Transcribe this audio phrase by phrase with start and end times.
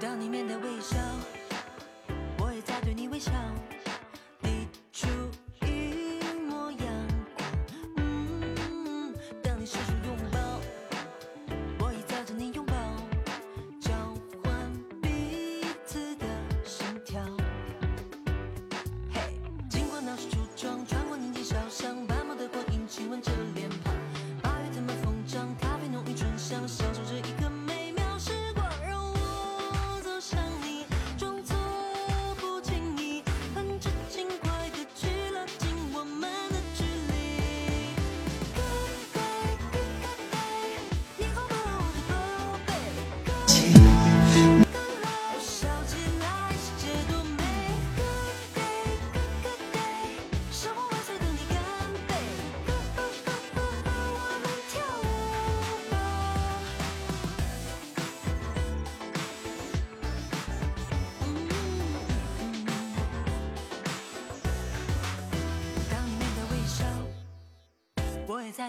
[0.00, 0.96] 当你面带微笑
[2.38, 3.32] 我也在对你微笑。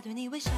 [0.02, 0.50] 对你微笑。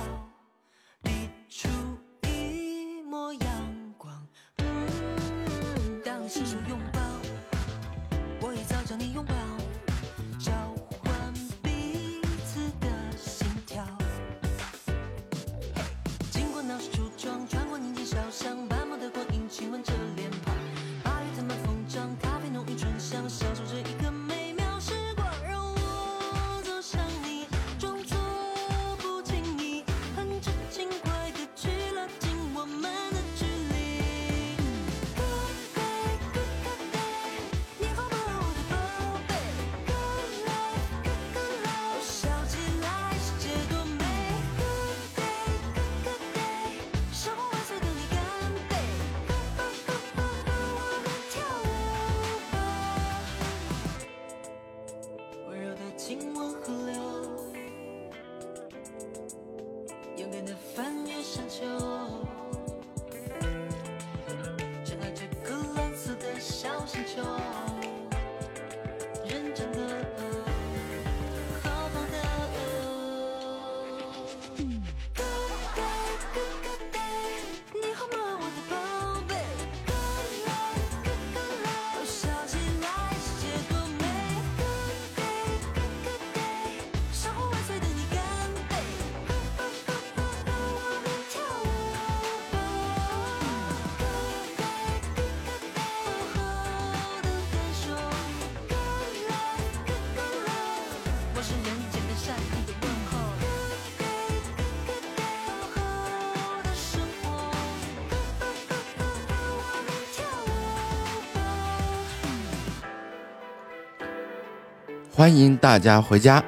[115.21, 116.43] 欢迎大家回家。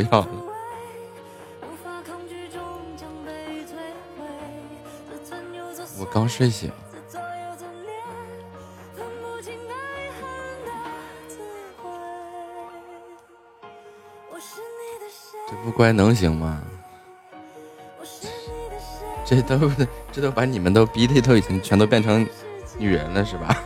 [0.00, 0.28] 药了。
[5.98, 6.70] 我刚睡醒。
[15.50, 16.62] 这不乖能行吗？
[19.24, 19.70] 这都
[20.10, 22.26] 这都把你们都逼的都已经全都变成
[22.78, 23.62] 女人了是吧？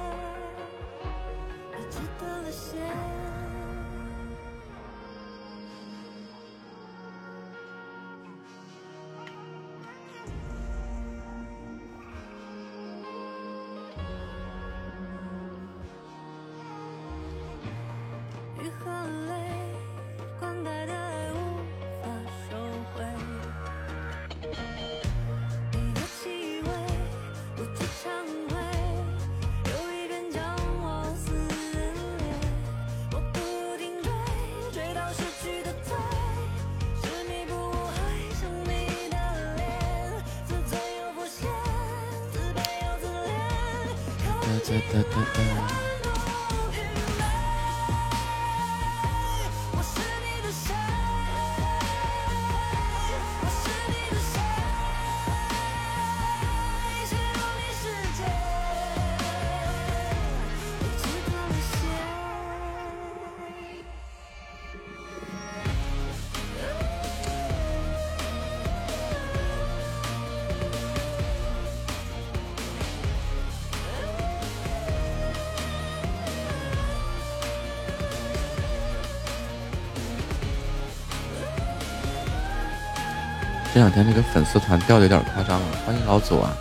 [83.75, 86.55] 这两天这个粉丝团掉的有点夸张了，欢迎老祖啊！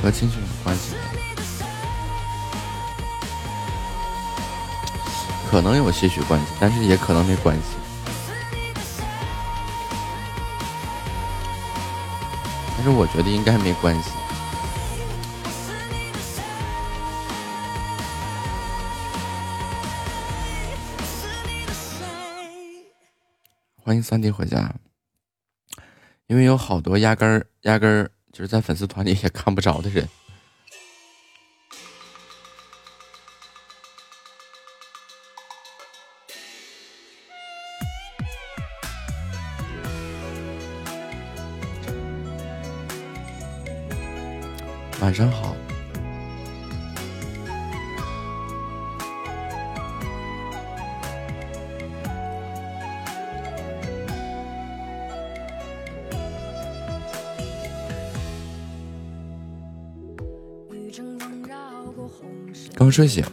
[0.00, 0.89] 和情绪有关系，
[5.50, 7.62] 可能有些许关系，但是也可能没关系。
[12.76, 14.10] 但是我觉得应该没关系。
[23.82, 24.72] 欢迎三弟回家，
[26.28, 28.08] 因为有好多压根儿压根儿。
[28.32, 30.08] 就是在粉丝团里也看不着的人。
[45.10, 45.56] 晚上好。
[62.76, 63.24] 刚睡醒。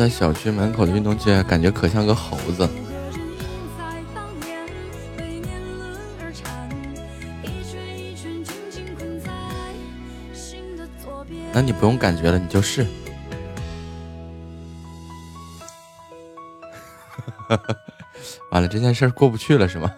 [0.00, 2.66] 在小区门口的运动街，感觉可像个猴子。
[11.52, 12.86] 那你不用感觉了，你就是。
[18.50, 19.92] 完了，这件事过不去了，是吗？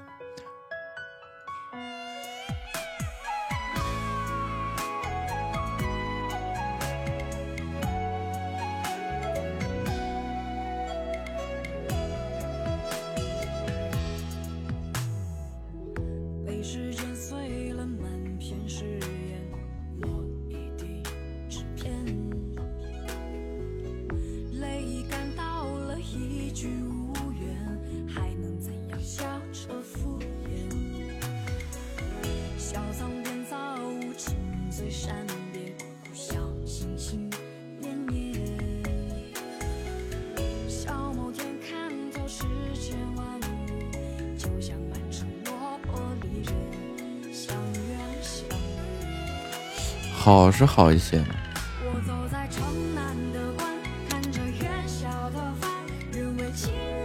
[50.63, 51.21] 是好一些。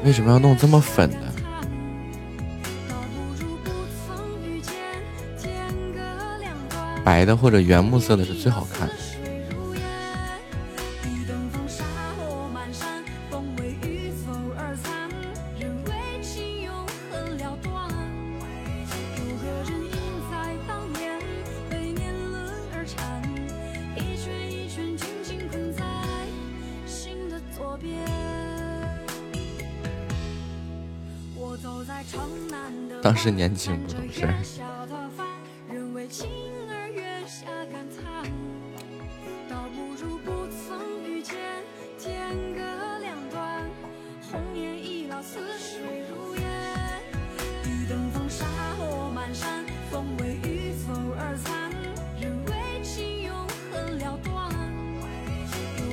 [0.04, 1.18] 为什么要弄这么粉的？
[7.04, 8.88] 白的或者原木色的是最好看。
[33.28, 34.26] 时年轻不懂事。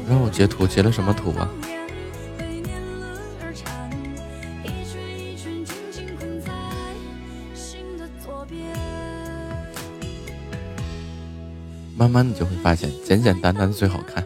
[0.07, 1.49] 让我截图，截了什么图啊？
[12.05, 14.23] 慢慢你就会发现，简简单单最好看。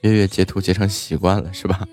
[0.00, 1.86] 月月截图截成习惯了，是吧？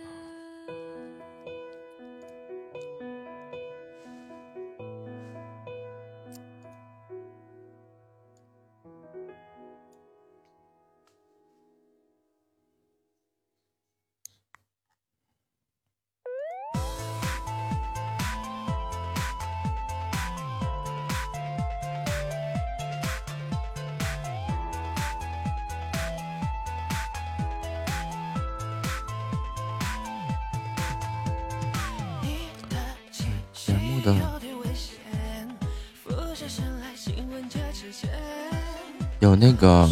[39.26, 39.90] 有那个，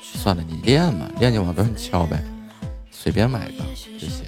[0.00, 2.22] 算了，你练嘛，练就往多上敲呗，
[2.92, 3.64] 随便买个
[3.98, 4.24] 就行。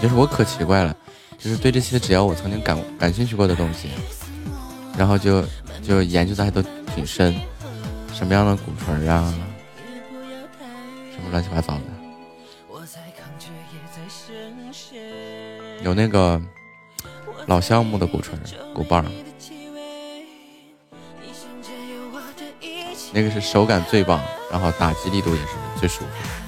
[0.00, 0.96] 就是我可奇怪了，
[1.36, 3.90] 就是对这些只要我曾经感感兴趣过的东西，
[4.96, 5.44] 然后就
[5.82, 6.62] 就研究的还都
[6.94, 7.34] 挺深，
[8.14, 9.34] 什么样的骨盆啊，
[11.14, 11.95] 什么乱七八糟的。
[15.82, 16.40] 有那个
[17.46, 18.32] 老项目的鼓槌、
[18.74, 19.04] 鼓棒，
[23.12, 26.45] 那个是手感最棒，然后打击力度也是最舒服。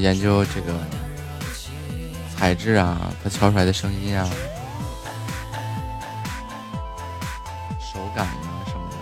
[0.00, 0.72] 研究这个
[2.34, 4.28] 材质啊，它敲出来的声音啊。
[7.78, 8.96] 手感啊什么的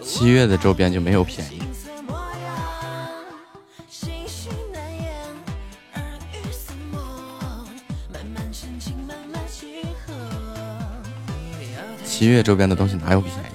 [0.02, 1.59] 七月的周边就没有便宜。
[12.20, 13.49] 音乐周边的东西哪有便宜？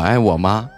[0.00, 0.68] 爱我吗。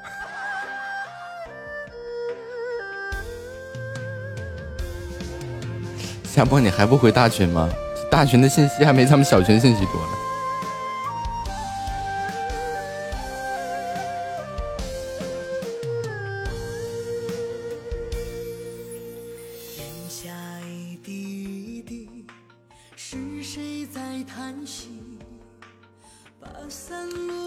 [6.25, 7.69] 夏波，你还不回大群吗？
[8.11, 10.09] 大群的信息还没咱们小群信息多呢。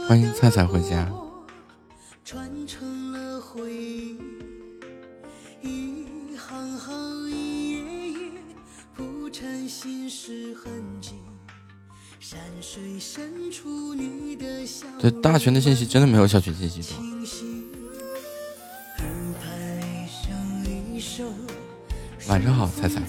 [0.08, 1.08] 欢迎菜菜回家。
[15.06, 16.98] 这大群的信息真的没有小群信息多。
[22.28, 23.04] 晚上好，彩彩。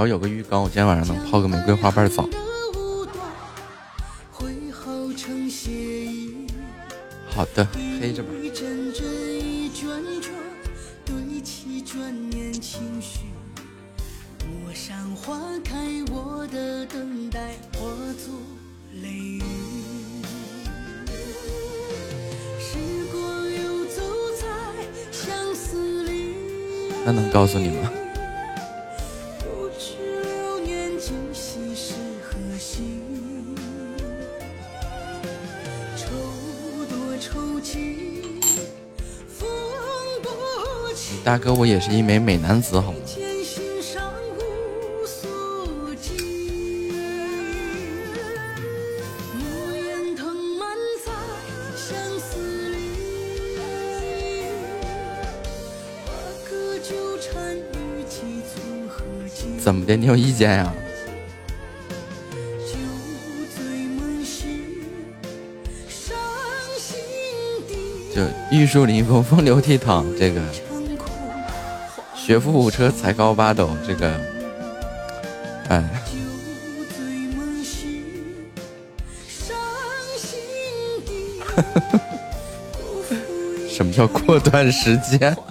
[0.00, 2.26] 我要有个浴缸，我今天晚上能泡个玫瑰花瓣澡。
[7.28, 7.68] 好的，
[8.00, 8.30] 黑着吧。
[27.04, 27.99] 那能告诉你吗？
[41.30, 42.98] 大哥，我也是一枚美男子，好吗？
[59.62, 59.94] 怎么的？
[59.94, 60.74] 你有意见呀？
[68.12, 70.40] 就玉树临风，风流倜傥，这个。
[72.30, 74.08] 学富五车，才高八斗，这个，
[75.68, 75.82] 哎，
[83.68, 85.36] 什么叫过段时间？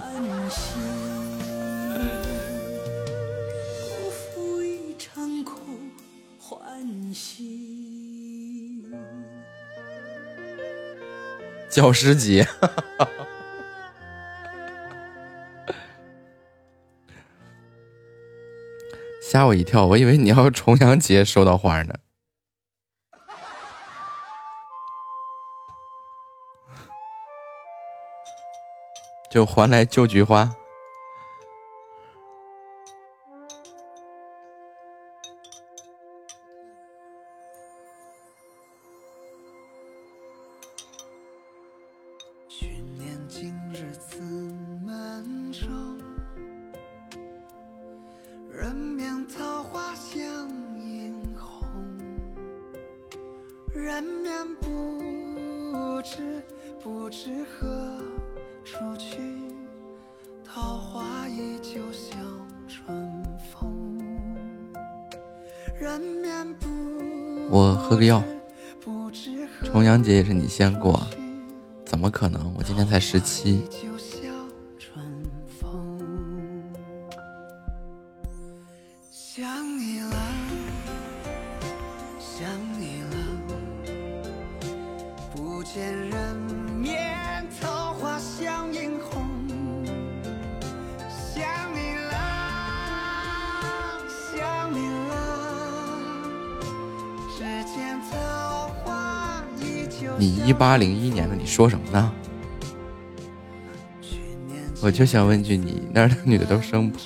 [11.68, 12.48] 教师节。
[19.50, 21.94] 我一跳，我以为你要重阳节收到花呢，
[29.28, 30.54] 就还来旧菊花。
[70.50, 71.00] 先过，
[71.86, 72.52] 怎么可能？
[72.58, 73.62] 我今天才十七。
[100.60, 102.12] 八零一年的，你说什么呢？
[104.82, 106.98] 我就想问句，你那儿的女的都生扑？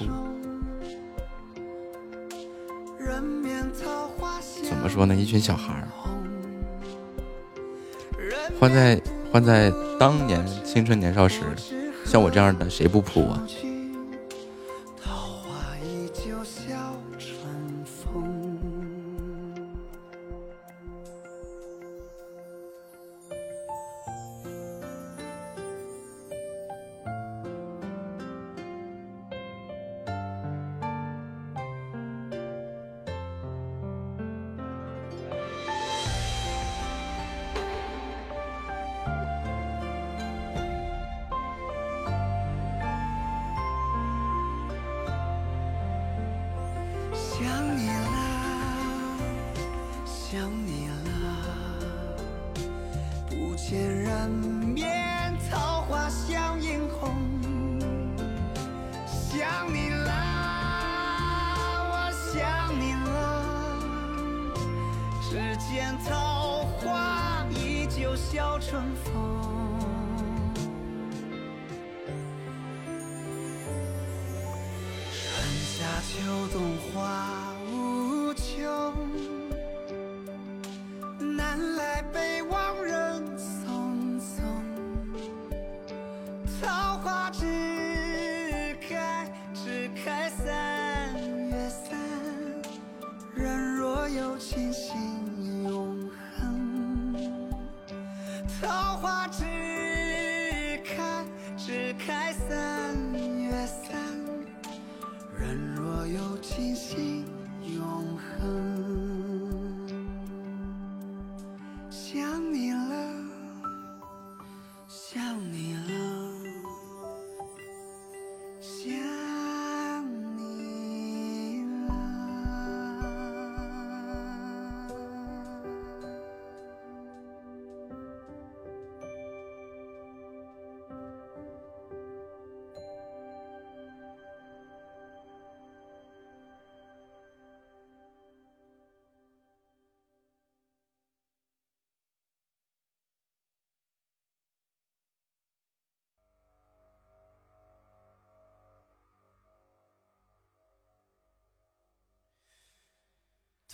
[4.68, 5.14] 怎么说呢？
[5.14, 5.86] 一群小孩儿，
[8.58, 11.44] 换在换在当年青春年少时，
[12.04, 13.40] 像我这样的谁不扑啊？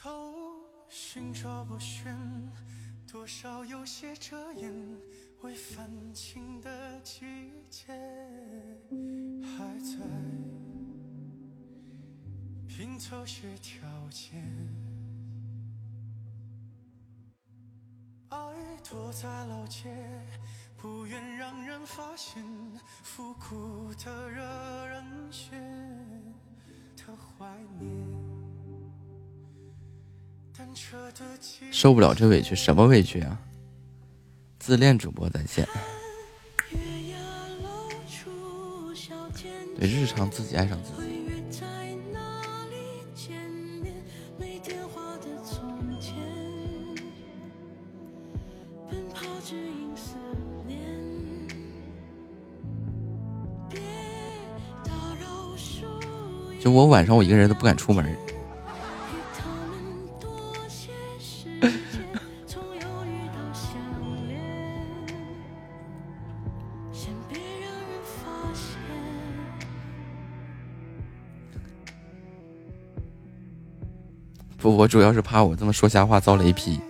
[0.03, 0.35] 头
[0.89, 2.11] 寻找不寻，
[3.07, 4.73] 多少有些遮掩。
[5.43, 7.21] 未泛晴的季
[7.69, 7.93] 节
[9.43, 9.99] 还在
[12.67, 14.43] 拼凑些条件。
[18.31, 18.39] 爱
[18.89, 19.95] 躲在老街，
[20.79, 22.43] 不愿让人发现，
[23.03, 24.43] 复古的惹
[24.87, 25.51] 人羡
[26.97, 28.40] 的怀念。
[31.71, 33.39] 受不了这委屈，什么委屈啊？
[34.59, 35.67] 自恋主播在线。
[39.79, 41.11] 对，日常自己爱上自己。
[56.61, 58.15] 就我晚上我一个人都不敢出门。
[74.81, 76.81] 我主要是怕我这么说瞎话遭雷劈。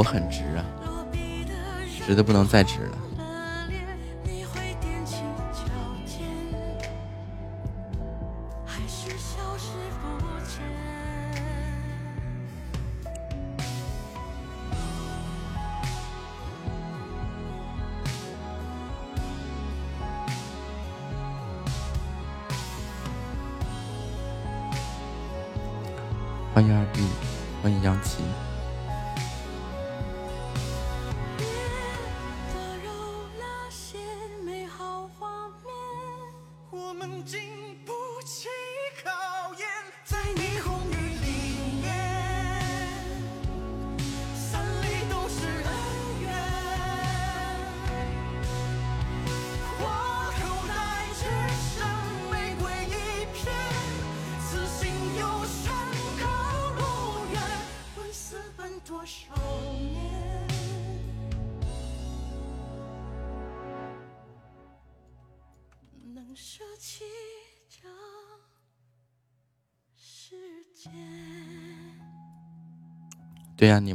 [0.00, 0.64] 我很直啊
[2.06, 2.98] 直的不能再直了。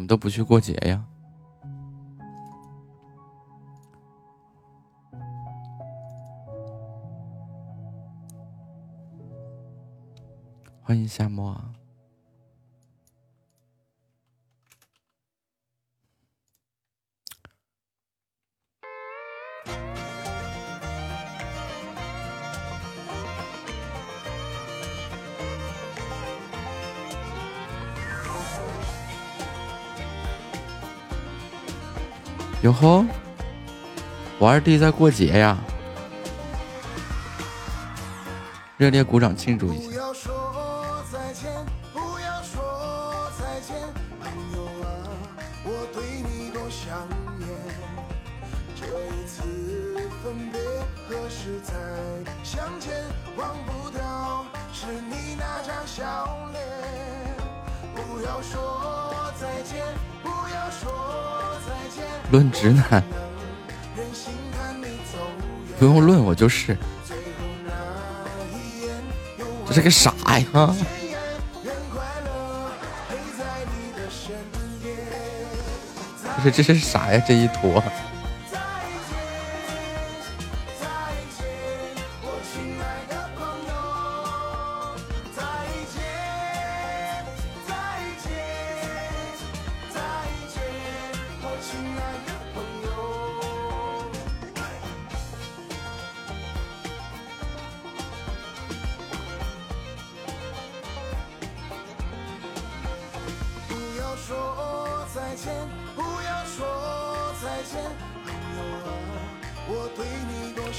[0.06, 1.06] 都不去过节呀。
[10.82, 11.65] 欢迎夏沫啊。
[32.66, 33.06] 哟呵，
[34.40, 35.56] 我二弟在过节呀！
[38.76, 40.02] 热烈鼓掌庆祝一下！
[62.56, 63.04] 直男，
[65.78, 66.78] 不用论，我就是。
[69.68, 70.46] 这是个啥呀？
[76.36, 77.22] 不是，这是啥呀？
[77.28, 77.84] 这一坨。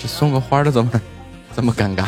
[0.07, 0.91] 送个花的怎么
[1.55, 2.07] 这么尴尬？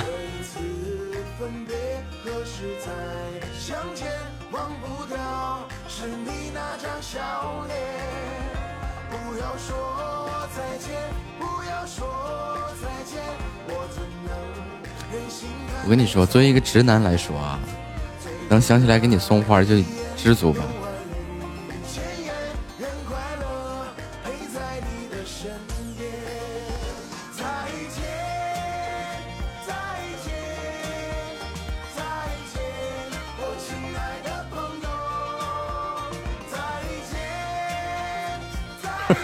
[15.84, 17.58] 我跟你说，作为一个直男来说啊，
[18.48, 19.82] 能想起来给你送花就
[20.16, 20.62] 知足吧。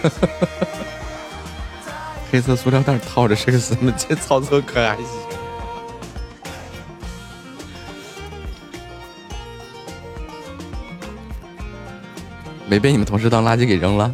[0.08, 0.68] 哈哈哈
[2.30, 3.92] 黑色塑料袋套着是个什么？
[3.92, 5.06] 这操作可还行？
[12.66, 14.12] 没被你们同事当垃圾给扔了？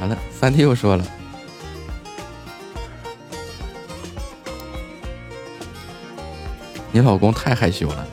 [0.00, 1.04] 完了，三弟又说了，
[6.90, 8.06] 你老公太害羞了。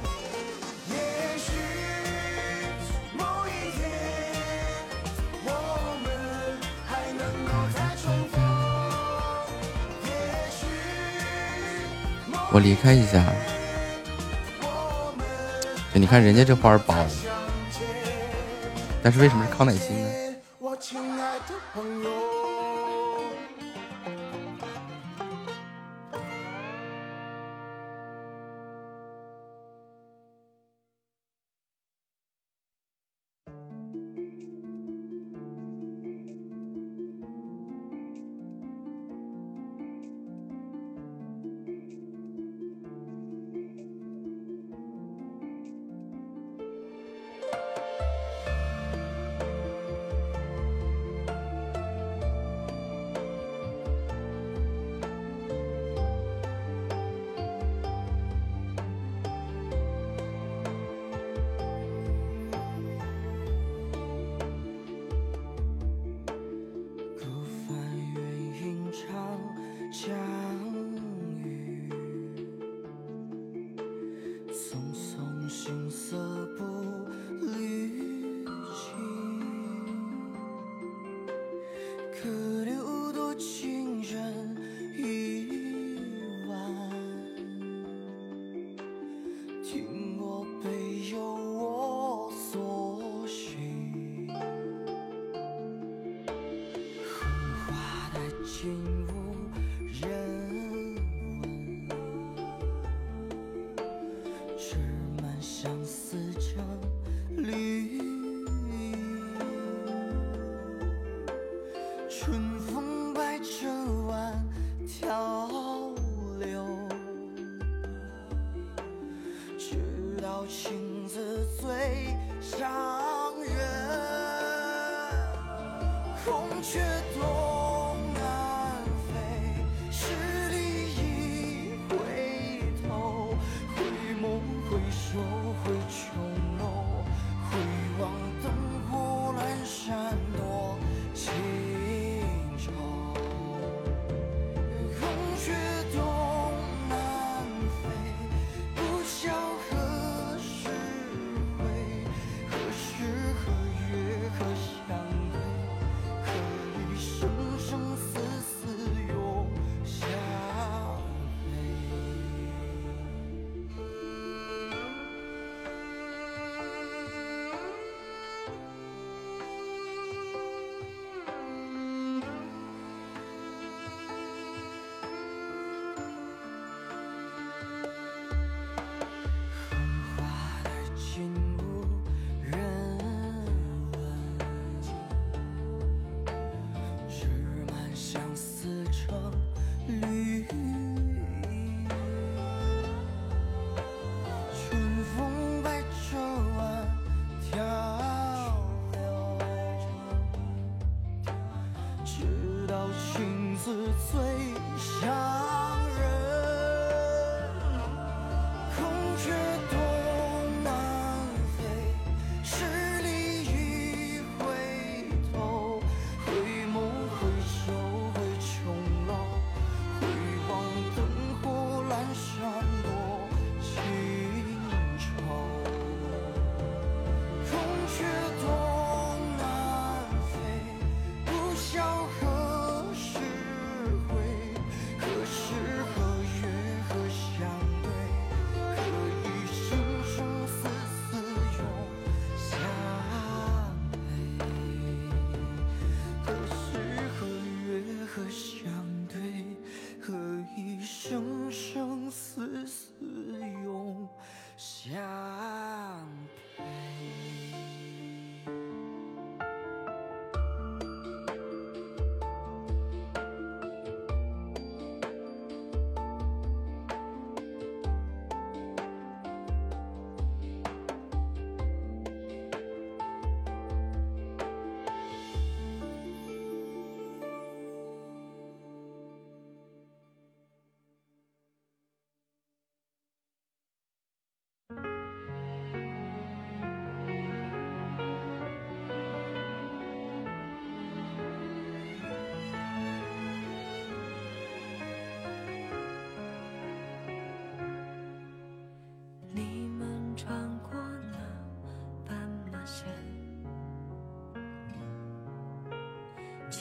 [12.53, 13.23] 我离开一下，
[15.93, 16.93] 你看人家这花儿包，
[19.01, 20.09] 但是为什么是康乃馨呢？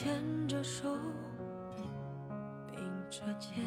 [0.03, 0.97] 牵着手
[2.71, 3.63] 并着肩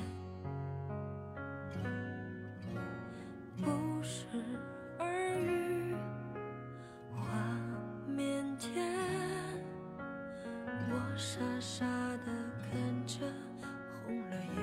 [3.56, 4.26] 不是
[4.98, 5.08] 耳
[5.38, 5.94] 语
[7.12, 7.22] 画
[8.08, 8.72] 面间
[10.90, 11.86] 我傻傻
[12.26, 12.32] 的
[12.64, 13.18] 看着
[14.04, 14.58] 红了眼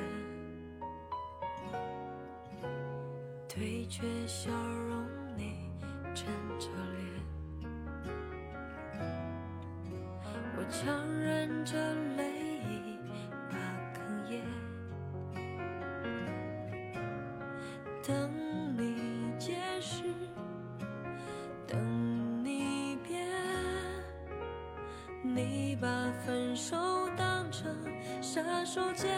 [3.47, 5.10] 对决笑容
[28.73, 29.11] 手间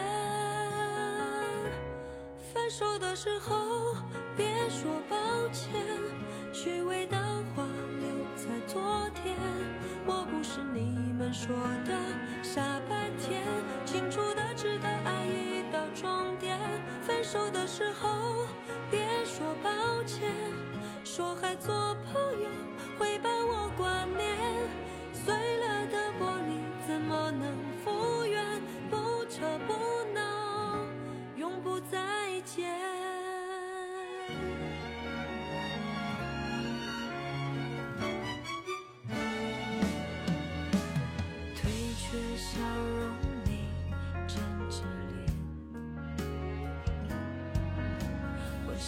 [2.52, 3.94] 分手的时候
[4.36, 5.16] 别说抱
[5.52, 5.80] 歉
[6.52, 7.16] 虚伪的
[7.54, 7.64] 话
[8.00, 9.36] 留在昨天。
[10.04, 11.54] 我不是你们说
[11.86, 11.94] 的
[12.42, 13.44] 下半天
[13.84, 16.58] 清楚的知道爱已到终点
[17.00, 17.63] 分手的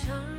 [0.05, 0.36] 절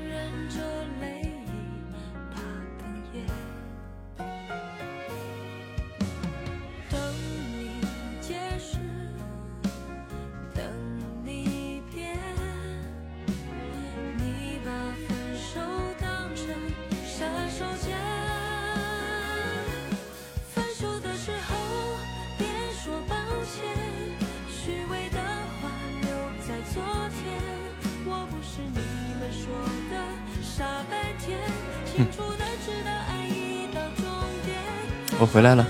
[35.19, 35.65] 我回来了。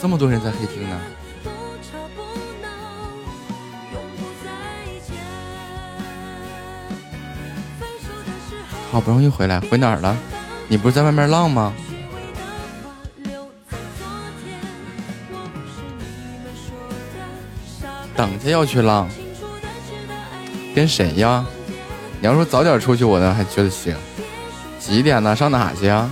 [0.00, 0.96] 这么多人在黑厅呢。
[8.92, 10.16] 好不容易回来，回哪儿了？
[10.68, 11.74] 你不是在外面浪吗？
[18.16, 19.08] 等下要去浪。
[20.78, 21.44] 跟谁呀？
[22.20, 23.96] 你要说早点出去，我呢还觉得行。
[24.78, 25.34] 几点呢？
[25.34, 26.08] 上哪去呀？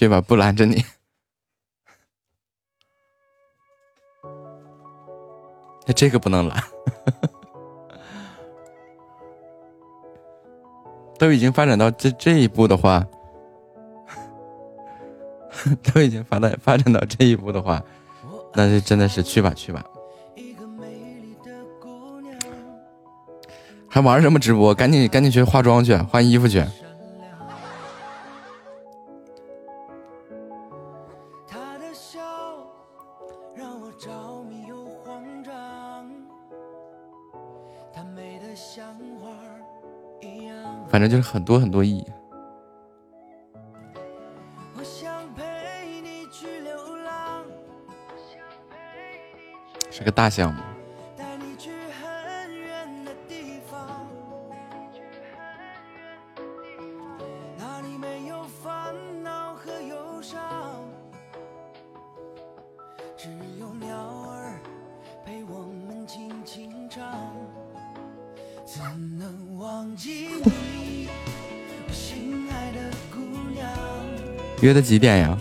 [0.00, 0.82] 去吧，不拦着你。
[5.86, 6.64] 那 这个不能拦。
[11.18, 13.06] 都已经发展到这这一步的话，
[15.92, 17.84] 都已经发展发展到这一步的话，
[18.54, 19.84] 那就真的是去吧去吧。
[23.86, 24.74] 还玩什么直播？
[24.74, 26.64] 赶紧赶紧去化妆去，换衣服去。
[40.90, 42.04] 反正就是很多很多亿，
[49.88, 50.60] 是个大项目。
[74.60, 75.38] 约的几点呀？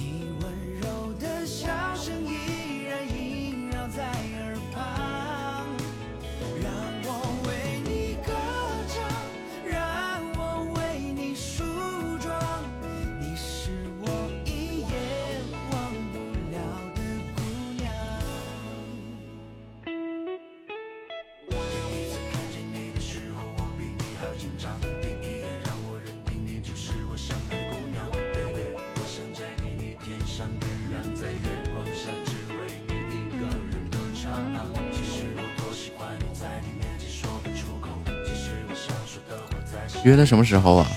[40.03, 40.87] 约的什么时候啊？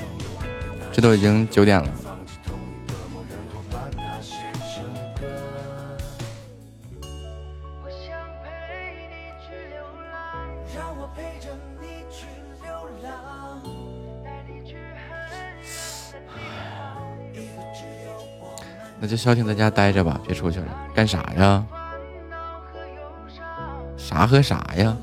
[0.93, 1.89] 这都已经九点了。
[19.01, 20.67] 那就消停在家待着吧，别出去了。
[20.95, 21.67] 干啥呀？
[23.97, 24.97] 啥和啥呀？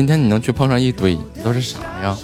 [0.00, 2.16] 今天你能去碰上一堆，都是啥呀？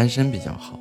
[0.00, 0.80] 单身比较好。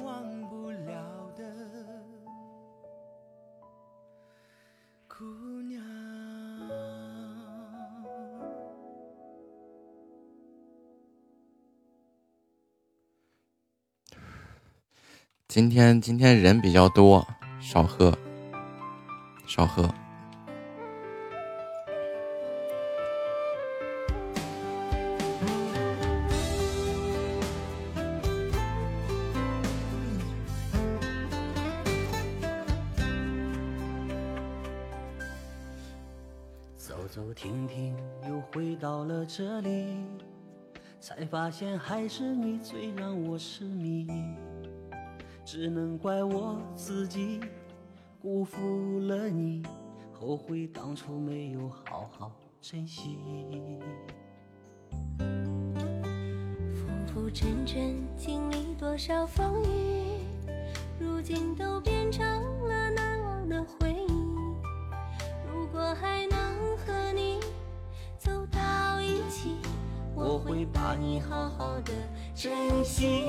[15.49, 17.28] 今天今天人比较多，
[17.59, 18.17] 少喝，
[19.45, 19.93] 少喝。
[41.50, 44.06] 发现还是你最让我痴迷。
[45.43, 47.41] 只能怪我自己
[48.22, 49.64] 辜负了你，
[50.14, 52.32] 后悔当初没有好好
[52.62, 53.18] 珍惜。
[56.76, 60.20] 浮浮沉沉，经历多少风雨，
[61.00, 62.24] 如今都变成
[62.68, 64.14] 了难忘的回忆。
[65.52, 66.38] 如果还能
[70.22, 71.93] 我会把你好好的
[72.36, 72.51] 珍
[72.84, 73.24] 惜。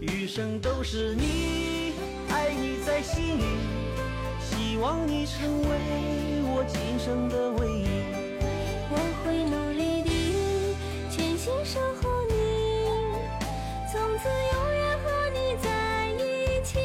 [0.00, 1.94] 余生都是你，
[2.28, 3.44] 爱你在心里，
[4.38, 5.68] 希望你成为
[6.44, 7.86] 我今生的唯一。
[8.90, 10.10] 我会努力的
[11.10, 12.34] 全心守护你，
[13.90, 15.66] 从此永远和你在
[16.12, 16.78] 一起。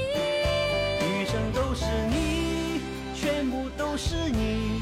[1.04, 2.80] 余生都是你，
[3.14, 4.82] 全部都是你，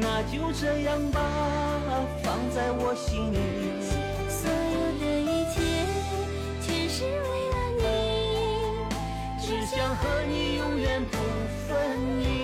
[0.00, 1.20] 那就这样吧，
[2.22, 3.36] 放在我心里。
[4.30, 5.56] 所有的一切
[6.62, 7.08] 全是为
[7.50, 7.84] 了你，
[9.40, 11.18] 只想和你永远不
[11.66, 11.74] 分
[12.20, 12.37] 离。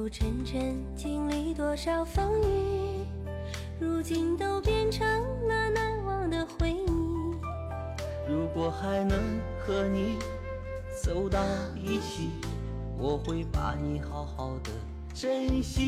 [0.00, 3.04] 浮浮沉沉经历多少风雨，
[3.78, 5.06] 如今都变成
[5.46, 6.86] 了难忘的回忆。
[8.26, 9.18] 如果还能
[9.58, 10.16] 和你
[11.02, 11.44] 走到
[11.76, 12.30] 一起，
[12.96, 14.70] 我会把你好好的
[15.12, 15.82] 珍惜。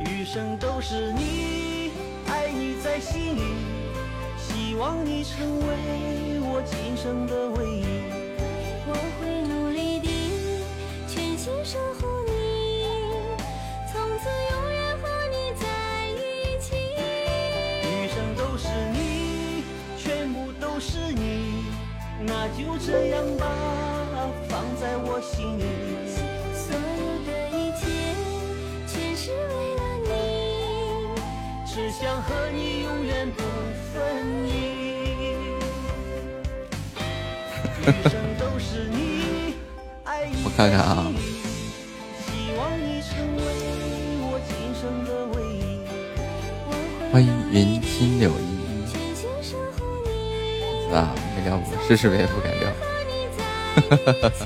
[0.00, 1.90] 余生都是你，
[2.26, 3.42] 爱你在心里，
[4.38, 8.15] 希望你成为我今生的唯一。
[22.56, 23.46] 就这样吧，
[24.48, 25.62] 放在我心里。
[26.54, 26.80] 所有
[27.26, 27.84] 的一切
[28.86, 30.08] 全是为了你，
[31.66, 33.42] 只想和你永远不
[33.92, 33.94] 分
[34.46, 34.48] 离。
[37.86, 39.54] 余生都是你，
[40.04, 41.12] 爱你我看看啊
[51.86, 52.68] 试试呗，不敢聊。
[52.68, 53.44] 和你在
[54.10, 54.44] 一起。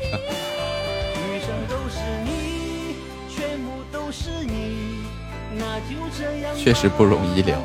[1.16, 2.96] 余生都是你，
[3.34, 5.06] 全部都是你，
[5.56, 6.58] 那就这样吧。
[6.58, 7.58] 确实不容易聊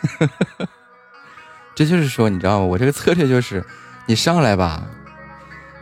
[1.74, 2.64] 这就是说，你知道吗？
[2.64, 3.64] 我这个策略就是，
[4.06, 4.82] 你上来吧，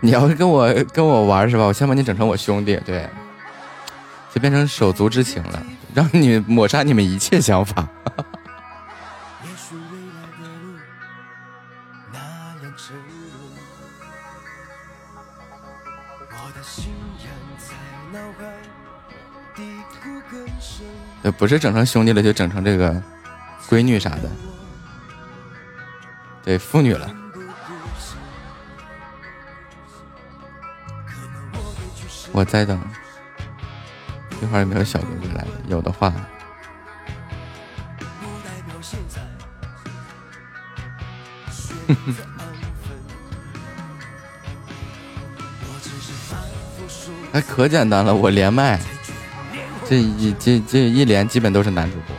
[0.00, 1.64] 你要是跟我跟我玩是吧？
[1.64, 3.08] 我先把你整成我兄弟，对，
[4.34, 7.88] 就变成手足之情了，让你抹杀你们一切想法。
[9.42, 9.80] 也许未
[10.12, 10.78] 来的路
[12.12, 13.08] 那样沉沦，
[16.30, 16.92] 我的信
[17.24, 17.72] 仰在
[18.12, 18.44] 脑海
[19.54, 19.62] 低
[20.02, 20.84] 谷更深。
[21.22, 23.02] 对，不是整成兄弟了，就整成这个
[23.68, 24.30] 闺女啥的，
[26.44, 27.10] 对，妇女了。
[32.32, 32.80] 我在等，
[34.42, 35.44] 一会儿有没有小哥哥来？
[35.68, 36.12] 有的话，
[41.88, 42.14] 哼哼
[47.32, 48.80] 还可简单了，我连麦，
[49.86, 52.15] 这一这这一连基本都是男主播。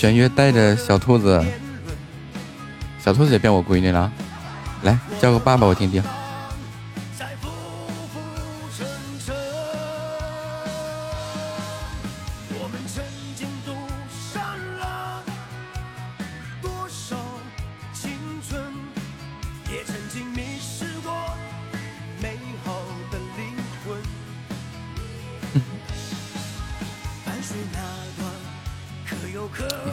[0.00, 1.44] 玄月带着小兔子，
[2.98, 4.10] 小兔子也变我闺女了，
[4.82, 6.02] 来叫个爸爸我听听。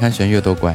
[0.08, 0.74] 可你看玄月多乖，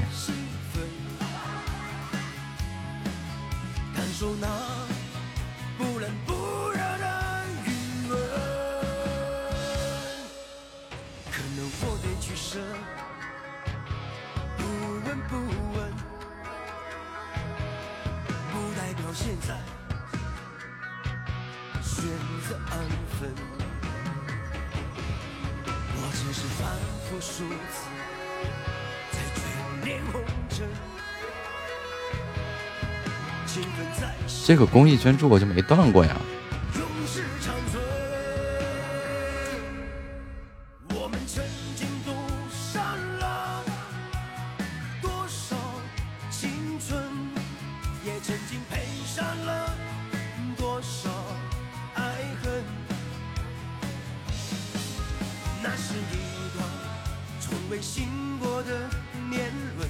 [34.53, 36.15] 这个公益捐助我就没断过呀。
[36.75, 37.83] 永世长存
[40.91, 41.43] 我们曾
[41.75, 41.89] 经
[43.19, 43.65] 了
[45.01, 45.57] 多少
[46.29, 46.51] 青
[46.87, 47.03] 春
[48.05, 48.61] 也曾经
[49.07, 49.71] 上了
[50.59, 51.09] 多少
[51.95, 52.03] 爱
[52.43, 52.53] 恨
[55.63, 56.69] 那是一段
[57.41, 58.05] 从未醒
[58.39, 58.81] 过的
[59.31, 59.89] 年轮。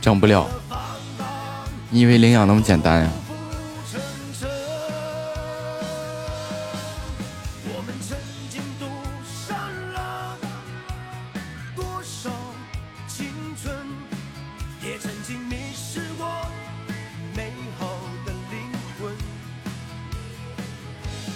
[0.00, 0.53] 长不了。
[1.94, 3.10] 你以为领养那么简单呀？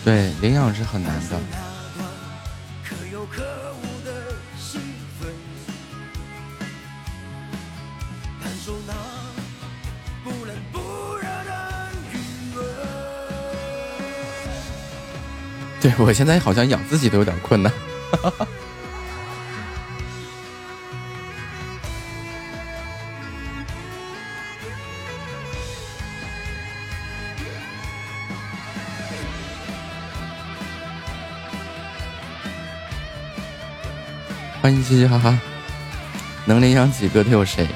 [0.05, 1.39] 对，领养是很难的。
[15.99, 17.73] 我现在好像养自己都有点困难。
[18.11, 18.47] 哈哈哈
[34.63, 35.39] 欢迎嘻嘻哈哈
[36.45, 37.67] 能领养几个都有谁？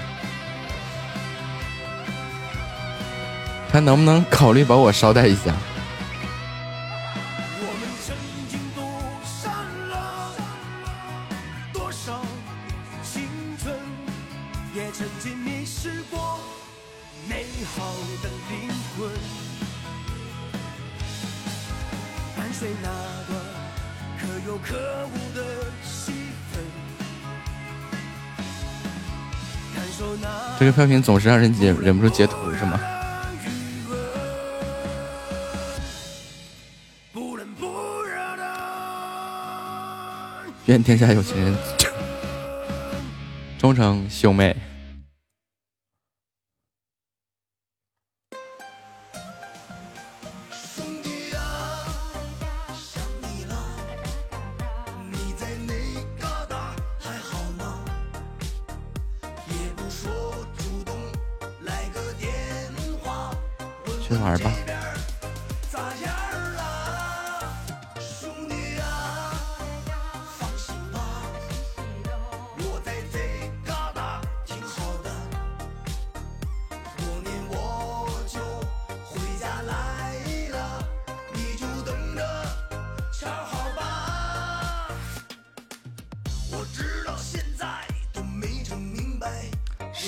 [3.70, 5.54] 还能不能考虑把我捎带一下。
[30.72, 32.80] 飘萍总是让人忍忍不住截图，是吗？
[40.66, 41.52] 愿天下有情人
[43.58, 44.51] 终成兄妹。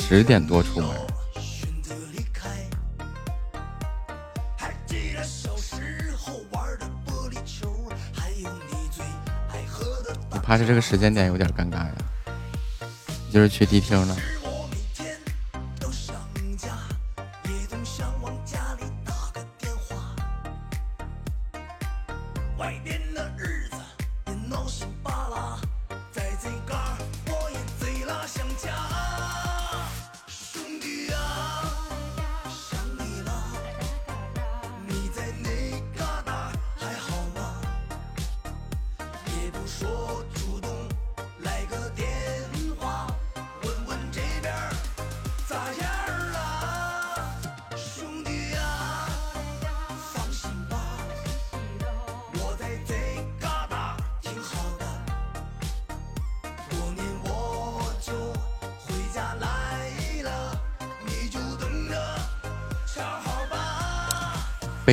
[0.06, 0.90] 十点多出门，
[10.30, 11.94] 你怕是这个时间点有点尴尬呀。
[13.26, 14.14] 你就是去迪厅了。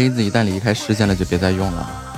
[0.01, 2.10] 杯子一旦离开视线了就别再用了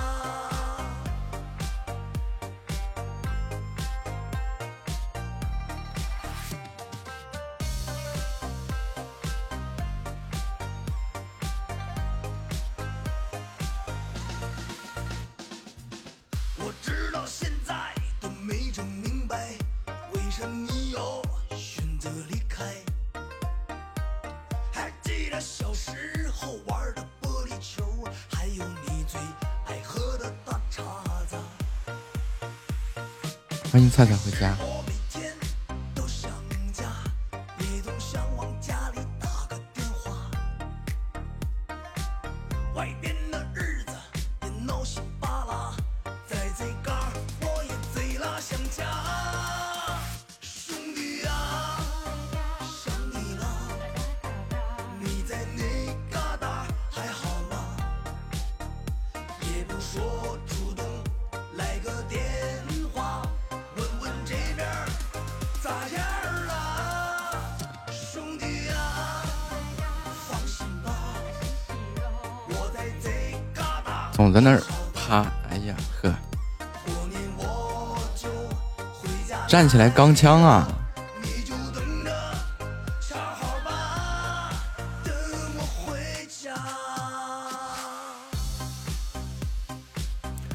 [79.74, 80.68] 起来钢枪啊！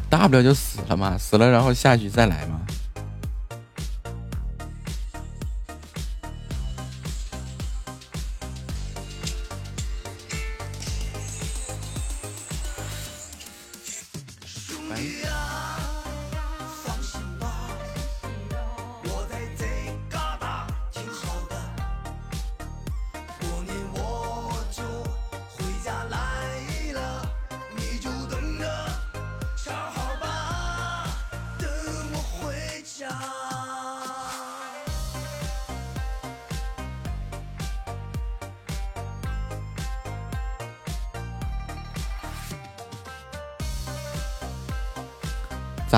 [0.09, 2.57] 大不了就死了嘛，死了然后下局再来嘛。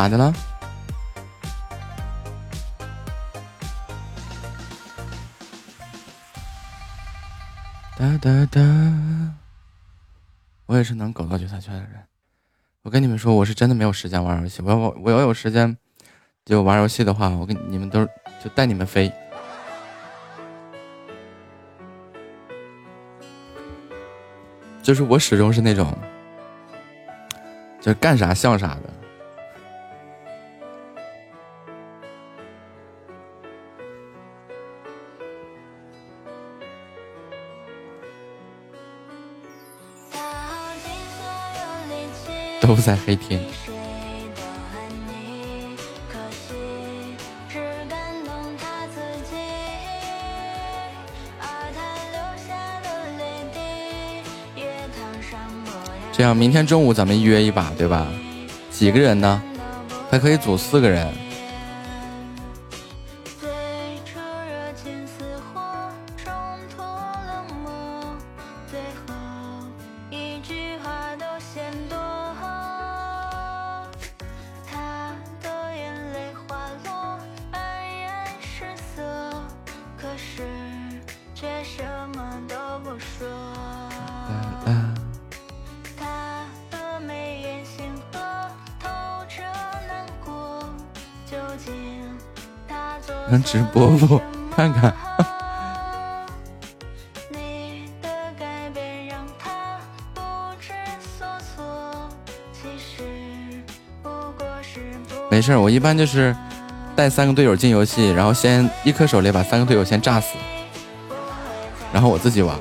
[0.01, 0.33] 咋的了？
[7.99, 8.61] 哒哒哒！
[10.65, 12.03] 我也是能苟到决赛圈的人。
[12.81, 14.63] 我跟你们说，我是真的没有时间玩游戏。
[14.63, 15.77] 我要我我要有时间
[16.47, 18.03] 就玩游戏的话，我跟你们都
[18.43, 19.13] 就带你们飞。
[24.83, 25.95] 就是我始终是那种，
[27.83, 29.00] 就是干啥像啥的。
[42.71, 43.41] 都在黑天。
[56.13, 58.07] 这样，明天中午咱们约一把，对吧？
[58.71, 59.43] 几个人呢？
[60.09, 61.13] 还可以组四个人。
[93.51, 94.21] 直播不
[94.55, 94.95] 看看？
[105.29, 106.37] 没事，我一般就是
[106.95, 110.37] 带三个队友进游戏，然后先一颗手雷把三个队友先炸死，
[111.93, 112.57] 然后我自己玩。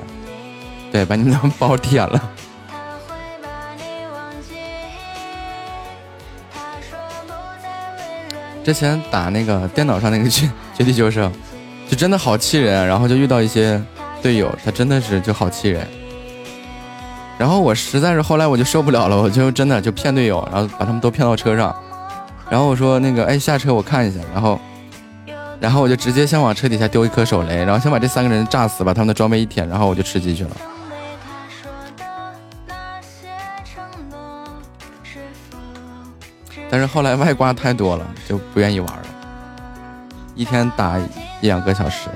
[0.90, 2.20] 对，把你们的包点了。
[8.64, 10.50] 之前打那个电脑上那个绝
[10.80, 11.30] 绝地求生，
[11.86, 12.86] 就真的好气人。
[12.86, 13.78] 然后就遇到一些
[14.22, 15.86] 队友，他真的是就好气人。
[17.36, 21.76] 然后我实在是后来我就受不了了，我就真的就骗队友，然后把他们都骗到车上。
[22.48, 24.58] 然后我说那个哎下车我看一下，然后
[25.60, 30.50] 然后我就直接先往车底下丢一颗手雷，然后先把这三个人炸死，把他们的装备一舔，然后我就吃鸡去了。
[36.70, 39.09] 但是后来外挂太多了，就不愿意玩了。
[40.40, 41.02] 一天打一
[41.42, 42.08] 两个小时。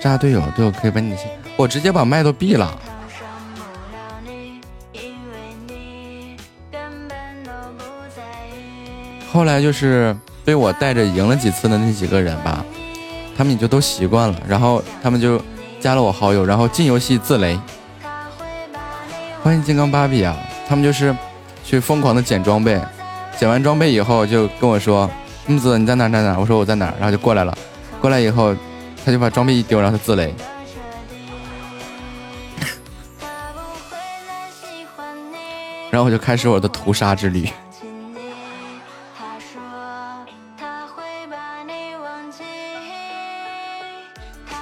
[0.00, 1.16] 炸队友，队友可以把你
[1.56, 2.72] 我直接把麦都闭了。
[9.32, 12.64] 后来就是被我带着赢了几次的那几个人吧。
[13.36, 15.42] 他们也就都习惯了，然后他们就
[15.80, 17.58] 加了我好友，然后进游戏自雷。
[19.48, 20.36] 欢迎金刚芭比啊！
[20.68, 21.16] 他们就是
[21.64, 22.78] 去疯狂的捡装备，
[23.38, 25.10] 捡完装备以后就跟我说
[25.48, 27.58] ：“木子你在哪哪哪？”我说我在哪，然后就过来了。
[27.98, 28.54] 过来以后，
[29.06, 30.34] 他就把装备一丢，然后他自雷。
[35.90, 37.48] 然后我就开始我的屠杀之旅。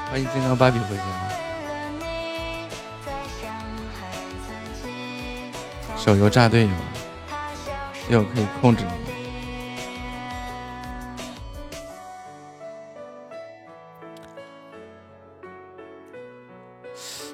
[0.08, 1.02] 欢迎金刚芭比回家，
[6.06, 6.68] 手游炸队友，
[8.06, 8.90] 队友可以控制你。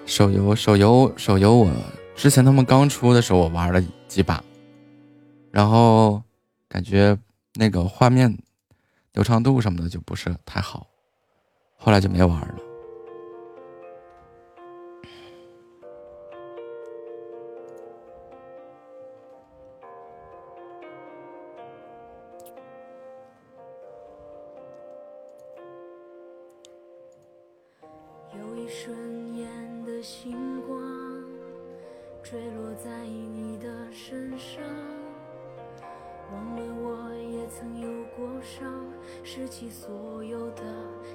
[0.07, 1.71] 手游手游手游，我
[2.17, 4.43] 之前他们刚出的时候我玩了几把，
[5.51, 6.23] 然后
[6.67, 7.19] 感觉
[7.57, 8.35] 那个画面
[9.13, 10.87] 流畅度什么的就不是太好，
[11.77, 12.72] 后来就没玩了。
[39.43, 40.63] 拾起所有的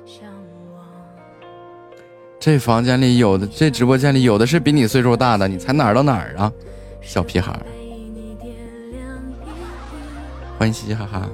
[0.05, 0.30] 向
[0.73, 0.84] 往。
[2.38, 6.51] 这房间里有的，这直播间里有的是比你岁数大的，你才哪儿到哪儿啊，
[7.01, 7.65] 小屁孩儿！
[10.59, 11.30] 欢迎嘻嘻哈哈。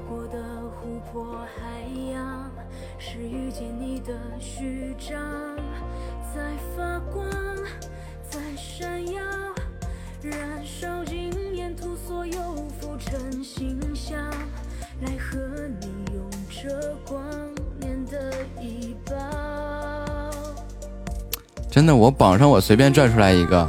[21.74, 23.68] 真的，我榜上我随便拽出来一个，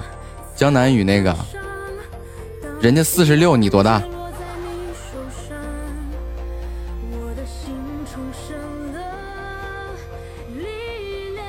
[0.54, 1.34] 江南雨那个，
[2.78, 3.98] 人家四十六，你多大？
[3.98, 5.16] 落在你手
[5.48, 5.56] 上，
[7.12, 7.74] 我的心
[8.04, 8.54] 重生
[8.92, 9.00] 了
[10.54, 11.46] 力量。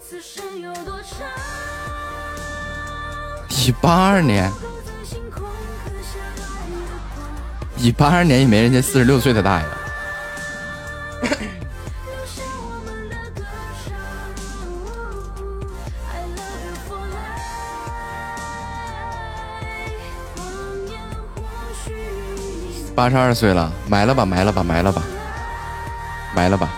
[0.00, 1.28] 此生有多长？
[3.48, 6.42] 一八二年，构成星空刻下爱的
[7.14, 7.24] 光，
[7.76, 9.77] 一八二年也没人家四十六岁的大呀。
[22.98, 25.04] 八十二岁了，埋了吧，埋了吧，埋了吧，
[26.34, 26.68] 埋了吧。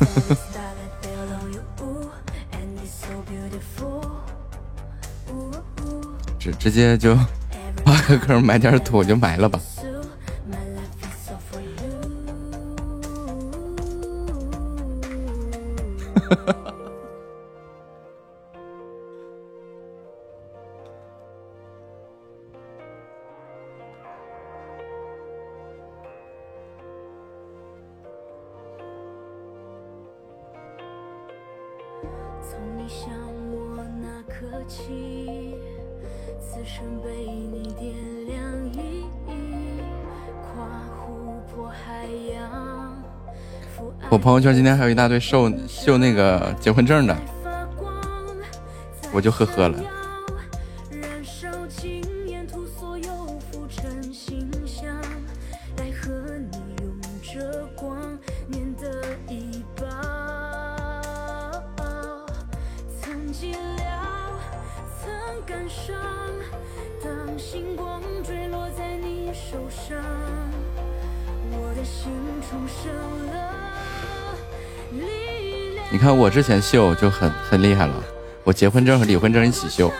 [6.38, 7.14] 直直接就
[7.86, 9.58] 挖个坑，埋点土就埋了吧。
[16.28, 16.63] 哈哈。
[44.24, 47.14] 朋友圈今天还有一大堆秀秀那个结婚证的，
[49.12, 49.78] 我就呵呵了。
[76.24, 77.92] 我之前秀就很很厉害了，
[78.44, 79.92] 我结婚证和离婚证一起秀。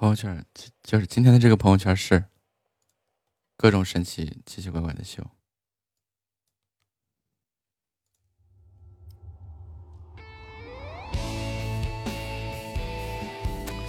[0.00, 0.42] 朋友圈
[0.82, 2.24] 就是今天的这个朋友圈是
[3.58, 5.22] 各种神奇奇奇怪怪的秀。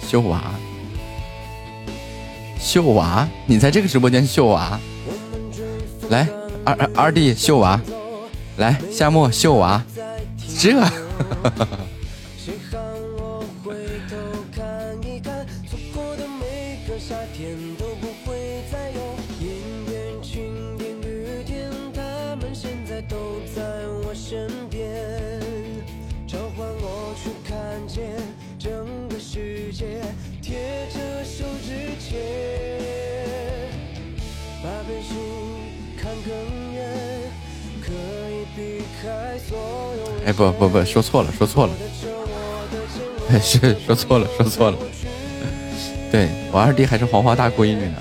[0.02, 0.52] 秀娃，
[2.60, 4.78] 秀娃，你在这个直播间秀娃，
[6.10, 6.28] 来
[6.66, 7.80] 二二二弟秀娃，
[8.58, 9.82] 来夏末秀娃，
[10.60, 10.78] 这。
[40.24, 41.72] 哎不不不说错了说错了。
[43.30, 44.76] 哎是说错了说错了。
[46.10, 47.96] 对我二弟还是黄花大闺女呢。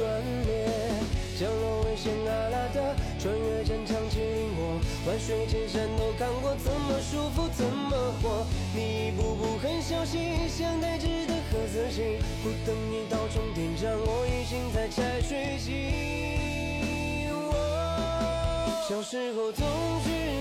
[0.00, 0.08] 断
[0.46, 0.66] 裂，
[1.38, 7.92] 降落危险拉拉的，穿越战场寂引我，万水千山都看过，怎么舒服怎么
[8.22, 8.46] 活。
[8.74, 17.28] 你一步步很小心，像呆滞的盒子心，不等你到终点站，我已经在拆水晶。
[18.88, 19.66] 小时候总
[20.02, 20.39] 是。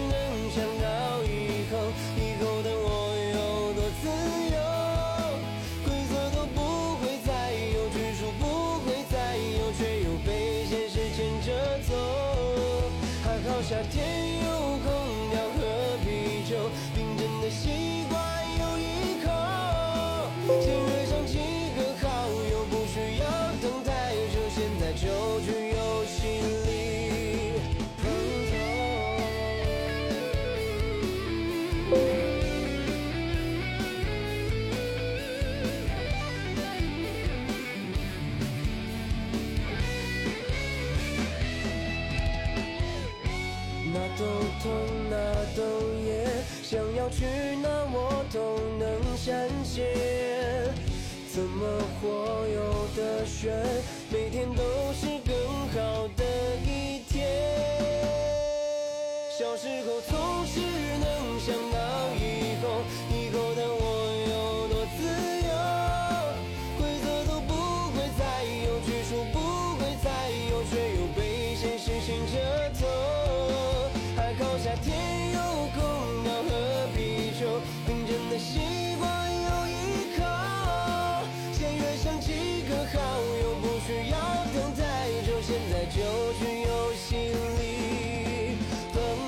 [53.39, 53.98] ocean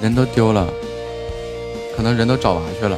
[0.02, 0.68] 人都丢了
[1.96, 2.98] 可能人都找娃去了。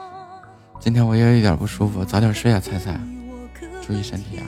[0.81, 2.99] 今天我也有一点不舒服，早点睡啊，菜菜，
[3.83, 4.43] 注意身体啊。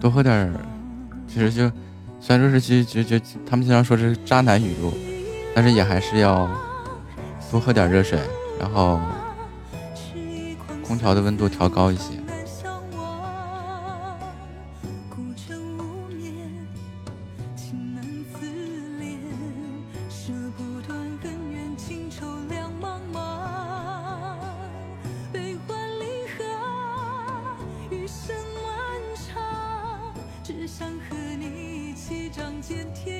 [0.00, 0.60] 多喝点儿，
[1.28, 1.70] 其实就
[2.20, 4.92] 虽然说是就就就他们经常说是渣男语录，
[5.54, 6.50] 但是也还是要
[7.48, 8.18] 多喝点热水，
[8.60, 9.00] 然后
[10.86, 12.14] 空调的温度调高一些。
[12.24, 14.20] 难相忘
[15.10, 15.20] 孤
[15.76, 16.68] 无眠
[17.56, 18.46] 情难自
[20.08, 24.38] 舍不恩怨情仇两茫茫
[25.32, 26.44] 悲欢离合
[27.90, 28.72] 余生漫
[29.16, 30.14] 长
[30.44, 33.15] 只想和你一起仗剑天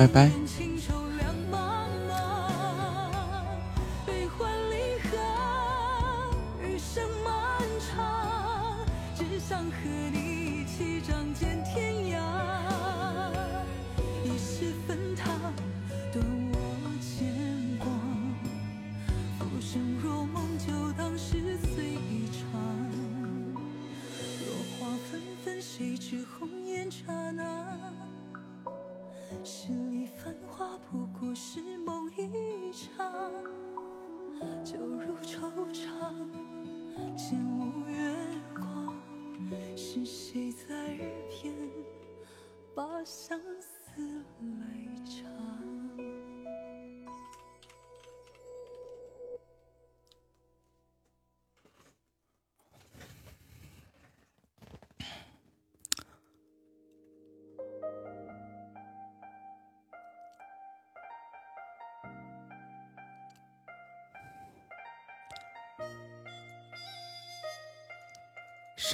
[0.00, 0.39] 拜拜。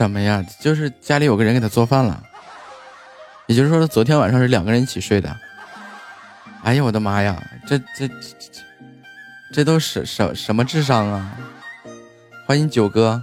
[0.07, 0.47] 怎么样？
[0.61, 2.23] 就是家里有个人给他做饭了，
[3.47, 5.37] 也就是说，昨天晚上是两个人一起睡的。
[6.62, 8.15] 哎呀，我的妈呀，这这这
[8.53, 8.62] 这，
[9.53, 11.37] 这都什什什么智商啊？
[12.47, 13.20] 欢迎九哥。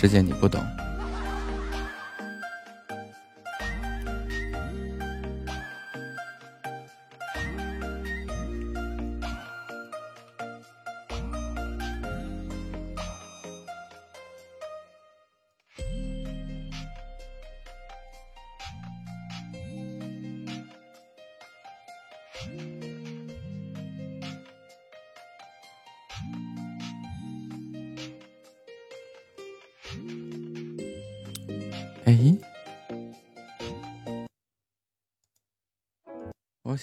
[0.00, 0.79] 世界你不懂。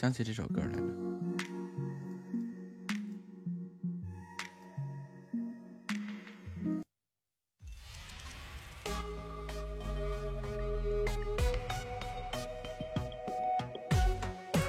[0.07, 0.83] 想起这首歌来了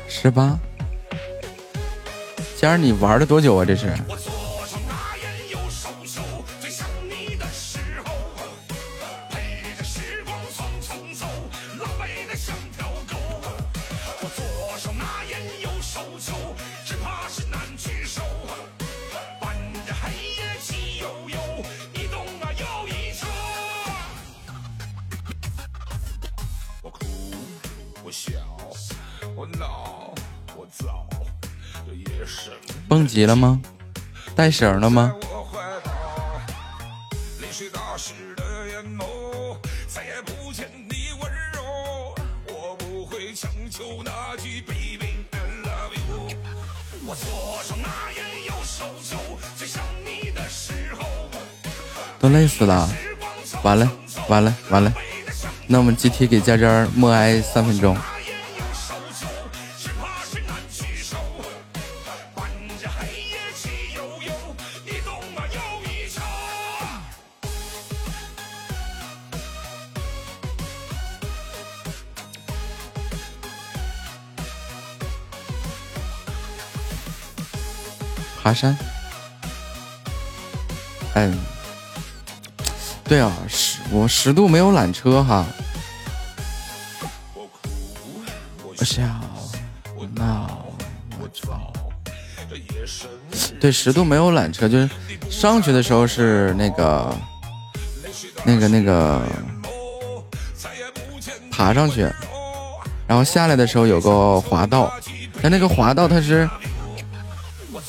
[0.08, 0.58] 十八。
[2.56, 3.86] 佳儿你玩了多久啊这是？
[33.28, 33.60] 了吗？
[34.34, 35.14] 带绳了吗？
[52.18, 52.88] 都累死了。
[53.62, 53.90] 完了
[54.28, 54.92] 完了完了，
[55.66, 57.96] 那我们集体给佳佳默哀三分钟。
[78.48, 78.74] 爬山，
[81.12, 81.38] 嗯，
[83.04, 85.44] 对啊，十我十度没有缆车哈，
[88.64, 89.02] 我笑，
[89.94, 90.64] 我闹，
[91.20, 91.70] 我吵，
[93.60, 94.88] 对十度没有缆车，就是
[95.28, 97.14] 上去的时候是那个
[98.46, 99.20] 那个那个
[101.50, 102.10] 爬上去，
[103.06, 104.90] 然后下来的时候有个滑道，
[105.42, 106.48] 但那个滑道它是。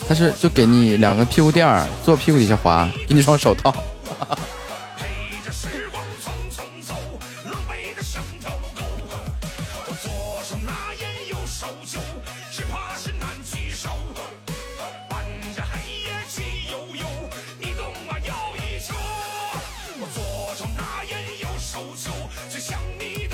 [0.10, 3.72] 他是就给你两个屁股垫儿，坐屁股底下滑， 给你双手套。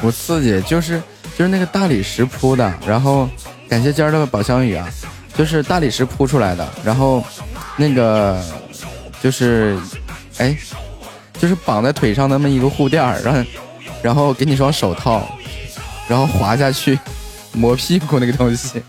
[0.01, 1.01] 不刺激，就是
[1.37, 3.29] 就是那个大理石铺的，然后
[3.69, 4.87] 感谢今儿的宝箱雨啊，
[5.37, 7.23] 就是大理石铺出来的，然后
[7.75, 8.41] 那个
[9.21, 9.77] 就是
[10.37, 10.57] 哎，
[11.33, 13.43] 就是绑在腿上那么一个护垫儿，然后
[14.01, 15.27] 然后给你双手套，
[16.07, 16.97] 然后滑下去
[17.51, 18.81] 磨屁股那个东西。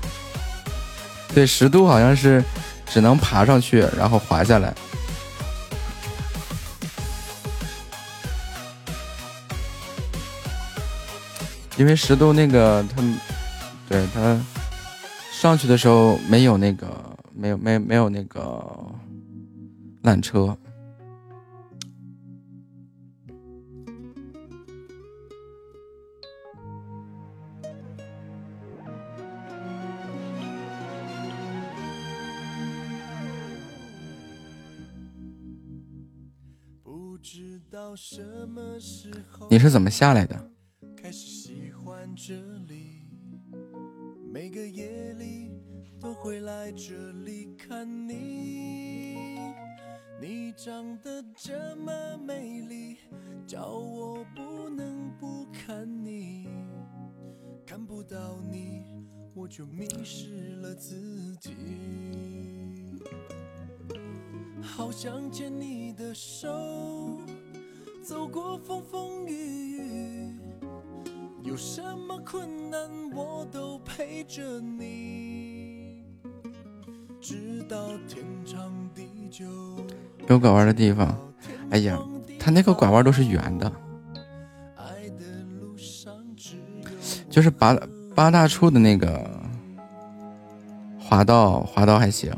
[1.34, 2.44] 对，十度好像是
[2.86, 4.74] 只能爬上去，然后滑下来。
[11.76, 13.02] 因为十度那个他，
[13.88, 14.38] 对他
[15.38, 16.88] 上去的时候没有那个
[17.34, 18.58] 没有没没有那个
[20.02, 20.56] 缆车。
[39.50, 40.55] 你是怎么下来的？
[50.66, 51.92] 长得这么
[52.26, 52.96] 美丽，
[53.46, 56.48] 叫我不能不看你。
[57.64, 58.82] 看不到你，
[59.32, 61.54] 我就迷失了自己。
[64.60, 66.48] 好想牵你的手，
[68.02, 70.40] 走过风风雨雨。
[71.44, 76.02] 有什么困难，我都陪着你，
[77.20, 79.46] 直到天长地久。
[80.28, 81.16] 有拐弯的地方，
[81.70, 81.98] 哎呀，
[82.38, 83.72] 他那个拐弯都是圆的，
[87.30, 87.78] 就是八
[88.14, 89.30] 八大处的那个
[90.98, 92.32] 滑道，滑道还行。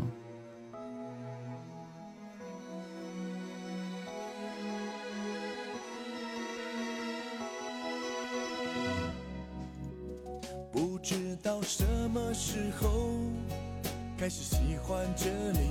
[14.19, 15.71] 开始喜欢这里，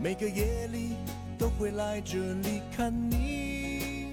[0.00, 0.91] 每个夜里
[1.58, 4.08] 会来这里看你。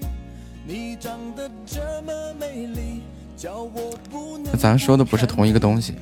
[0.66, 3.02] 你长得这么美丽，
[3.36, 4.56] 叫我不能。
[4.56, 5.94] 咱说的不是同一个东西。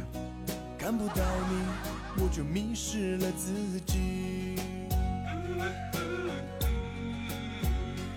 [0.79, 3.53] 看不到你，我就迷失了自
[3.87, 4.57] 己。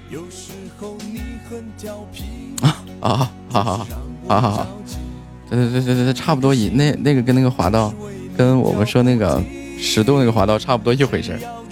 [0.09, 2.23] 有时候你很调皮。
[2.61, 3.87] 啊啊，好好好，
[4.27, 4.67] 好好好，
[5.49, 7.93] 对对对对差不多一那那个跟那个滑道。
[8.37, 9.43] 跟我们说那个
[9.77, 11.37] 十度那个滑道差不多一回事
[11.69, 11.70] 不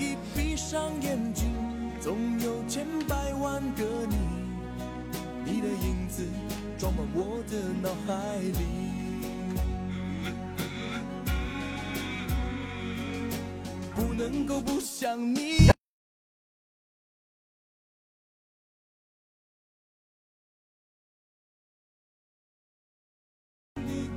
[14.50, 15.70] 够不想你。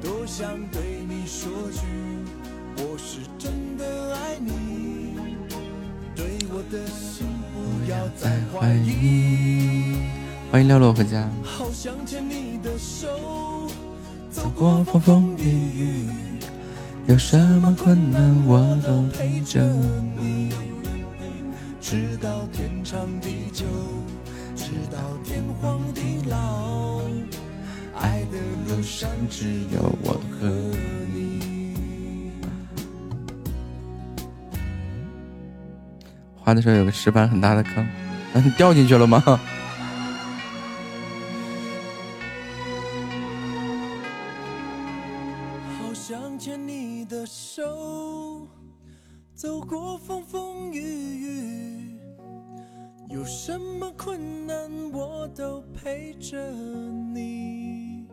[0.01, 1.83] 多想对你说句。
[2.79, 5.19] 我是真的爱你，
[6.17, 9.99] 对我的心不要再怀疑。
[10.51, 11.31] 欢迎六六回家。
[11.45, 13.69] 好想牵你的手，
[14.31, 16.09] 走过风风雨雨，
[17.09, 19.61] 有什么困难我都陪着
[20.17, 20.51] 你，
[21.81, 23.67] 直到天长地久，
[24.55, 27.01] 直到天荒地老，
[28.01, 28.39] 爱的
[28.69, 30.49] 路上只有我和
[31.13, 31.75] 你。
[36.39, 37.87] 滑的时候有个石板很大的坑，
[38.35, 39.23] 你掉进去了吗？
[56.33, 56.51] 着
[57.13, 58.07] 你，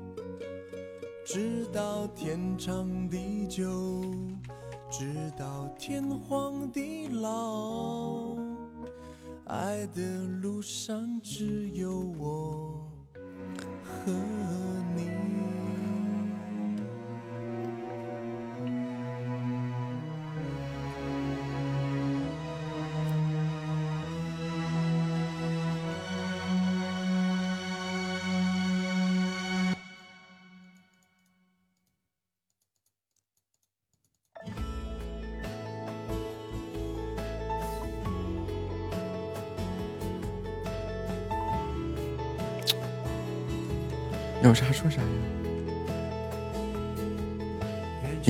[1.25, 4.03] 直到天长地久。
[4.91, 8.35] 直到天荒地老，
[9.45, 10.01] 爱的
[10.41, 12.91] 路上只有我
[13.85, 14.11] 和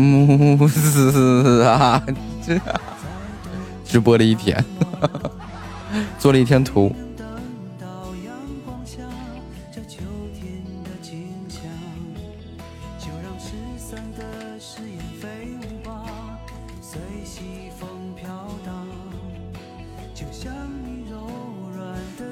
[0.00, 2.02] 木子啊，
[2.44, 2.58] 这
[3.84, 4.64] 直播了一天，
[6.18, 6.94] 做了一天图。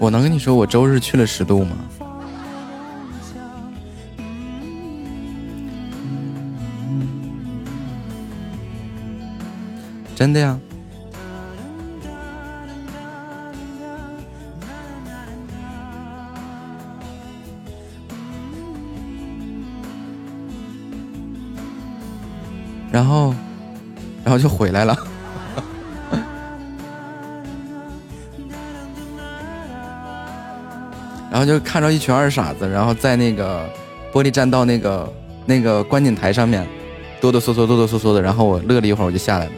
[0.00, 1.76] 我能跟你说我周日去了十度吗？
[10.18, 10.58] 真的呀。
[22.90, 23.32] 然后，
[24.24, 24.98] 然后就回来了。
[31.30, 33.70] 然后就看着一群二傻子，然后在那个
[34.12, 35.12] 玻璃栈道那个
[35.46, 36.66] 那个观景台上面
[37.20, 39.52] 哆哆嗦嗦、哆哆嗦嗦的，然后我乐了一会儿，我就下来了。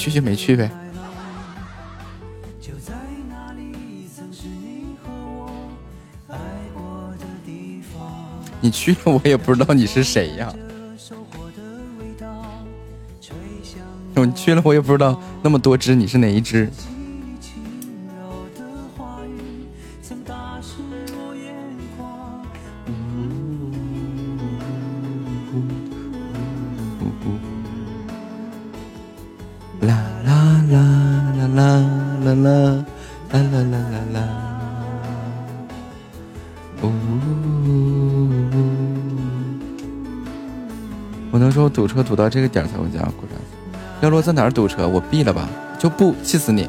[0.00, 0.70] 去就没去呗。
[8.62, 10.50] 你去了，我也不知道你是谁呀。
[14.14, 16.70] 你去了，我也不知道那么多只你是哪一只。
[41.90, 43.40] 车堵到这个点才回家，果然。
[44.00, 44.86] 要落在哪儿堵车？
[44.86, 46.68] 我毙了吧，就不气死你。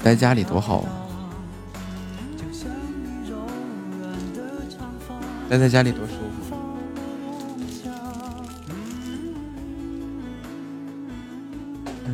[0.00, 0.97] 在家里多好啊！
[5.48, 6.54] 待在家里多舒服。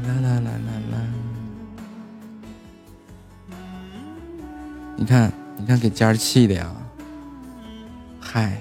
[0.07, 0.99] 啦啦啦啦啦！
[4.97, 6.73] 你看，你看，给尖儿气的呀！
[8.21, 8.61] 嗨，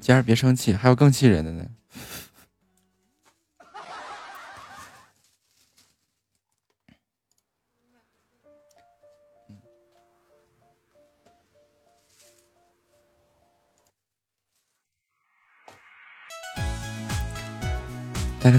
[0.00, 1.64] 尖儿别生气，还有更气人的呢。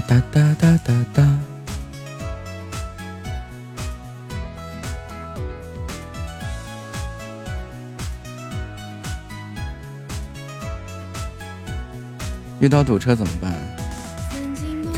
[0.00, 1.38] 哒哒哒哒哒。
[12.60, 13.52] 遇到堵车怎么办？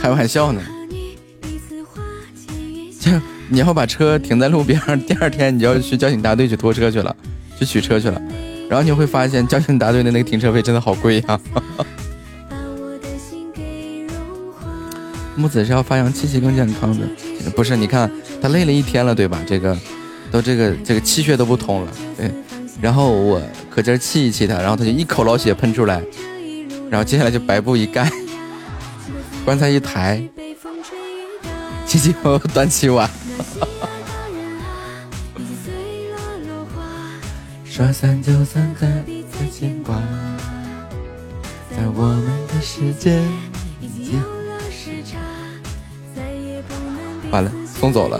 [0.00, 0.60] 开玩笑呢。
[3.00, 3.10] 就
[3.48, 7.14] 你要把车停在路边， 第二天你就要去交警大队去拖车去了，
[7.58, 8.20] 去取车去了。
[8.68, 11.40] 然后你会发现，交警大队的那个停车费真的好贵呀。
[15.36, 17.06] 木子是要发扬气息更健康的，
[17.54, 17.76] 不是？
[17.76, 18.10] 你看
[18.40, 19.40] 他累了一天了，对吧？
[19.46, 19.76] 这个
[20.30, 22.30] 都这个这个气血都不通了，对。
[22.80, 23.40] 然后我
[23.70, 26.02] 可劲儿气一气他，然后他就一口老血喷出来，
[26.90, 28.10] 然后接下来就白布一盖，
[29.44, 30.22] 棺材一抬，
[31.86, 33.08] 亲戚朋友端起碗，
[37.64, 39.96] 说散就散，何必再牵挂？
[41.70, 43.22] 在我们的世界，
[47.36, 48.18] 完了送走了。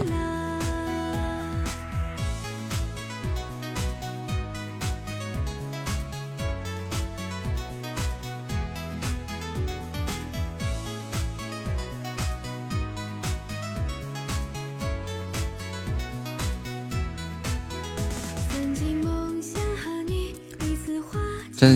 [18.51, 20.35] 曾经梦想和你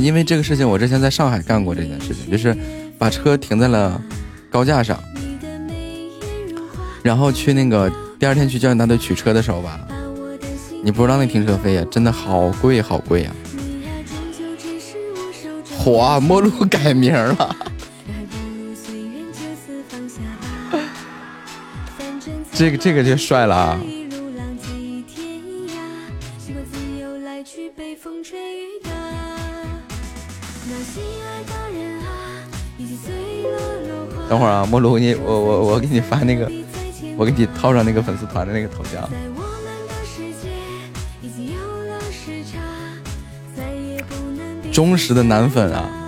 [0.03, 2.55] 因为这个事情，我之前在上海干过这件事情，就是
[2.99, 3.99] 把车停在了
[4.51, 5.03] 高架上，
[7.03, 9.81] 然后去那个第二天去交警大队取车的时候吧，
[10.85, 13.33] 你不知道那停车费呀，真的好贵好贵呀！
[15.79, 17.57] 火，莫路改名了。
[22.53, 23.81] 这个这个就帅了啊。
[34.29, 36.49] 等会儿啊，莫路，你我我我给你发那个。
[37.21, 39.07] 我给你套上那个粉丝团的那个头像，
[44.73, 46.00] 忠实的男粉啊。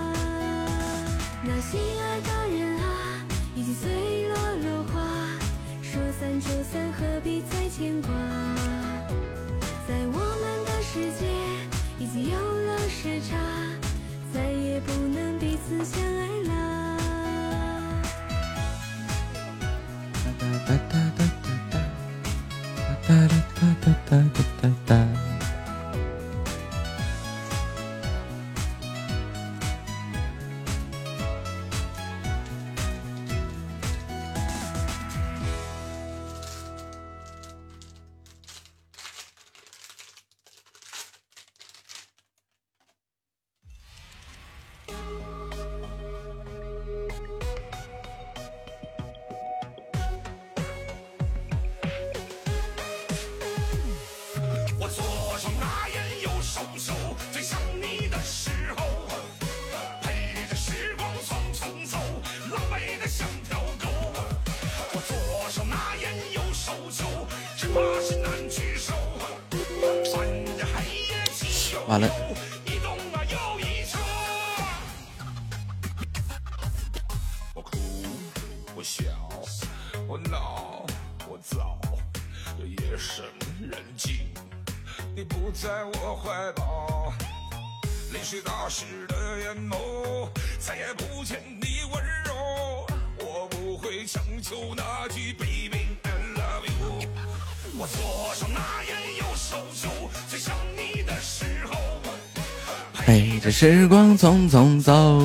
[104.17, 105.21] 匆匆走，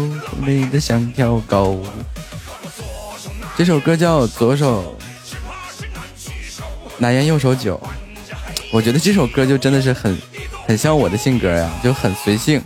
[0.46, 1.82] 累得像条狗。
[3.56, 4.96] 这首歌叫《左手
[6.98, 7.80] 拿烟，右手酒》。
[8.72, 10.16] 我觉得这首歌就真的是很
[10.66, 12.62] 很像我的性格呀，就很随性。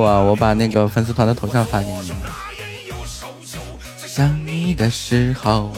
[0.00, 2.12] 我把那个粉丝团的头像发给你。
[4.06, 5.72] 想你的时候，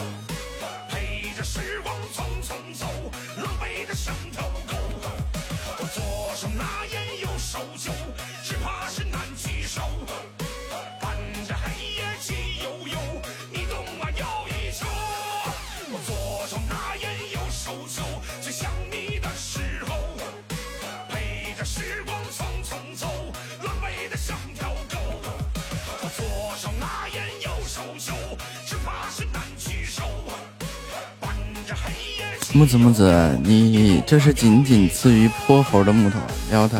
[32.63, 36.17] 木子木子，你这是仅仅次于泼猴的木头，
[36.49, 36.79] 撩他。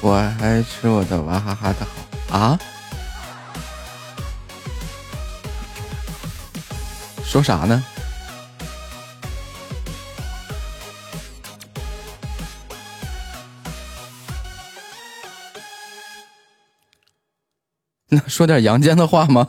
[0.00, 1.84] 我还吃我的娃哈哈的
[2.30, 2.56] 好啊？
[7.24, 7.84] 说啥呢？
[18.10, 19.48] 那说点阳间的话吗？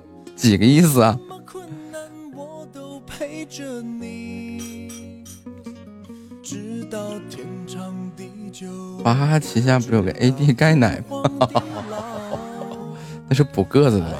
[0.41, 1.19] 几个意思啊？
[9.03, 11.21] 娃哈哈旗下不是有个 AD 钙奶吗？
[13.29, 14.17] 那是补个子的吧？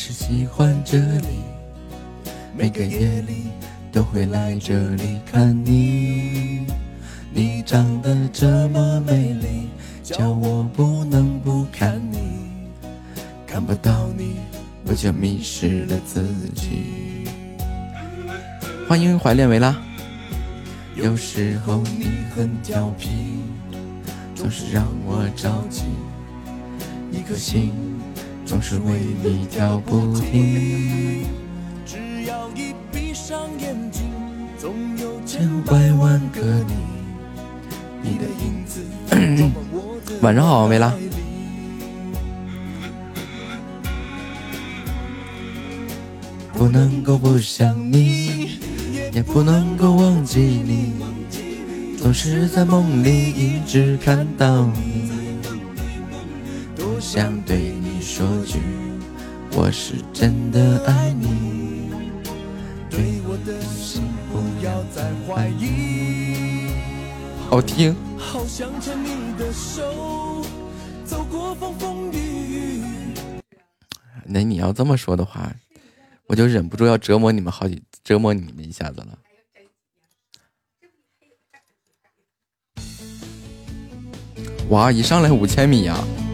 [0.00, 1.44] 开始喜欢这里，
[2.56, 3.48] 每个夜里
[3.92, 6.64] 都会来这里看你。
[7.30, 9.68] 你长得这么美丽，
[10.02, 12.16] 叫我不能不看你。
[13.46, 14.36] 看不到你，
[14.86, 16.24] 我就迷失了自
[16.54, 17.26] 己。
[18.88, 19.76] 欢迎怀恋维拉。
[20.96, 23.10] 有时候你很调皮，
[24.34, 25.82] 总是让我着急。
[27.12, 27.70] 一颗心
[28.50, 31.24] 总是为你跳不停。
[31.86, 34.02] 只要一闭上眼睛，
[34.58, 36.74] 总有千百万个你，
[38.02, 38.84] 你的影子
[40.20, 40.92] 晚上好，维拉。
[46.52, 48.58] 不能够不想你，
[49.12, 50.94] 也不能够忘记你，
[51.96, 55.08] 总是在梦里一直看到你。
[56.74, 58.58] 多想对你说句，
[59.52, 61.90] 我是真的爱你，
[62.88, 64.02] 对我的心
[64.32, 66.70] 不要再怀疑。
[67.48, 67.94] 好听。
[68.16, 70.42] 好想牵你的手，
[71.04, 72.16] 走过风风雨
[72.78, 72.84] 雨。
[74.24, 75.52] 那你要这么说的话，
[76.26, 79.18] 我就忍不住要折磨你们好几折磨你们一下子了。
[84.70, 86.29] 哇，一上来五千米呀、每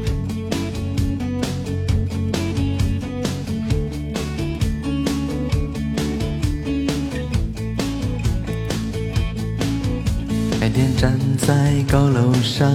[10.77, 12.71] 天站在高楼上，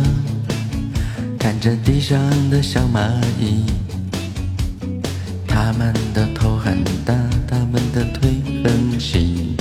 [1.37, 2.19] 看着地上
[2.49, 3.63] 的小蚂蚁，
[5.47, 7.13] 它们的头很大，
[7.47, 9.55] 它们的腿很细，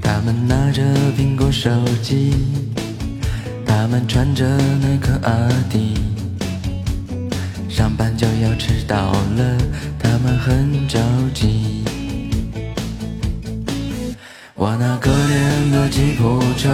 [0.00, 0.80] 它们拿着
[1.18, 1.68] 苹果手
[2.00, 2.30] 机，
[3.66, 5.94] 它们穿着耐克阿迪，
[7.68, 9.58] 上班就要迟到了，
[9.98, 11.00] 它们很着
[11.34, 11.82] 急。
[14.56, 16.70] 我那可怜的吉普车，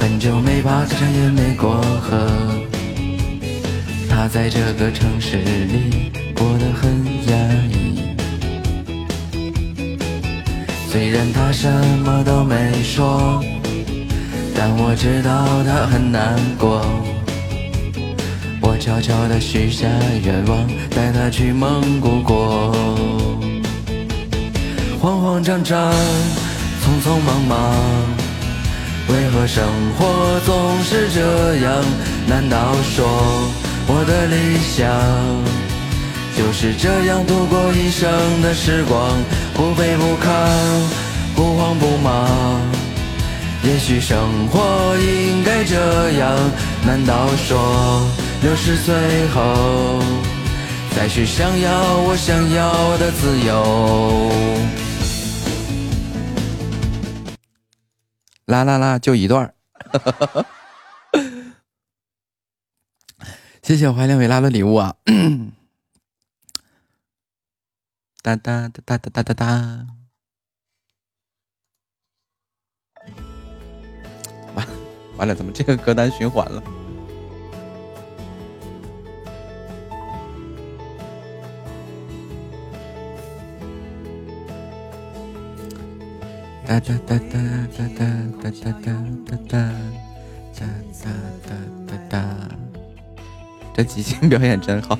[0.00, 2.26] 很久没爬山也没过河。
[4.08, 7.36] 它在这个城市里过得很压
[7.70, 8.16] 抑。
[10.88, 13.44] 虽然它什么都没说，
[14.54, 16.80] 但我知道它很难过。
[18.62, 19.86] 我悄悄地许下
[20.24, 23.21] 愿望，带它去蒙古国。
[25.02, 25.92] 慌慌张张，
[26.80, 27.58] 匆匆忙忙，
[29.08, 29.64] 为何生
[29.98, 31.84] 活总是这样？
[32.28, 33.04] 难道说
[33.88, 34.86] 我的理想
[36.38, 38.08] 就是这样度过一生
[38.42, 39.10] 的时光？
[39.54, 40.30] 不卑不亢，
[41.34, 42.60] 不慌不忙。
[43.64, 44.16] 也许生
[44.52, 46.32] 活应该这样，
[46.86, 48.06] 难道说
[48.40, 48.94] 六十岁
[49.34, 49.98] 后
[50.94, 54.30] 再去想要我想要的自由？
[58.52, 59.54] 啦啦啦，就一段儿
[63.62, 64.94] 谢谢怀念维拉的礼物啊！
[68.20, 69.86] 哒哒哒哒哒哒哒哒。
[74.54, 74.68] 完
[75.16, 76.62] 完了，怎么这个歌单循环了？
[86.64, 87.38] 哒哒哒哒
[87.76, 88.10] 哒哒
[88.40, 88.90] 哒哒哒
[89.26, 89.58] 哒哒
[90.54, 90.66] 哒
[91.02, 91.10] 哒
[91.46, 91.50] 哒
[91.86, 92.48] 哒哒，
[93.74, 94.98] 这即兴表演真好。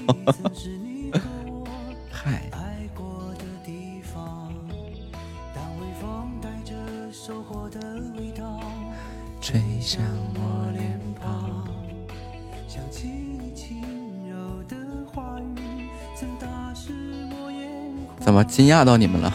[2.11, 2.43] 嗨，
[18.21, 19.33] 怎么惊讶到你们了？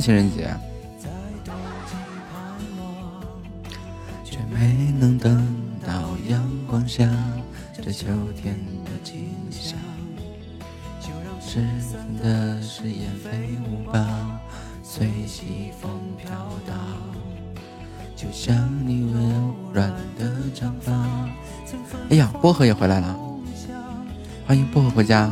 [0.00, 0.48] 情人节，
[4.24, 5.46] 却没能等
[5.86, 5.92] 到
[6.28, 7.08] 阳光下
[7.72, 8.06] 这秋
[8.36, 8.54] 天
[8.84, 9.78] 的景象。
[11.00, 13.30] 就让失散的誓言飞
[13.68, 14.40] 舞吧，
[14.82, 16.30] 随西风飘
[16.66, 16.76] 荡。
[18.16, 18.56] 就像
[18.86, 20.92] 你温软的长发。
[22.10, 23.18] 哎呀，薄荷也回来了，
[24.46, 25.30] 欢迎薄荷回家。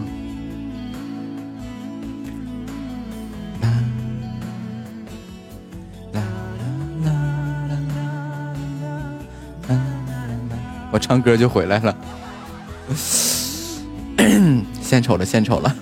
[11.12, 11.94] 唱歌就回来了，
[14.80, 15.81] 献丑了，献丑了。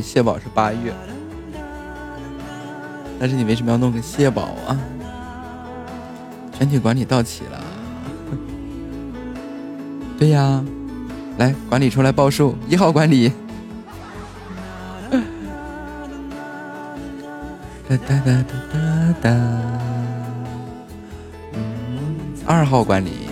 [0.00, 0.92] 蟹堡是八月，
[3.18, 4.78] 但是你为什么要弄个蟹堡啊？
[6.56, 7.60] 全体管理到齐了。
[10.18, 10.64] 对呀，
[11.38, 13.30] 来管理出来报数，一号管理。
[17.88, 19.30] 哒哒哒哒哒哒。
[22.46, 23.28] 二号管理。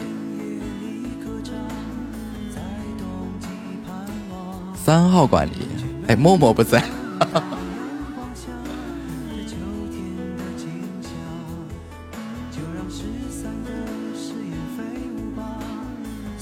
[4.76, 5.66] 三号管理，
[6.06, 6.84] 哎，默默不在。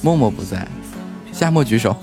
[0.05, 0.67] 默默不在，
[1.31, 1.97] 夏末举手。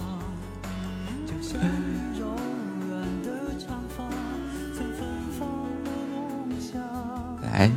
[7.43, 7.69] 来，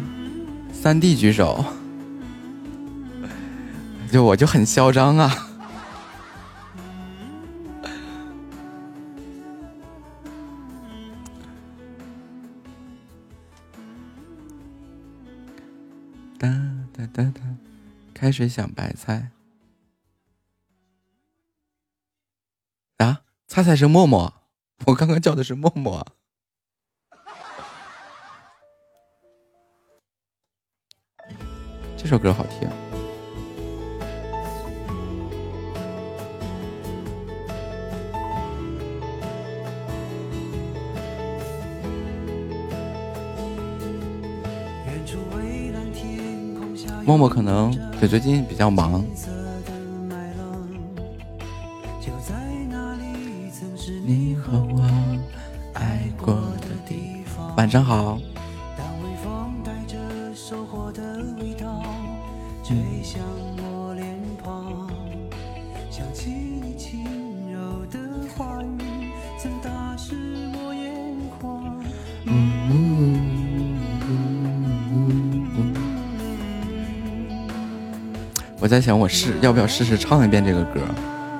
[0.72, 1.64] 三弟举手。
[4.12, 5.48] 就我就很嚣张啊。
[18.22, 19.32] 开水想白菜。
[22.98, 24.32] 啊，菜菜是默默，
[24.86, 26.06] 我刚刚叫的是默默。
[31.96, 32.91] 这首歌好听。
[47.04, 49.04] 默默可能也最近比较忙。
[54.04, 54.82] 你和我
[55.74, 57.54] 爱过的地方。
[57.56, 58.18] 晚上好。
[78.72, 80.80] 在想我试，要不要试试唱一遍这个歌？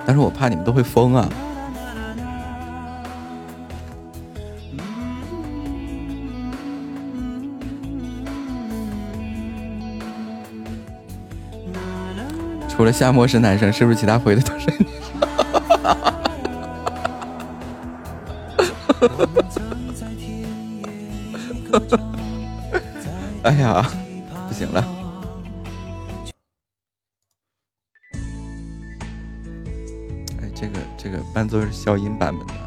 [0.04, 1.26] 但是我怕你们都会疯啊。
[12.68, 14.70] 除了夏末是男生，是不是其他回的都是？
[15.08, 15.26] 哈
[15.82, 16.12] 哈哈。
[23.44, 23.90] 哎呀。
[31.52, 32.61] 都是消音版本的。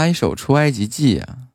[0.00, 1.48] 拉一首《出埃及记》呀，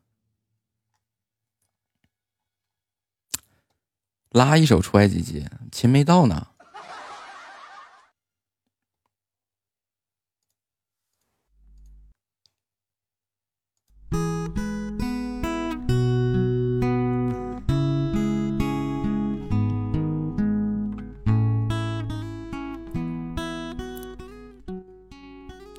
[4.30, 5.40] 拉一首《出埃及记》，
[5.72, 6.46] 琴没到呢。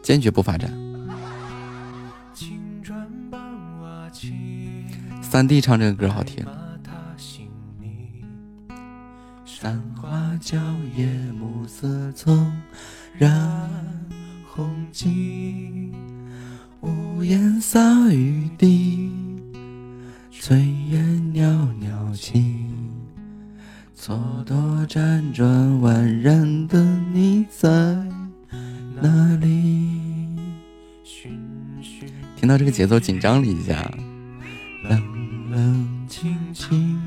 [0.03, 0.66] 坚决不发展。
[5.37, 6.43] 三弟唱这个歌好听。
[9.45, 10.35] 山花
[11.31, 12.51] 暮色丛
[13.13, 13.69] 染
[14.47, 15.91] 红巾，
[16.81, 19.11] 屋檐洒雨滴，
[20.33, 20.55] 炊
[20.89, 22.65] 烟袅袅起，
[23.95, 25.79] 蹉跎辗转
[26.67, 26.83] 的
[27.13, 27.69] 你在
[28.99, 30.35] 哪里？
[32.35, 33.87] 听到这个节奏，紧张了一下。
[35.57, 37.01] 冷冷清清，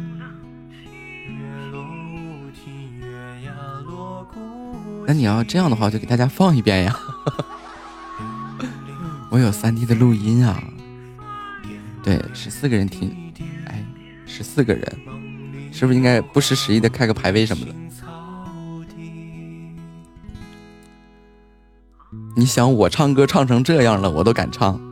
[5.06, 6.98] 那你要这样的话，就给大家放一遍呀。
[9.30, 10.60] 我有三 D 的录音啊。
[12.02, 13.32] 对，十四个人听，
[13.66, 13.84] 哎，
[14.26, 14.98] 十四个人，
[15.70, 17.72] 是不是应该不失时宜的开个排位什么的？
[22.34, 24.89] 你想我唱歌唱成这样了，我都敢唱。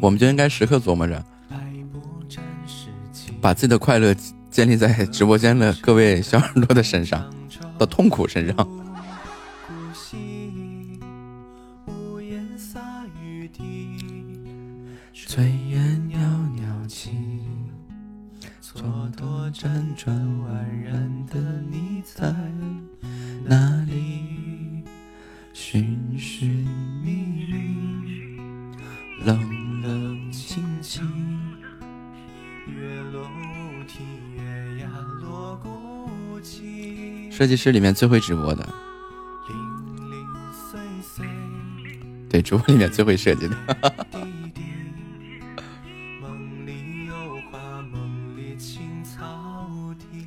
[0.00, 1.22] 我们就应该时刻琢磨着，
[3.40, 4.14] 把自己的快乐
[4.50, 7.30] 建立在直播间的各位小耳朵的身上，
[7.78, 8.56] 的痛苦身上。
[15.28, 16.18] 炊烟袅
[16.56, 17.10] 袅起，
[18.60, 18.82] 蹉
[19.12, 20.48] 跎辗转宛
[20.82, 21.38] 然的
[21.70, 22.34] 你在
[23.44, 23.79] 哪
[37.40, 38.68] 设计师里面最会直播的，
[42.28, 43.56] 对，主播里面最会设计的。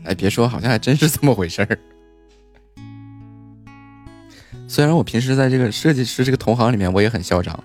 [0.06, 1.78] 哎，别说，好像还真是这么回事儿。
[4.68, 7.64] 虽然我平时在这个设计师这个同行里面，我也很嚣张。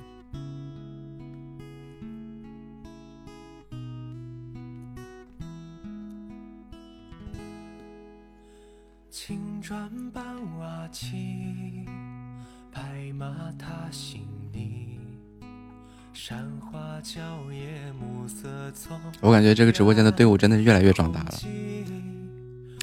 [19.21, 21.35] 我感觉这个直播间的队伍真的是越来越壮大了。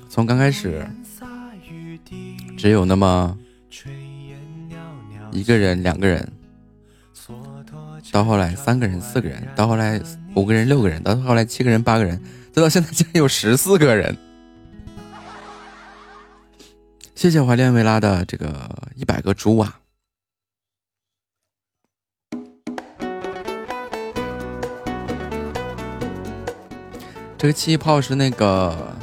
[0.10, 0.88] 从刚开始
[2.58, 3.38] 只有那么
[5.32, 6.32] 一个人、两个人，
[8.12, 10.02] 到后来三个人、四个人，到后来
[10.36, 12.22] 五个人、六个人，到后来七个人、八个人，
[12.54, 14.18] 再到现在竟然有十四个人。
[17.16, 19.80] 谢谢怀念维拉的这个一百个猪啊！
[27.38, 28.96] 这个气泡是那个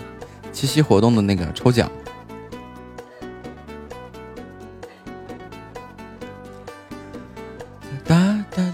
[0.53, 1.91] 七夕活动的那个抽奖。
[8.05, 8.73] 哒哒哒，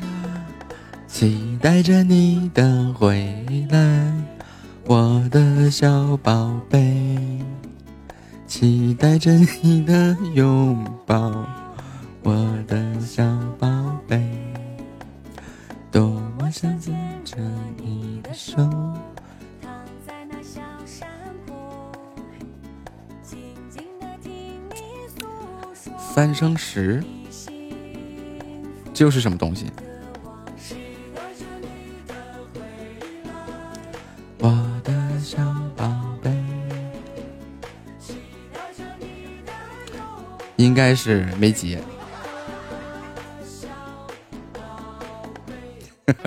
[1.07, 4.15] 期待着你的回来，
[4.87, 7.19] 我的小宝贝，
[8.47, 9.33] 期待着
[9.63, 11.45] 你的拥抱，
[12.23, 12.35] 我
[12.67, 13.23] 的小
[13.59, 13.69] 宝
[14.07, 14.27] 贝，
[15.91, 16.09] 多
[16.39, 16.95] 么想牵
[17.25, 17.37] 着
[17.77, 18.63] 你的手。
[25.99, 27.03] 三生石
[28.95, 29.67] 这又是什么东西？
[34.39, 35.39] 我的小
[35.77, 35.89] 宝
[36.23, 36.31] 贝，
[40.57, 41.81] 应该是没结。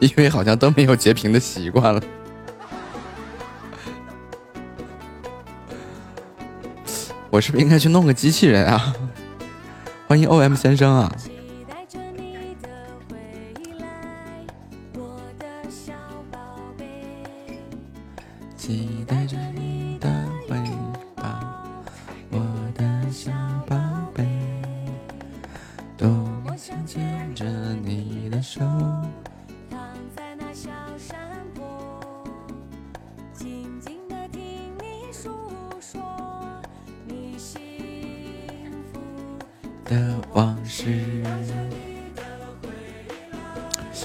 [0.00, 2.02] 因为好像都没有截屏的习惯了。
[7.34, 8.94] 我是不是应该去弄个机器人啊？
[10.06, 11.12] 欢迎 OM 先生啊！
[18.56, 19.36] 期待着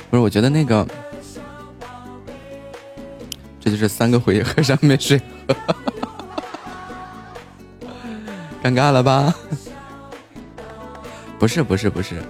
[0.09, 0.87] 不是，我觉得那个，
[3.59, 5.55] 这就是三个回合上没水喝，
[8.63, 9.35] 尴尬了吧？
[11.37, 12.21] 不是，不是，不是，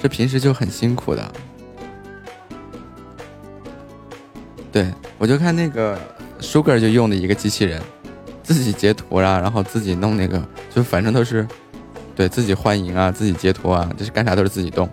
[0.00, 1.32] 是平时就很辛苦的。
[4.70, 5.98] 对，我就看那个
[6.40, 7.82] Sugar 就用的一个机器人，
[8.42, 10.42] 自己截图啊，然后自己弄那个，
[10.74, 11.46] 就反正都是
[12.14, 14.88] 对自己欢迎啊，自己截图啊，这是干啥都是自己动。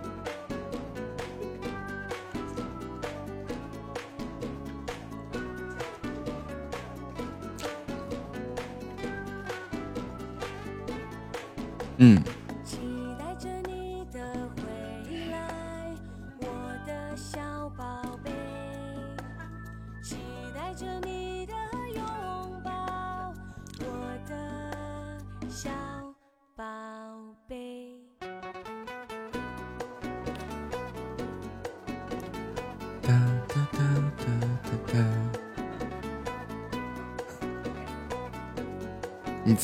[12.00, 12.22] 嗯，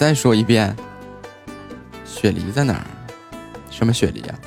[0.04, 0.76] 再说一遍，
[2.06, 2.86] 雪梨在哪儿？
[3.72, 4.38] 什么雪梨呀、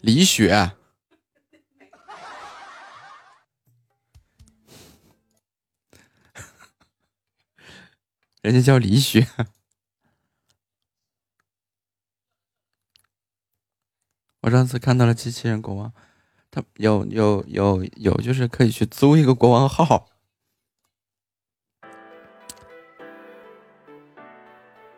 [0.00, 0.48] 李雪。
[8.40, 9.28] 人家叫李雪。
[14.40, 15.92] 我上次看到了机器人国王，
[16.76, 20.08] 有有有有，就是可以去租一个国王号。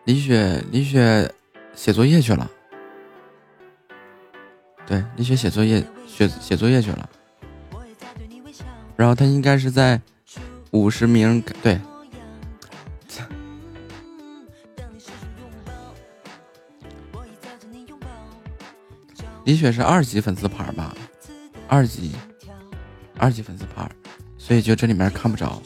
[0.04, 1.34] 李雪，李雪
[1.74, 2.50] 写作业去了。
[4.86, 7.10] 对，李雪写作业，写写作业去了。
[8.96, 10.00] 然后他应该是在
[10.70, 11.78] 五十名，对，
[19.44, 20.96] 李雪是二级粉丝牌吧？
[21.68, 22.12] 二级，
[23.18, 23.86] 二级粉丝牌，
[24.38, 25.60] 所以就这里面看不着。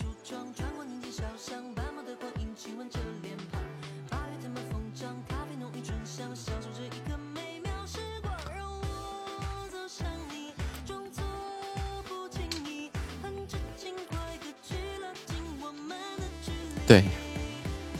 [16.84, 17.04] 对，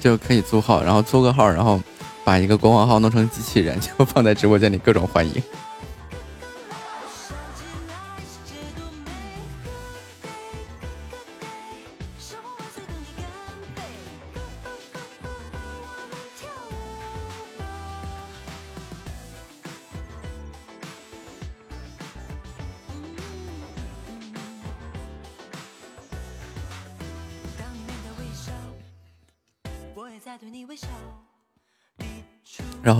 [0.01, 1.81] 就可以租号，然后租个号，然后
[2.25, 5.43] 把一个国王号弄成机器人，就放在直播间里各种欢迎。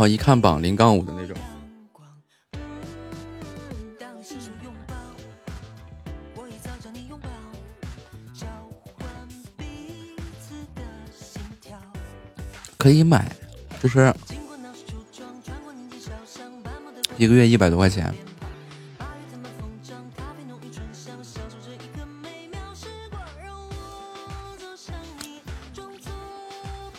[0.07, 1.37] 一看榜零杠五的那种，
[12.77, 13.31] 可以买，
[13.81, 14.13] 就是
[17.17, 18.13] 一个月一百多块钱。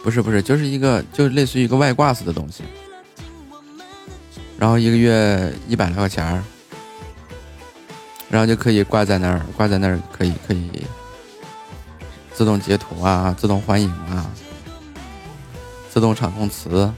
[0.02, 2.62] 不是不是，就是一个就类似于一个外挂似的东西，
[4.64, 6.42] 然后一个月一百来块钱儿，
[8.30, 10.88] 然后就可以挂在那儿，挂在那儿可以可以
[12.34, 14.32] 自动截图啊，自动欢迎啊，
[15.92, 16.90] 自动场控词，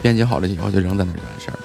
[0.00, 1.57] 编辑好了以后就扔在那儿就完事儿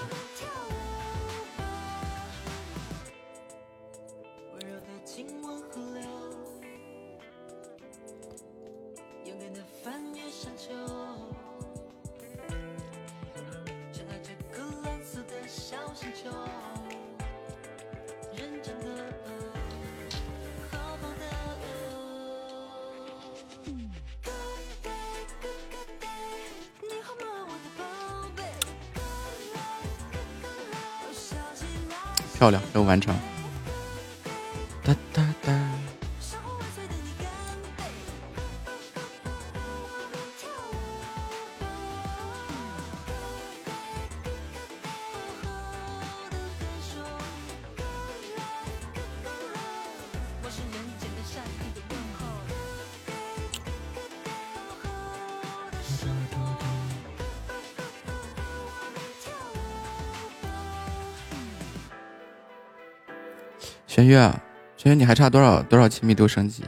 [65.04, 66.64] 你还差多少多少亲密度升级？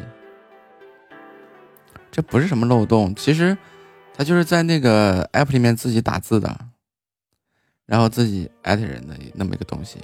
[2.11, 3.57] 这不是什么漏洞，其实
[4.13, 6.53] 他就是在那个 app 里面自己打字的，
[7.85, 9.99] 然后自己艾特人的那么一个东西。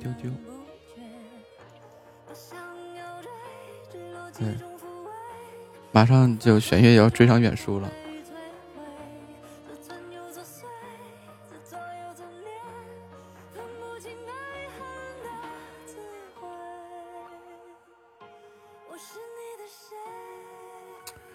[0.00, 0.30] 丢丢。
[4.38, 4.46] 对
[5.90, 7.90] 马上就玄月要追上远书了。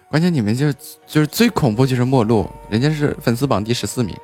[0.08, 4.16] 关键你们就就是最恐怖就是陌路，人家是粉丝榜第十四名，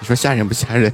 [0.00, 0.92] 你说吓人不吓人？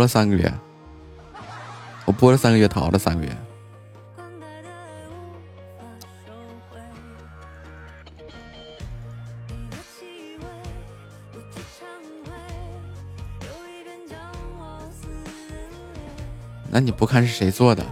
[0.00, 0.52] 了三个月，
[2.04, 3.36] 我播了三个月，逃了三个月。
[16.72, 17.84] 那你不看是谁做的？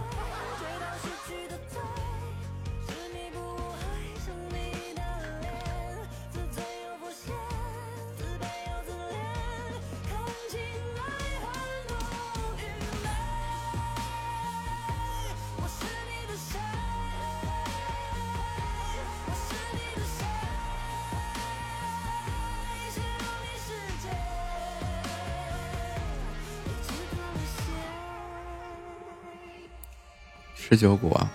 [30.69, 31.27] 十九股啊，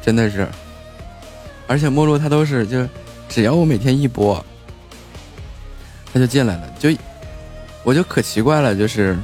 [0.00, 0.46] 真的是，
[1.66, 2.88] 而且陌路他都是就，
[3.28, 4.44] 只要我每天一播，
[6.12, 6.90] 他就进来了，就
[7.82, 9.18] 我就可奇怪了，就是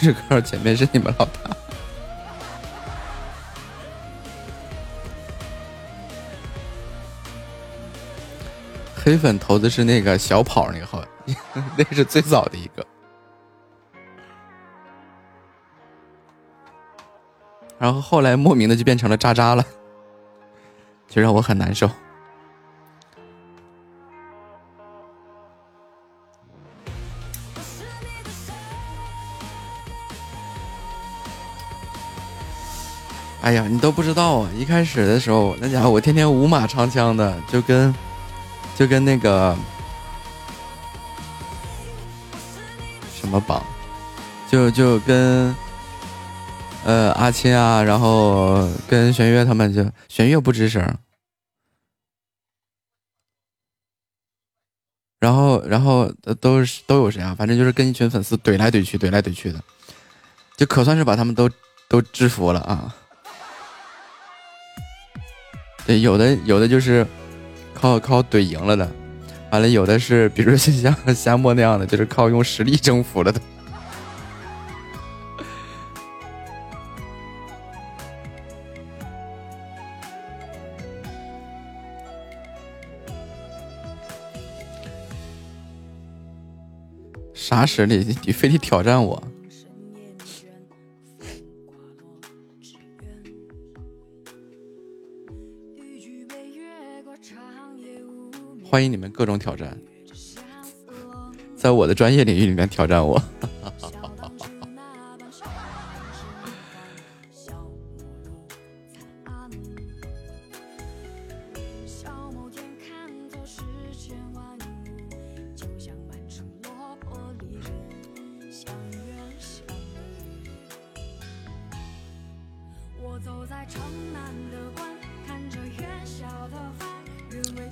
[0.00, 1.50] 这个前面是你们老大，
[9.10, 11.04] 黑粉投的是那个小跑那个号，
[11.76, 12.86] 那是最早的一个。
[17.76, 19.64] 然后后来莫名的就变成了渣渣了，
[21.08, 21.90] 就让我很难受。
[33.42, 34.50] 哎呀，你都不知道啊！
[34.56, 37.92] 一开始的时候，那家伙我天天五马长枪的，就跟
[38.80, 39.54] 就跟那个
[43.14, 43.62] 什么榜，
[44.50, 45.54] 就就跟
[46.86, 50.82] 呃阿青啊，然后跟玄月他们就玄月不吱声，
[55.18, 57.34] 然后然后都是都有谁啊？
[57.34, 59.62] 反正就是跟一群粉丝怼来怼去，怼来怼去的，
[60.56, 61.50] 就可算是把他们都
[61.86, 62.96] 都制服了啊！
[65.84, 67.06] 对，有的有的就是
[67.80, 68.86] 靠靠怼赢了的，
[69.50, 73.40] 完了有的是，比如说像 夏沫那样的，就是靠用实力征服了的。
[87.32, 88.14] 啥实力？
[88.26, 89.22] 你非得挑战我？
[98.70, 99.76] 欢迎你们各种挑战，
[101.56, 103.20] 在我的专业领域里面挑战我。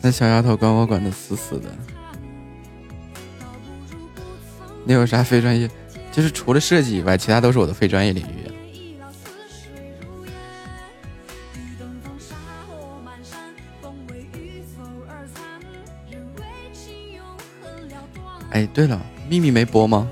[0.01, 1.69] 那小丫头管我管的死死的，
[4.85, 5.69] 你有啥非专业？
[6.13, 8.51] 就是除了设计以外，其他都是我的非专业领域。
[18.51, 20.09] 哎，对了，秘密没播吗？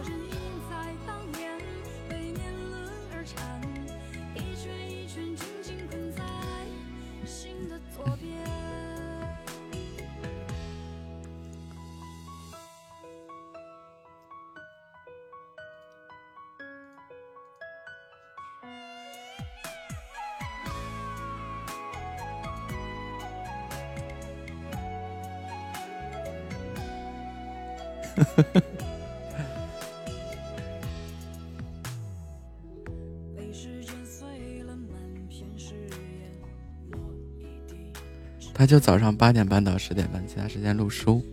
[38.77, 41.25] 就早上八点半到十点半，其他时间录书。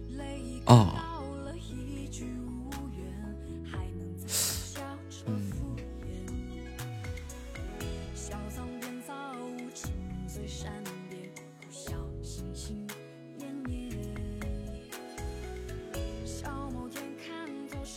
[0.63, 0.93] 哦。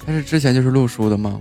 [0.04, 1.40] 他是之前就是录书的吗？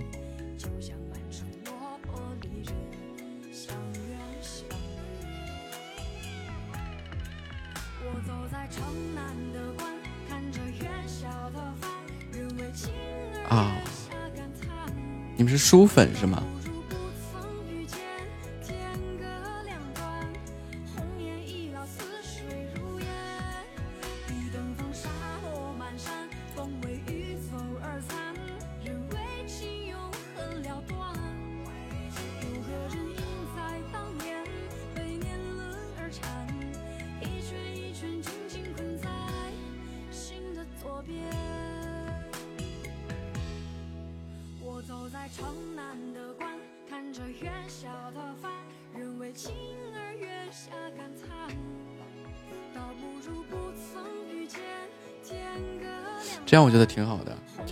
[15.68, 16.40] 书粉是吗？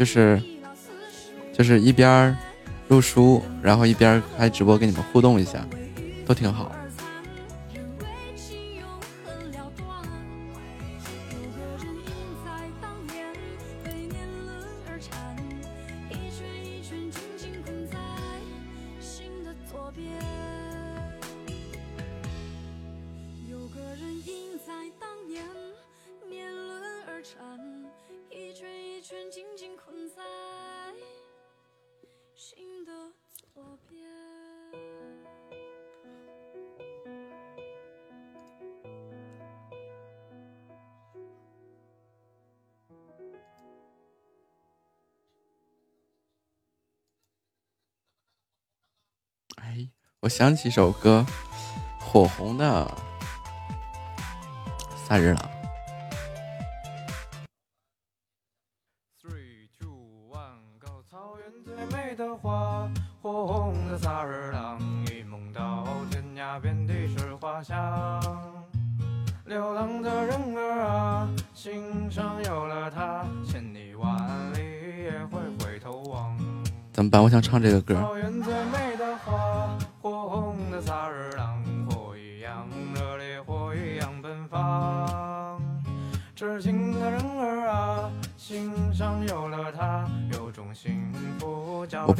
[0.04, 0.42] 就是
[1.50, 2.36] 就是一边
[2.88, 5.66] 录书，然后一边开直播跟你们互动一下，
[6.26, 6.70] 都挺好。
[50.24, 51.22] 我想起一首歌，
[52.00, 52.66] 火红的
[55.06, 55.36] 《萨日朗》。
[61.10, 62.90] 草原最美的花，
[63.20, 63.98] 火红的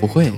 [0.05, 0.31] 不会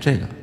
[0.00, 0.39] 这个。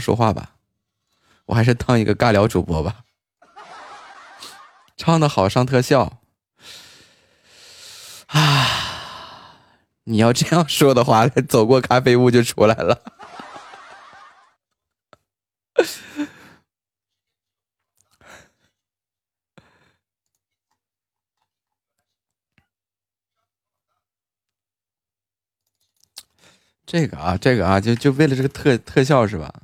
[0.00, 0.56] 说话吧，
[1.46, 3.04] 我还是当一个尬聊主播吧。
[4.96, 6.20] 唱的好上特效
[8.28, 8.66] 啊！
[10.04, 13.02] 你要这样说的话，走过咖啡屋就出来了。
[26.84, 29.54] 这个啊，这个啊，就就为了这个特特效是吧？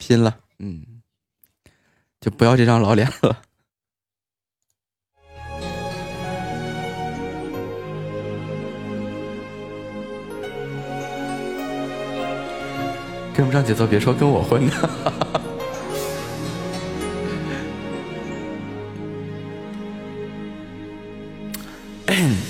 [0.00, 1.02] 拼了，嗯，
[2.20, 3.42] 就不要这张老脸了。
[13.34, 14.90] 跟不上节奏，别说跟我混的。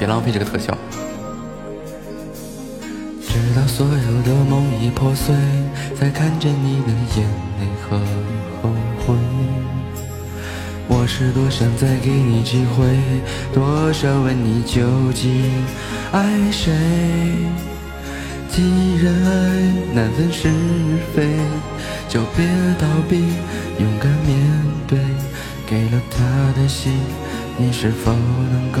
[0.00, 0.74] 别浪费这个特效。
[3.20, 5.34] 直到所有的梦已破碎，
[5.94, 7.28] 才看见你的眼
[7.60, 7.98] 泪和
[8.62, 8.70] 后
[9.04, 9.14] 悔。
[10.88, 12.96] 我是多想再给你机会，
[13.52, 14.80] 多少问你究
[15.12, 15.52] 竟
[16.12, 16.72] 爱谁？
[18.48, 19.60] 既然爱
[19.92, 20.48] 难分是
[21.14, 21.28] 非，
[22.08, 22.46] 就别
[22.78, 23.18] 逃避，
[23.78, 24.98] 勇敢面对。
[25.66, 26.24] 给了他
[26.58, 26.90] 的心，
[27.58, 28.80] 你是否能够？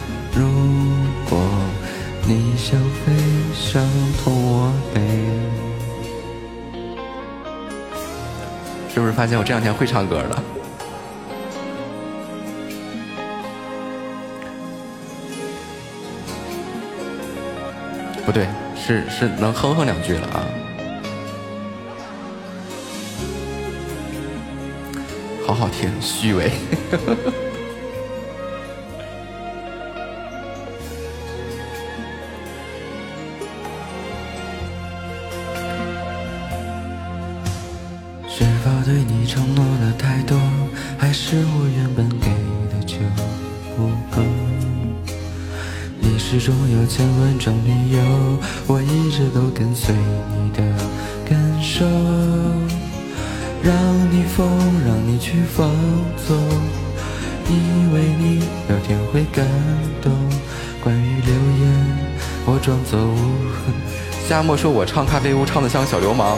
[2.33, 3.11] 你想飞
[3.53, 3.85] 伤
[4.23, 5.01] 痛我背
[8.93, 10.43] 是不是发现我这两天会唱歌了？
[18.25, 18.47] 不对
[18.77, 20.47] 是是能哼哼两句了啊。
[25.45, 26.49] 好好听虚伪。
[39.31, 40.37] 承诺的太多，
[40.97, 42.27] 还是我原本给
[42.67, 42.97] 的就
[43.77, 44.21] 不够？
[46.01, 48.03] 你始终有千万种理由，
[48.67, 50.61] 我一直都跟随你的
[51.23, 51.85] 感受，
[53.63, 53.73] 让
[54.11, 54.45] 你疯，
[54.85, 55.69] 让你去放
[56.27, 56.37] 纵，
[57.47, 59.47] 以为你有天会感
[60.01, 60.11] 动。
[60.83, 61.71] 关于流言，
[62.45, 63.73] 我装作无痕。
[64.27, 66.37] 夏沫说我唱咖啡屋唱的像小流氓。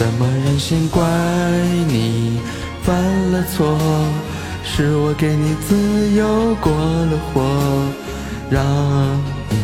[0.00, 1.02] 怎么忍心怪
[1.86, 2.40] 你
[2.82, 2.96] 犯
[3.32, 3.76] 了错？
[4.64, 7.42] 是我给你自由过了火，
[8.48, 8.64] 让
[9.50, 9.58] 你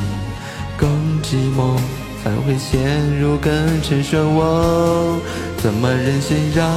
[0.77, 0.91] 更
[1.23, 1.79] 寂寞，
[2.23, 3.51] 才会陷入更
[3.81, 5.19] 沉漩涡。
[5.57, 6.69] 怎么忍心让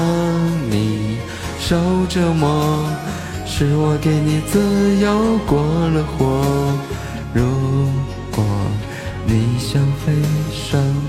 [0.72, 1.18] 你
[1.60, 1.76] 受
[2.08, 2.82] 折磨？
[3.46, 6.42] 是我给你自由过了火。
[7.34, 7.44] 如
[8.32, 8.42] 果
[9.26, 10.14] 你想飞，
[10.54, 11.09] 伤。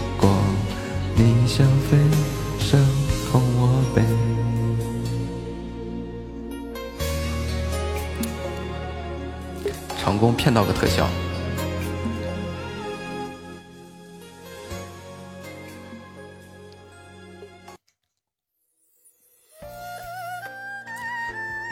[10.21, 11.09] 功骗到个特效。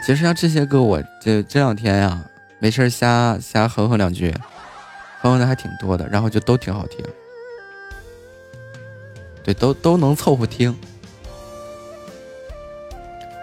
[0.04, 2.24] 其实像这些歌，我这这两天呀，
[2.58, 4.32] 没事瞎瞎哼哼两句，
[5.20, 7.04] 哼哼的还挺多的，然后就都挺好听，
[9.44, 10.76] 对，都都能凑合听。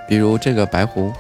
[0.09, 1.13] 比如这个白狐，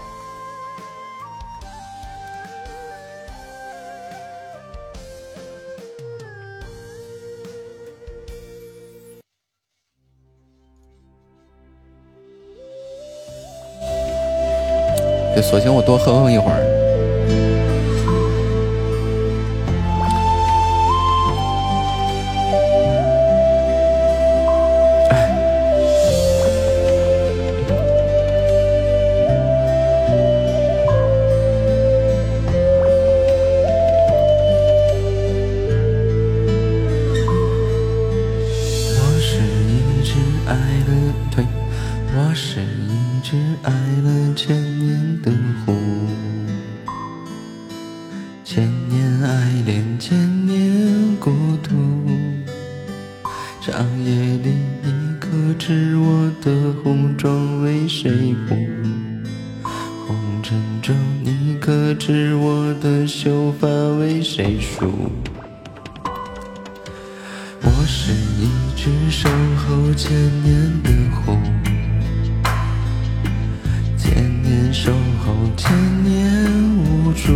[15.41, 16.66] 索性我多哼哼一会儿。
[57.17, 58.55] 妆为谁护？
[59.63, 63.67] 红尘中，你可知我的秀发
[63.97, 65.09] 为谁梳？
[67.63, 69.27] 我是一只守
[69.57, 71.35] 候千年的狐，
[73.97, 74.91] 千年守
[75.25, 75.73] 候，千
[76.03, 77.33] 年无助。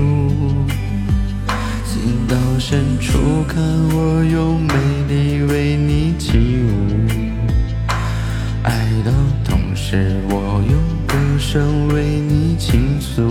[1.88, 3.64] 情到深处，看
[3.96, 4.74] 我用美
[5.10, 7.21] 丽为你起舞。
[9.92, 13.28] 是，我用歌声为你倾诉。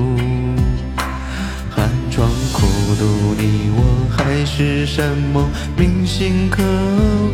[1.70, 2.66] 寒窗苦
[2.98, 6.62] 读你，我海誓山盟，铭心刻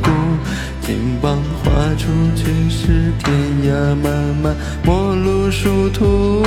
[0.01, 0.11] 骨。
[0.81, 3.35] 金榜画出去是天
[3.65, 6.45] 涯漫漫，陌路殊途。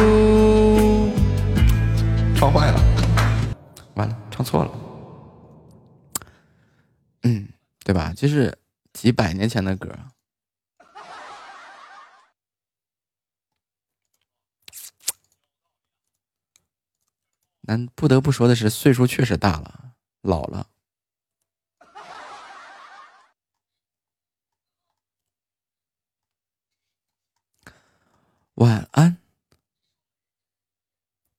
[2.33, 2.79] 唱坏了，
[3.95, 4.71] 完了，唱错了。
[7.23, 7.45] 嗯，
[7.83, 8.13] 对吧？
[8.15, 8.57] 这是
[8.93, 9.89] 几百年前的歌。
[17.69, 20.71] 但不得不说的是，岁数确实大了，老了。
[28.55, 29.17] 晚安。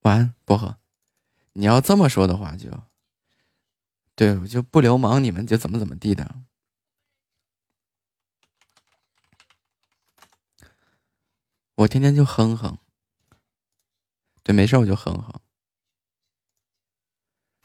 [0.02, 0.78] 晚安，薄荷，
[1.54, 2.70] 你要这么说的话，就
[4.14, 6.42] 对，我就不流氓，你们就怎么怎么地的。
[11.74, 12.78] 我天天就哼哼。
[14.44, 15.40] 对，没事我就哼哼。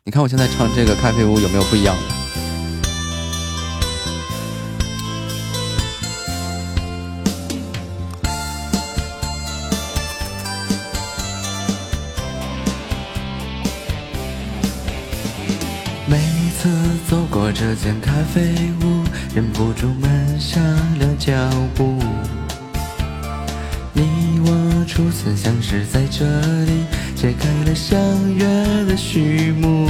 [0.08, 2.04] 你看我现在唱这个咖啡屋有没有不一样的？
[16.08, 16.20] 每
[16.52, 16.70] 次
[17.10, 18.54] 走过这间咖啡
[18.84, 19.04] 屋，
[19.34, 21.34] 忍不住慢下了脚
[21.74, 21.98] 步。
[23.92, 26.24] 你我初次相识在这
[26.66, 26.86] 里，
[27.26, 28.00] 揭开了相
[28.36, 28.46] 约
[28.86, 29.90] 的序幕。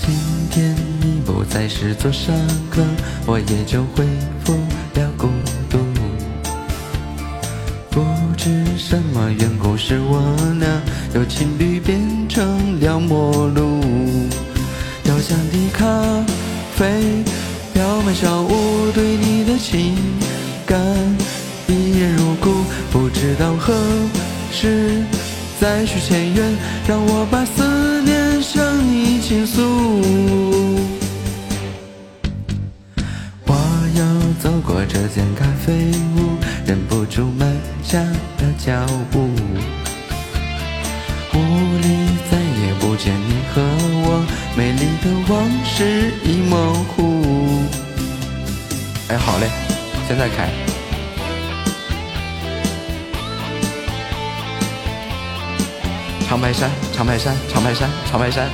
[0.00, 0.16] 今
[0.50, 2.34] 天你不再是座上
[2.70, 2.82] 客，
[3.26, 4.06] 我也就恢
[4.42, 4.54] 复
[4.94, 5.28] 了孤
[5.68, 5.76] 独。
[7.90, 8.02] 不
[8.38, 10.22] 知什么缘故，使我
[10.58, 10.66] 俩
[11.14, 13.82] 由情侣变成了陌路。
[15.02, 15.84] 调香的咖
[16.74, 17.22] 啡
[17.74, 19.94] 飘满小屋，对你的情
[20.64, 20.80] 感
[21.68, 22.64] 依然如故。
[22.90, 23.74] 不知道何
[24.50, 24.83] 时
[25.64, 26.54] 再续前缘，
[26.86, 29.62] 让我把思念向你倾诉。
[33.46, 33.54] 我
[33.96, 34.04] 要
[34.42, 35.72] 走过这间咖啡
[36.18, 36.36] 屋，
[36.66, 37.50] 忍不住慢
[37.82, 38.14] 下了
[38.58, 38.72] 脚
[39.10, 39.20] 步。
[41.32, 41.38] 屋
[41.78, 41.88] 里
[42.30, 43.62] 再也不见你和
[44.04, 44.22] 我，
[44.54, 47.62] 美丽的往事已模糊。
[49.08, 49.48] 哎，好嘞，
[50.06, 50.63] 现在开。
[56.34, 58.50] 长白山，长白山，长白山，长白山。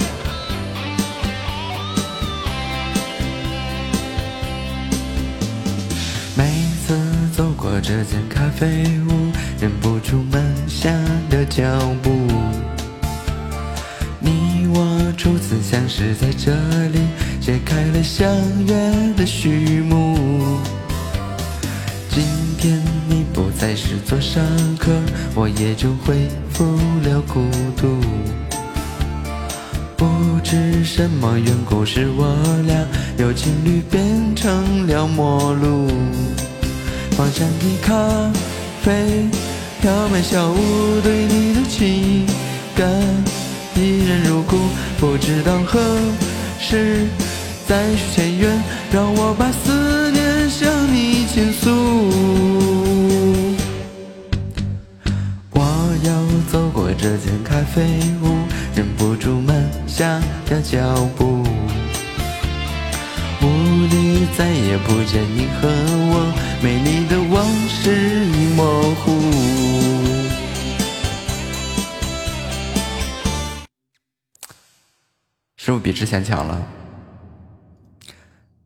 [6.37, 6.45] 每
[6.87, 6.95] 次
[7.35, 10.91] 走过这间咖啡屋，忍不住慢下
[11.31, 11.65] 了脚
[12.03, 12.11] 步。
[14.19, 16.53] 你我初次相识在这
[16.89, 16.99] 里，
[17.41, 18.31] 揭开了相
[18.67, 18.75] 约
[19.17, 20.59] 的序幕。
[22.11, 22.23] 今
[22.59, 22.79] 天
[23.09, 24.45] 你不再是座上
[24.79, 24.91] 客，
[25.35, 26.29] 我也就恢
[26.61, 26.67] 不
[27.09, 27.41] 了孤
[27.75, 27.89] 独。
[29.97, 30.07] 不
[30.45, 32.77] 知什么缘故，使我俩
[33.17, 35.89] 由情侣变成了陌路。
[37.13, 37.95] 放下的咖
[38.83, 39.25] 啡，
[39.81, 42.27] 飘满小屋，对你的情
[42.77, 42.87] 感
[43.75, 44.59] 依然如故。
[44.99, 45.81] 不知道何
[46.59, 47.07] 时
[47.67, 48.63] 再续前缘，
[48.93, 52.70] 让我把思念向你倾诉。
[57.03, 57.83] 这间咖啡
[58.21, 58.47] 屋，
[58.77, 59.57] 忍不住慢
[59.89, 60.21] 下
[60.51, 61.43] 了脚步。
[63.41, 63.47] 屋
[63.87, 65.69] 里再也不见你和
[66.11, 66.31] 我，
[66.63, 69.19] 美丽的往事已模糊。
[75.57, 76.69] 是不是比之前强了？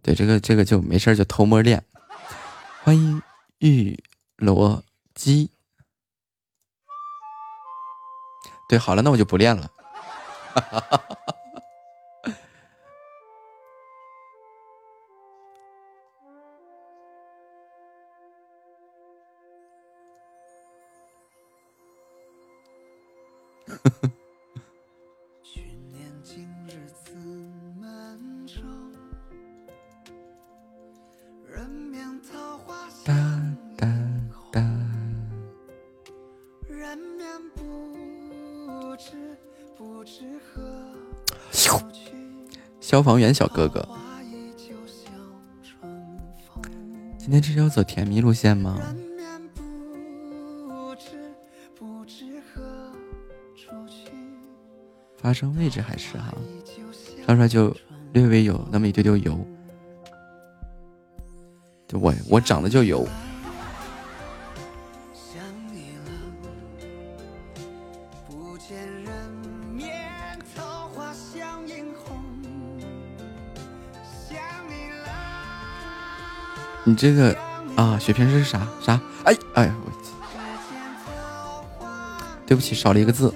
[0.03, 1.81] 对，这个这个就没事就偷摸练。
[2.83, 3.23] 欢迎
[3.61, 3.97] 玉
[4.39, 4.83] 罗
[5.15, 5.54] 基。
[8.69, 9.69] 对，好了，那我就不练了。
[10.55, 11.05] 呵 呵
[42.95, 43.85] 消防员小哥哥，
[47.19, 48.81] 今天这是要走甜蜜路线吗？
[55.17, 56.33] 发声位置还是哈，
[57.27, 57.77] 唱出来就
[58.13, 59.45] 略微有那么一丢丢油。
[61.89, 63.05] 就我我长得就油，
[76.85, 77.35] 你这个
[77.77, 79.01] 啊，血瓶是啥啥？
[79.25, 79.73] 哎哎，
[82.47, 83.33] 对不起，少了一个字。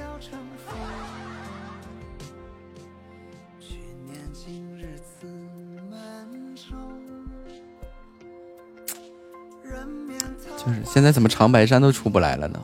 [10.56, 12.62] 就是现在怎么长白山都出不来了呢？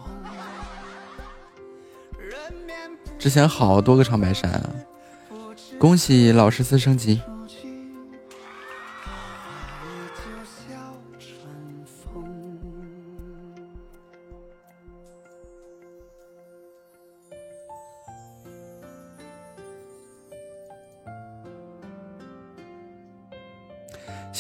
[3.18, 4.70] 之前好多个长白山啊！
[5.78, 7.22] 恭喜老十四升级，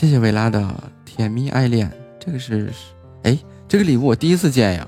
[0.04, 0.62] 谢谢维拉的
[1.06, 1.90] 甜蜜爱恋，
[2.20, 2.70] 这个是，
[3.22, 4.86] 哎，这个礼物我第一次见呀。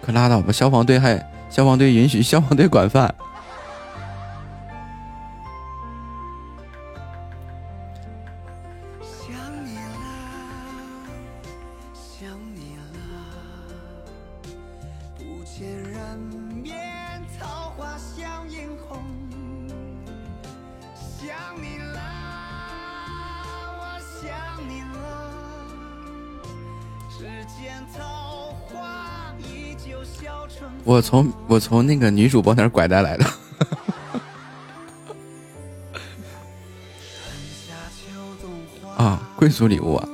[0.00, 1.14] 可拉倒吧，消防队还
[1.50, 3.14] 消防队允许消防队管饭。
[30.92, 33.24] 我从我从那个女主播那儿拐带来的。
[38.98, 40.06] 啊，贵族礼物啊！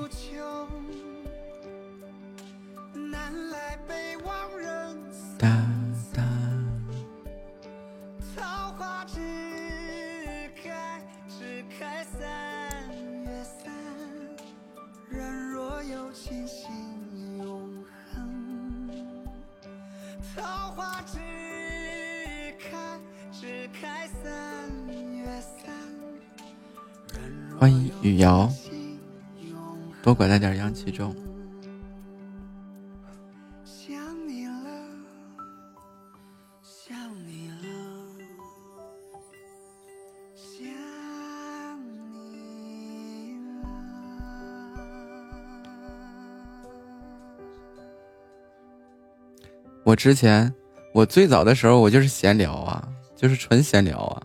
[49.88, 50.54] 我之前，
[50.92, 52.86] 我最早的时候，我就是闲聊啊，
[53.16, 54.22] 就是纯闲聊啊，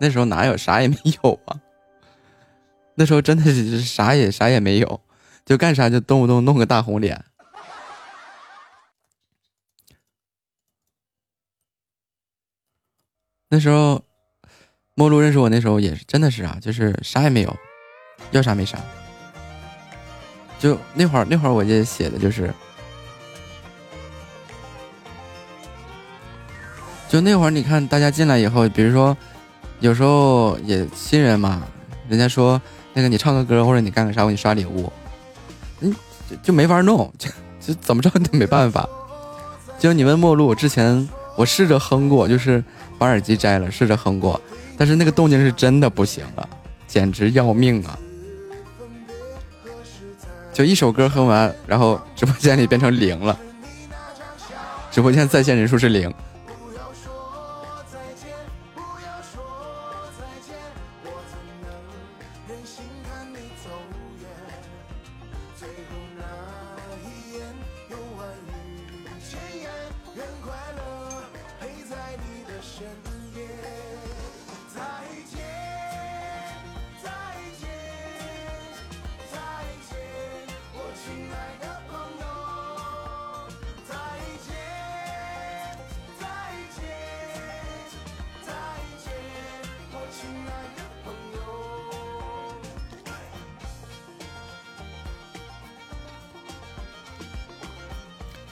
[0.00, 1.60] 那时候哪有啥也没有啊。
[2.96, 5.00] 那时候真的是啥也啥也没有，
[5.44, 7.24] 就干啥就动不动弄个大红脸。
[13.48, 14.02] 那时候，
[14.96, 17.56] 陌路认识我那时候也是真的是啊，就是啥也没有，
[18.32, 18.76] 要啥没啥。
[20.58, 22.52] 就那会儿那会儿我就写的就是，
[27.08, 29.16] 就那会儿你看大家进来以后，比如说
[29.80, 31.62] 有时候也新人嘛，
[32.08, 32.60] 人家说。
[32.98, 34.90] 那个你唱个歌或者你干个啥，我给你刷礼物，
[35.80, 35.94] 嗯，
[36.30, 37.28] 就就没法弄，就
[37.60, 38.88] 就怎么着都没办法。
[39.78, 42.64] 就你问陌路我之前，我试着哼过，就是
[42.96, 44.40] 把耳机摘了，试着哼过，
[44.78, 46.48] 但是那个动静是真的不行啊，
[46.88, 47.98] 简直要命啊！
[50.54, 53.38] 就一首歌哼完，然后直播间里变成零了，
[54.90, 56.10] 直播间在线人数是零。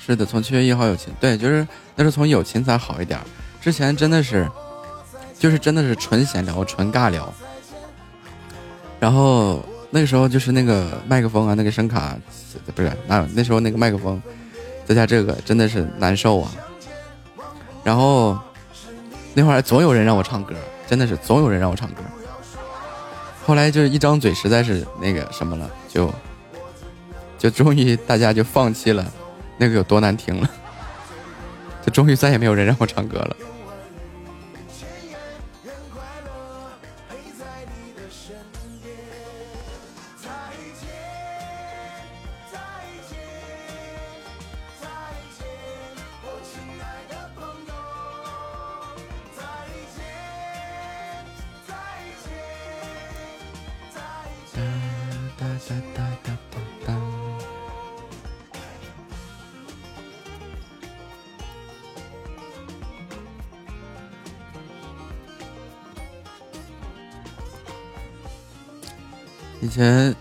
[0.05, 1.67] 是的，从七月一号友情，对，就是
[1.97, 3.19] 那是从友情才好一点。
[3.59, 4.47] 之前真的是，
[5.39, 7.33] 就是真的是纯闲聊、纯尬聊。
[9.01, 12.15] 然后那个时候就是那个麦克风啊，那个声卡
[12.75, 14.21] 不是那那时候那个麦克风，
[14.85, 16.53] 再加这个真的是难受啊。
[17.83, 18.39] 然后
[19.33, 20.55] 那会儿总有人让我唱歌，
[20.87, 22.03] 真的是总有人让我唱歌。
[23.47, 26.13] 后来就是一张嘴实在是那个什么了，就
[27.39, 29.11] 就终于大家就放弃了。
[29.57, 30.51] 那个有多难听了，
[31.85, 33.37] 就终于再也没有人让我唱歌了。
[69.65, 70.15] 以前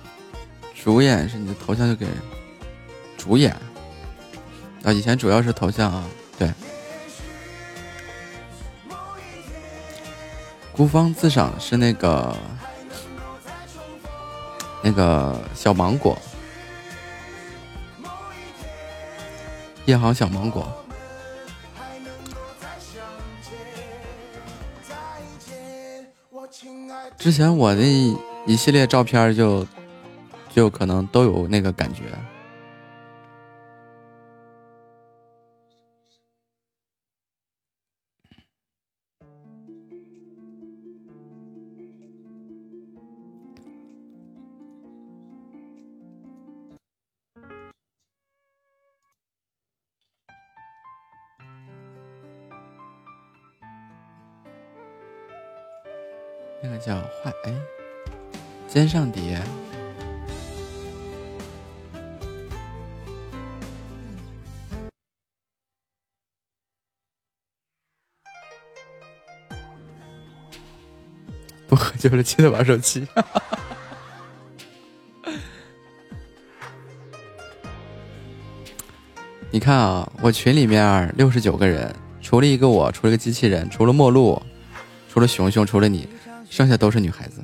[0.73, 2.07] 主演是你的头像就给
[3.17, 3.51] 主演
[4.85, 6.05] 啊，以前主要是头像啊，
[6.39, 6.49] 对。
[10.71, 12.33] 孤芳自赏是那个
[14.81, 16.17] 那个小芒果，
[19.83, 20.65] 夜航小芒果。
[27.17, 27.83] 之前我的。
[28.45, 29.65] 一系列照片就
[30.53, 32.03] 就可能都有那个感觉。
[56.61, 57.53] 那个叫坏哎，
[58.73, 59.39] 肩上蝶。
[71.67, 73.05] 不喝酒了，记得玩手机。
[79.51, 84.41] 你看啊，我群里面六十九个人，除了一个我，除了个机器人，除了陌路，
[85.07, 86.09] 除了熊熊，除了你，
[86.49, 87.43] 剩下都是女孩子。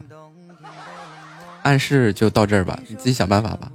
[1.63, 3.71] 暗示就到这儿吧，你自己想办法吧。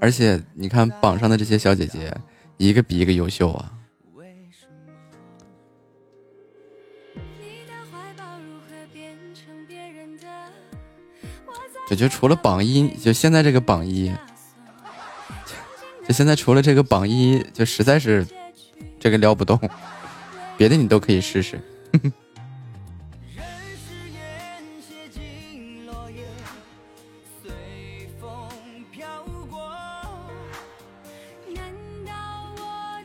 [0.00, 2.12] 而且你看榜上的这些小姐姐，
[2.56, 3.72] 一个比一个优秀啊。
[11.90, 14.10] 我觉得除了榜一，就现在这个榜一，
[16.08, 18.26] 就现在除了这个榜一，就实在是
[18.98, 19.60] 这个撩不动，
[20.56, 21.60] 别的你都可以试试。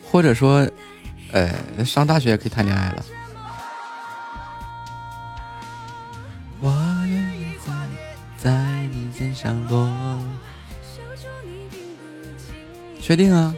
[0.10, 0.68] 或者说，
[1.32, 1.52] 呃，
[1.86, 3.06] 上大学也可以谈恋爱了。
[6.60, 6.72] 我
[7.06, 7.72] 愿意在
[8.38, 8.52] 在
[8.92, 9.90] 你肩上落。
[13.02, 13.54] 确定啊？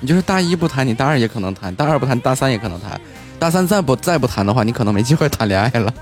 [0.00, 2.98] 你就是大一不谈，你大二也可能谈；大二不谈，大三也可能谈；
[3.38, 5.92] 大三再不再不谈的话，你可能没机会谈恋爱了。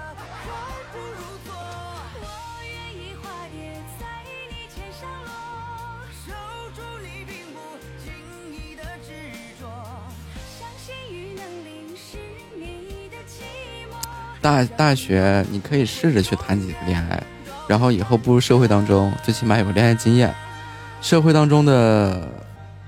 [14.48, 17.22] 大大学你可以试着去谈几个恋爱，
[17.68, 20.34] 然后以后步入社会当中，最起码有个恋爱经验。
[21.02, 22.26] 社会当中的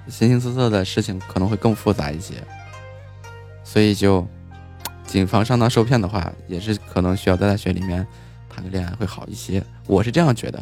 [0.09, 2.43] 形形色色的事情可能会更复杂一些，
[3.63, 4.27] 所以就
[5.05, 8.07] 谨防上当受骗的话，也是可能需要在大学里面
[8.49, 9.63] 谈个恋爱会好一些。
[9.87, 10.59] 我是这样觉得。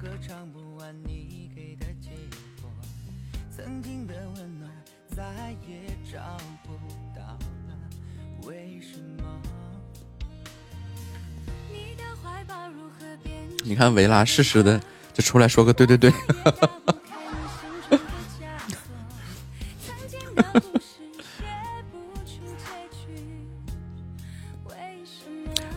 [0.00, 2.10] 歌唱不完你给的结
[2.60, 2.68] 果，
[3.54, 4.51] 曾经的温
[13.64, 14.80] 你看维拉适时的
[15.14, 16.12] 就出来说个对对对，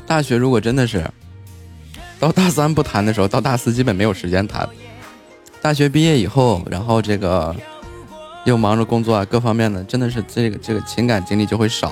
[0.08, 1.10] 大学如果真的是
[2.20, 4.68] 到大三不谈的时候，到大四基本没有时间谈。
[5.62, 7.56] 大学毕业以后，然后这个
[8.46, 11.92] 又忙着工作啊，各方面的，真的是这个这个情感经历就会少。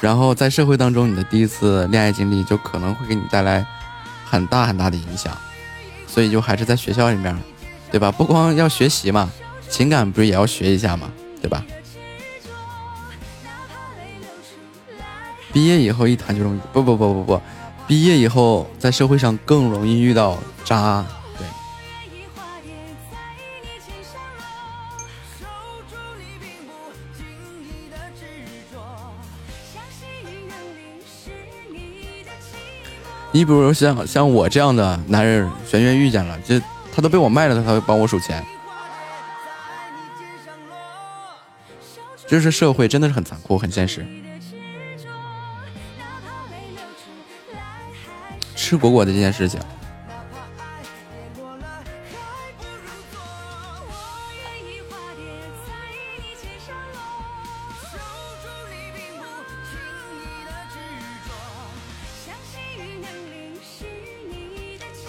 [0.00, 3.64] 然后在社会当中，你的第一次恋爱经历就可能会给你带来。
[4.30, 5.34] 很大很大的影响，
[6.06, 7.34] 所以就还是在学校里面，
[7.90, 8.12] 对吧？
[8.12, 9.32] 不光要学习嘛，
[9.70, 11.64] 情感不是也要学一下嘛，对吧？
[15.50, 17.40] 毕业以后一谈就容易，不不不不不，
[17.86, 21.02] 毕业以后在社会上更容易遇到渣。
[33.30, 36.60] 你比如像像我这样的男人，玄月遇见了，这
[36.94, 38.44] 他都被我卖了，他才会帮我数钱。
[42.26, 44.06] 就是社会真的是很残酷，很现实。
[48.56, 49.60] 吃果果的这件事情。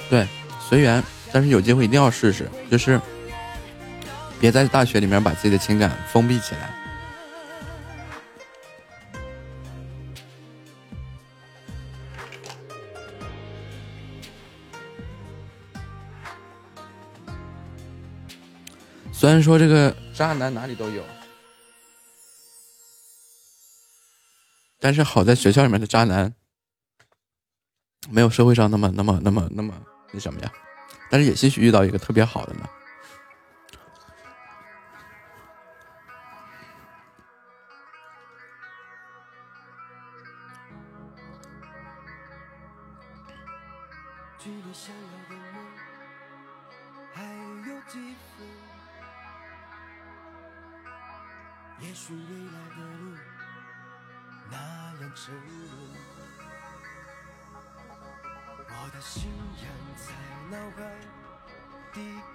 [0.09, 0.27] 对，
[0.59, 2.99] 随缘，但是有机会一定要试试，就是
[4.39, 6.75] 别在大学里面把自己的情感封闭起来。
[19.13, 21.03] 虽然说这个渣男哪里都有，
[24.79, 26.33] 但是好在学校里面的渣男
[28.09, 29.73] 没有社会上那么、那么、那么、那么。
[30.11, 30.51] 那什么呀？
[31.09, 32.69] 但是也兴许遇到一个特别好的呢。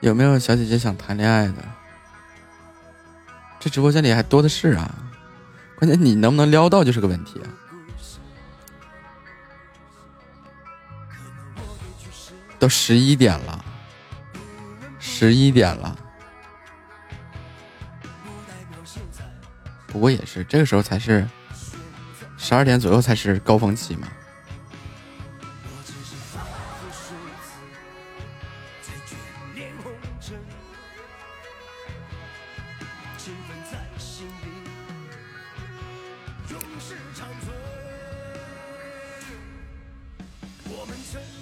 [0.05, 1.65] 有没有小姐姐想谈恋爱的？
[3.58, 4.94] 这直播间里还多的是啊，
[5.76, 7.49] 关键你能不能撩到就是个问题啊。
[12.58, 13.65] 都十一点了，
[14.99, 15.99] 十一点了。
[19.86, 21.26] 不过也是，这个时候才是
[22.36, 24.07] 十二点左右才是高峰期嘛。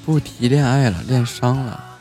[0.05, 1.99] 不提恋爱了，恋伤了。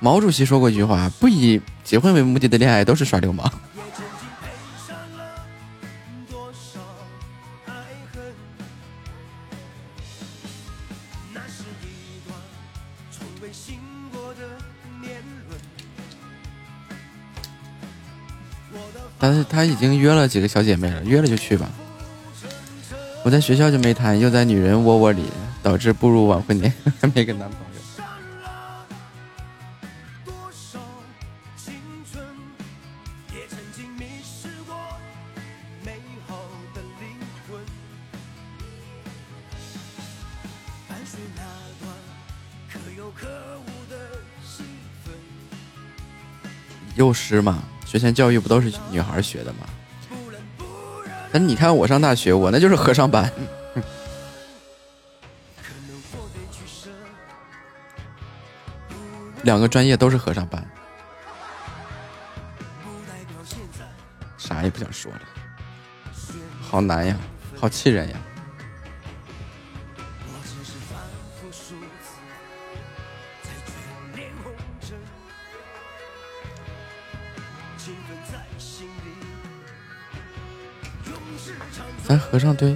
[0.00, 3.50] 毛主席说过一句话：“不以结婚为目的的恋爱都是耍流氓。”
[19.20, 21.68] 但是他已经约了几个小姐妹了，约了就去吧。
[23.28, 25.22] 我在学校就没谈，又在女人窝窝里，
[25.62, 28.02] 导致步入晚婚年，还没个男朋友。
[30.24, 30.78] 多少
[31.54, 31.74] 青
[32.10, 32.24] 春，
[33.34, 34.74] 也曾经迷失过
[35.84, 35.92] 美
[36.26, 36.38] 好
[36.74, 37.60] 的灵魂。
[40.88, 41.42] 伴随那
[41.84, 41.94] 段
[42.72, 43.26] 可有可
[43.60, 43.98] 无的
[44.42, 44.62] 戏
[45.04, 45.14] 份，
[46.96, 49.66] 幼师嘛，学前教育不都是女孩学的吗？
[51.30, 53.30] 那你看我上大学，我那就是和尚班，
[59.42, 60.66] 两个专业都是和尚班，
[64.36, 65.20] 啥也不想说了，
[66.60, 67.16] 好难呀，
[67.60, 68.16] 好气人呀。
[82.08, 82.74] 咱和尚堆，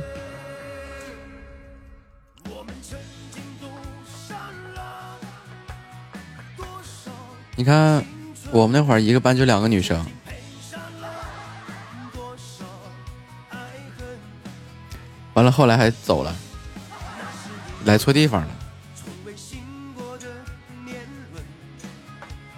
[7.56, 8.04] 你看
[8.50, 10.04] 我们那会儿一个班就两个女生，
[15.32, 16.36] 完了后来还走了，
[17.86, 18.48] 来错地方了，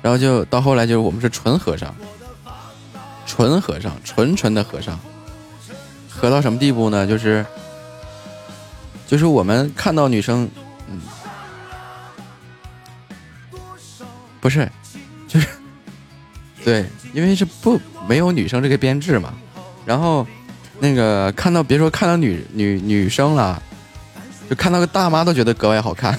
[0.03, 1.95] 然后就到后来就是我们是纯和尚，
[3.27, 4.99] 纯和尚，纯纯的和尚，
[6.25, 7.07] 和到什么地步呢？
[7.07, 7.45] 就是
[9.07, 10.49] 就是我们看到女生，
[10.89, 10.99] 嗯，
[14.41, 14.67] 不是，
[15.29, 15.47] 就是
[16.65, 17.79] 对，因为是不
[18.09, 19.35] 没有女生这个编制嘛，
[19.85, 20.27] 然后
[20.79, 23.63] 那个看到别说看到女女女生了，
[24.49, 26.19] 就看到个大妈都觉得格外好看。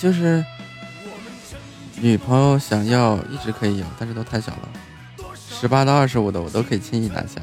[0.00, 0.42] 就是
[1.96, 4.68] 女朋友想要一直可以有，但是都太小了，
[5.36, 7.38] 十八到二十五的我都可以轻易拿下。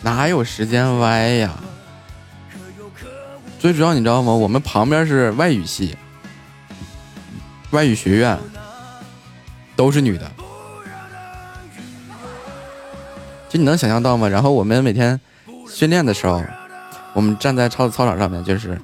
[0.00, 1.54] 哪有时间歪呀？
[3.58, 4.32] 最主要你知道吗？
[4.32, 5.94] 我们旁边是外语系，
[7.72, 8.38] 外语学院，
[9.76, 10.32] 都是女的。
[13.58, 14.28] 你能想象到吗？
[14.28, 15.20] 然后我们每天
[15.68, 16.42] 训练的时候，
[17.12, 18.80] 我们站在操操场上面，就是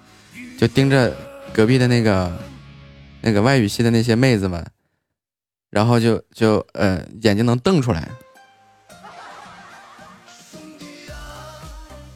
[0.58, 1.16] 就盯着
[1.52, 2.30] 隔壁的那个
[3.22, 4.66] 那个外语系的那些妹子们，
[5.70, 8.08] 然后就就呃眼睛能瞪出来。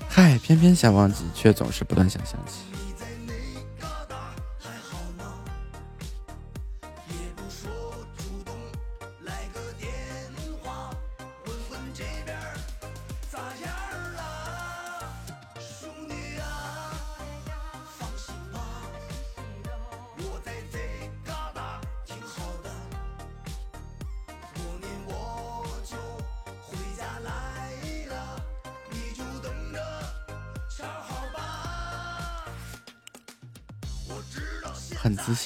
[0.09, 2.78] 嗨，偏偏想忘记，却总是不断想想起。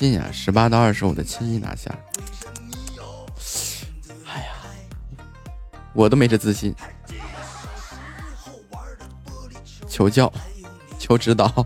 [0.03, 1.89] 信呀，十八到二十五的轻易拿下。
[4.27, 4.55] 哎呀，
[5.93, 6.75] 我都没这自信，
[9.89, 10.33] 求教，
[10.99, 11.65] 求指导。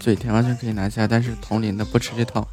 [0.00, 2.48] 嘴甜完全可以拿下，但是同龄的不吃这套。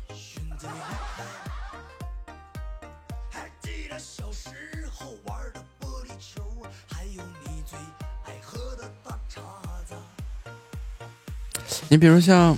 [11.89, 12.55] 你比如像，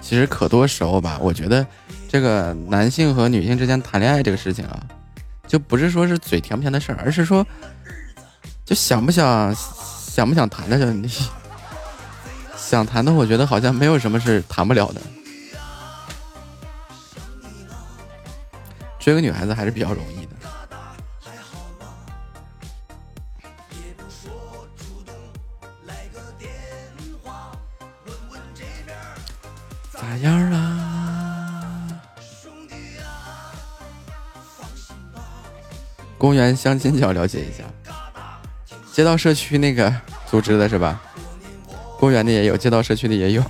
[0.00, 1.66] 其实可多时候吧，我觉得
[2.08, 4.80] 这个男性和女性之间谈恋爱这个事情啊，
[5.44, 7.44] 就不是说是嘴甜不甜的事儿，而是说
[8.64, 11.28] 就想不想想不想谈的问题。
[12.68, 15.00] 想谈的，我觉得好像没有什么是谈不了的。
[18.98, 20.32] 追个女孩子还是比较容易的。
[29.90, 30.74] 咋样啦？
[36.18, 37.64] 公园相亲角了解一下，
[38.92, 39.90] 街道社区那个
[40.26, 41.00] 组织的是吧？
[41.98, 43.42] 公园里也有，街道社区里也有。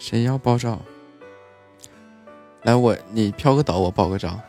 [0.00, 0.80] 谁要爆照？
[2.62, 4.40] 来，我你飘个岛，我爆个照。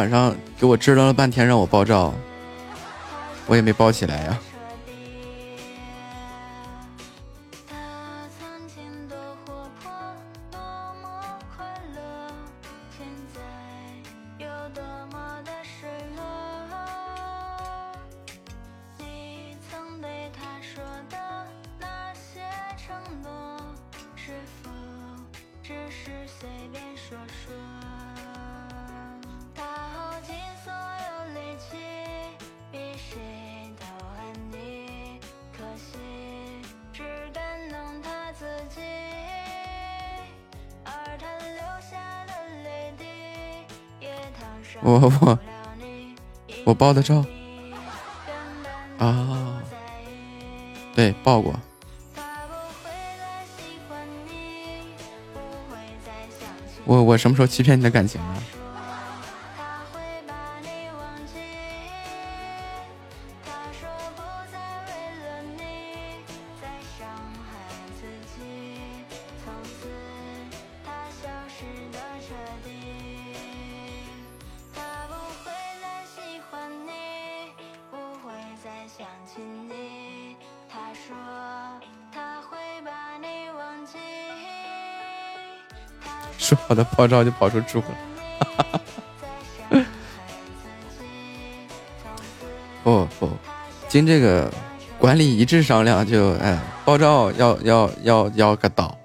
[0.00, 2.14] 晚上给我支棱了半天，让我爆照，
[3.46, 4.38] 我也没爆起来呀。
[46.80, 47.22] 我爆的照
[48.98, 49.60] 啊，
[50.94, 51.54] 对，爆过。
[56.86, 58.42] 我我什么时候欺骗你的感情了？
[58.50, 58.59] 说
[86.96, 87.82] 爆照就跑出猪
[89.70, 89.84] 了，
[92.82, 93.30] 不 不，
[93.88, 94.52] 经这个
[94.98, 98.99] 管理一致商量，就哎，爆照要要要要个岛。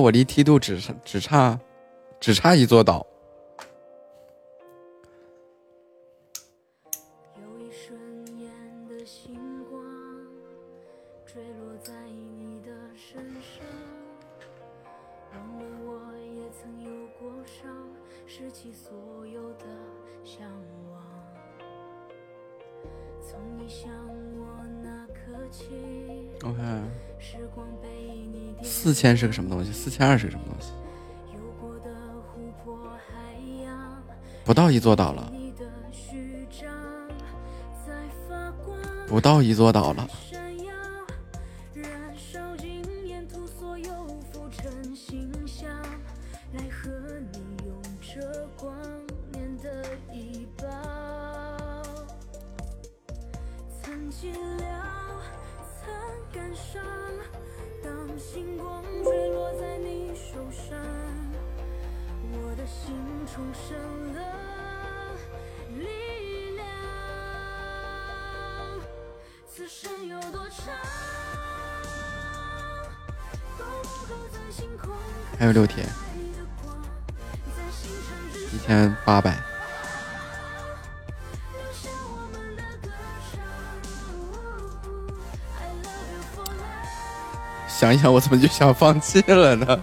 [0.00, 1.58] 我离梯度只差只差
[2.20, 3.06] 只差一座岛。
[29.04, 29.70] 千是个什么东西？
[29.70, 30.72] 四千二是个什么东西？
[34.46, 35.30] 不到一座岛了，
[39.06, 40.08] 不到一座岛了。
[75.54, 75.88] 六天，
[78.52, 79.38] 一千八百。
[87.68, 89.80] 想一想，我怎么就想放弃了呢？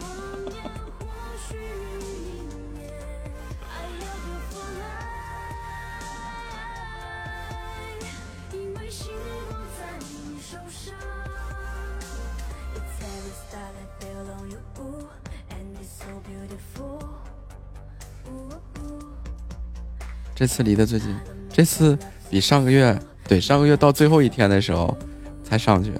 [20.41, 21.15] 这次离得最近，
[21.49, 21.95] 这次
[22.27, 24.97] 比上个月，对上个月到最后一天的时候
[25.43, 25.93] 才上去，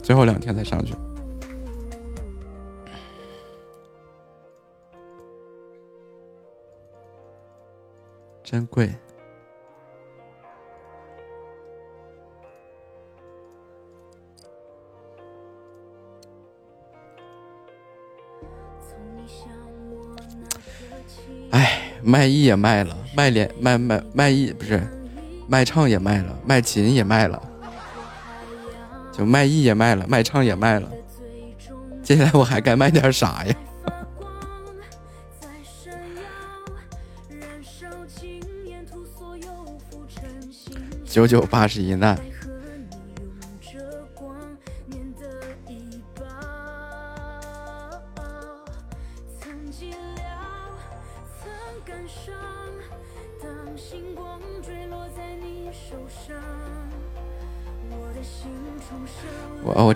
[0.00, 0.94] 最后两天才上去，
[8.44, 8.94] 真贵。
[21.50, 24.80] 哎，卖艺也卖了，卖脸卖卖卖艺不是，
[25.46, 27.42] 卖唱也卖了，卖琴也卖了，
[29.12, 30.90] 就卖艺也卖了，卖唱也卖了。
[32.02, 33.54] 接下来我还该卖点啥呀？
[41.04, 42.18] 九九八十一难。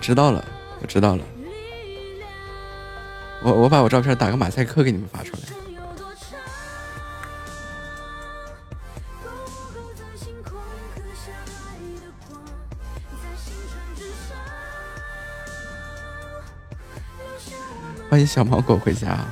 [0.07, 0.41] 知道了，
[0.81, 1.23] 我知道了。
[3.43, 5.41] 我我把我照片打个马赛克给你们发出来。
[18.09, 19.27] 欢迎小芒果回家。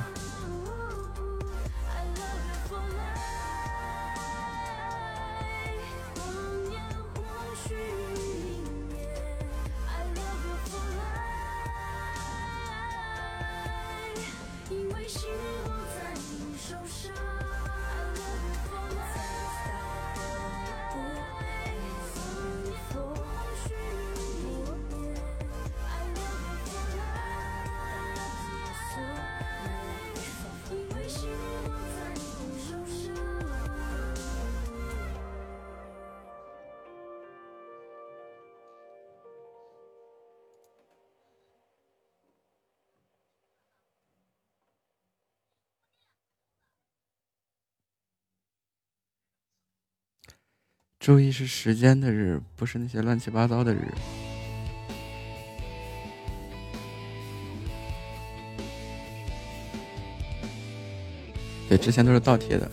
[51.06, 53.78] 注意是时间的日，不是那些乱七八糟的日。
[61.68, 62.68] 对，之前都是倒贴的。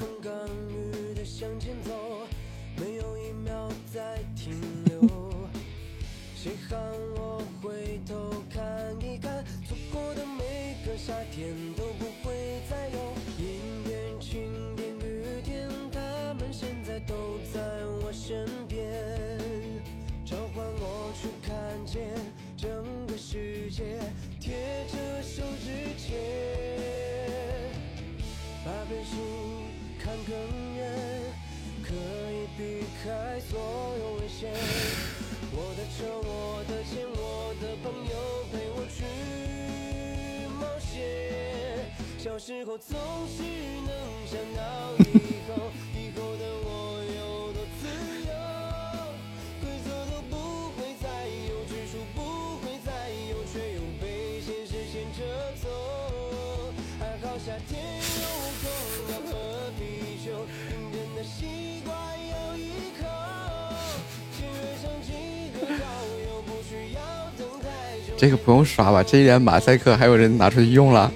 [68.24, 69.04] 这个不用刷吧？
[69.04, 71.12] 这一点马赛克还有人拿出去用了？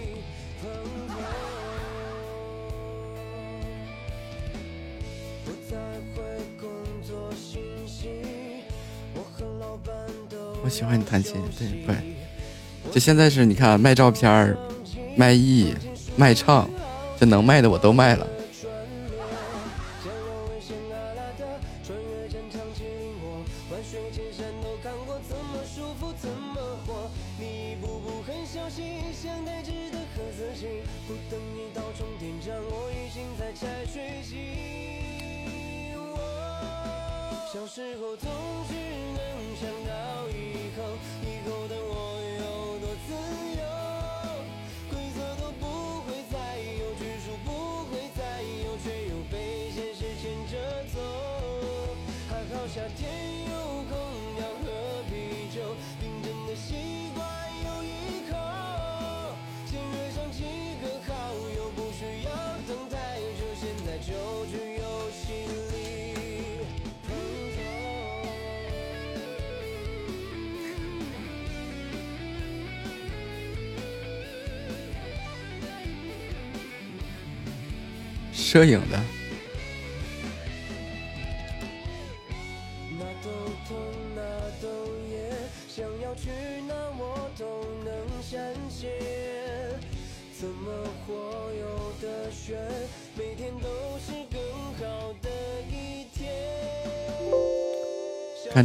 [10.62, 11.94] 我喜欢你弹琴，对不？
[12.92, 14.54] 就现在是你看卖照片、
[15.16, 15.74] 卖艺、
[16.18, 16.70] 卖唱，
[17.18, 18.28] 就能卖的我都卖了。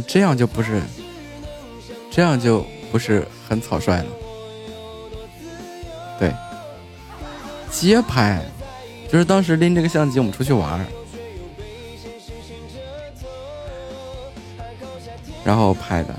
[0.07, 0.81] 这样就不是，
[2.11, 4.05] 这样就不是很草率了。
[6.19, 6.31] 对，
[7.71, 8.41] 街拍。
[9.11, 10.83] 就是当时拎这个相机，我们出去玩
[15.43, 16.15] 然后拍的。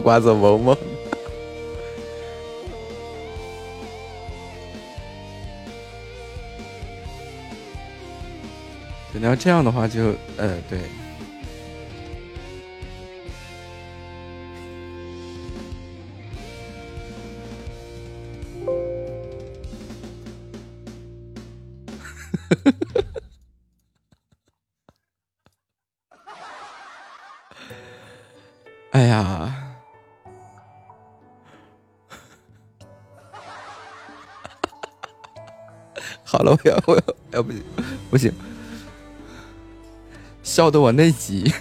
[0.00, 0.76] 瓜子萌萌。
[9.12, 10.06] 你要这样的话，就
[10.36, 10.78] 呃，对。
[36.34, 37.62] 好了，我要我要哎不行
[38.10, 38.32] 不行，
[40.42, 41.54] 笑得我内急。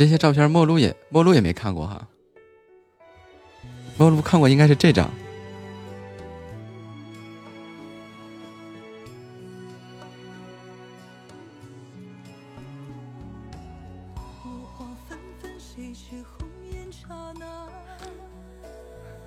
[0.00, 2.08] 这些照片，陌路也陌路也没看过哈。
[3.98, 5.10] 陌路看过应该是这张。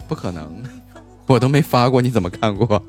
[0.07, 0.63] 不可能，
[1.27, 2.81] 我都没发过，你怎么看过？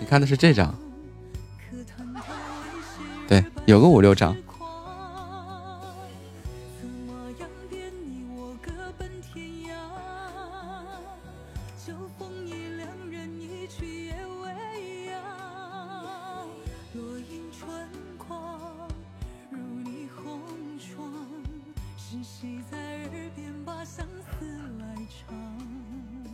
[0.00, 0.74] 你看的是这张，
[3.66, 4.36] 有个五六张。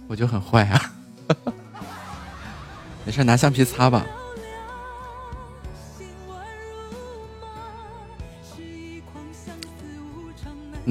[0.09, 0.93] 我就很坏啊。
[3.07, 4.05] 没事，拿橡皮擦吧。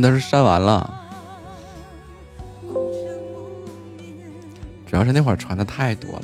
[0.01, 0.99] 那都是删完了，
[4.87, 6.23] 主要是那会儿传的太多了，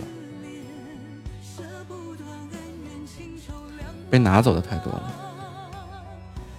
[4.10, 5.14] 被拿走的太多了。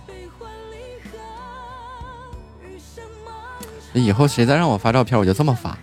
[0.06, 0.76] 悲欢离
[1.10, 1.18] 合，
[2.62, 3.34] 余生漫
[3.92, 4.00] 长。
[4.00, 5.76] 以后谁再让我发照片，我就这么发，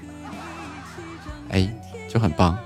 [1.49, 1.69] 哎，
[2.07, 2.57] 就很棒。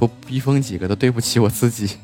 [0.00, 1.96] 不逼疯几个都对不起我自己。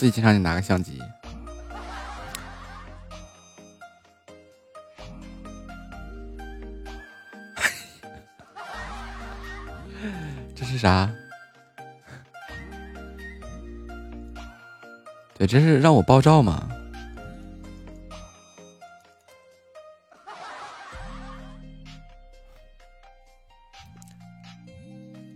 [0.00, 0.98] 自己经常去拿个相机。
[10.56, 11.12] 这是啥？
[15.34, 16.66] 对这是让我爆照吗？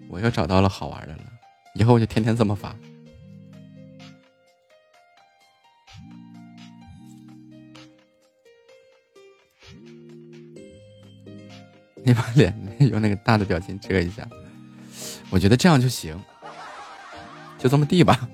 [0.09, 1.23] 我又找到了好玩的了
[1.75, 2.75] 以后我就天天这么发。
[12.07, 14.29] 你把脸 用那个大的表情遮一下，
[15.31, 16.21] 我觉得这样就行，
[17.59, 18.29] 就这么地吧。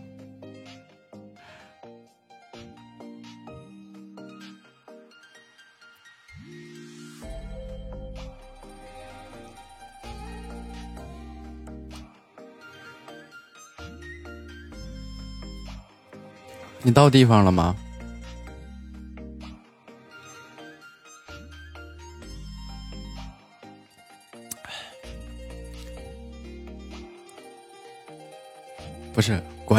[16.83, 17.77] 你到地方了吗？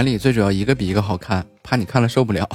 [0.01, 2.49] 管理，最主要一个比一个好看，怕你看了受不了。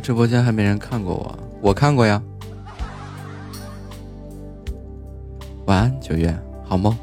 [0.00, 2.20] 直播间还没人看过我，我看过呀。
[5.66, 6.96] 晚安，九月，好梦。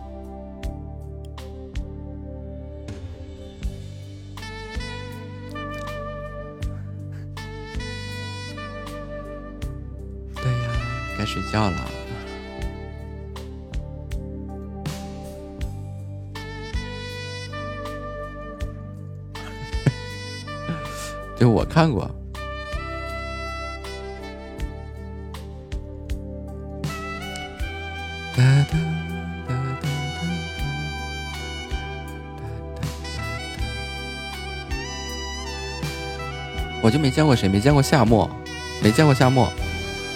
[10.35, 10.69] 对呀，
[11.17, 11.77] 该睡觉了。
[21.37, 22.09] 对我看过。
[37.07, 38.29] 没见过谁，没见过夏末，
[38.83, 39.49] 没见过夏末，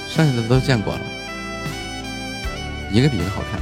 [0.09, 0.99] 剩下的都见过了，
[2.91, 3.61] 一个比一个好看。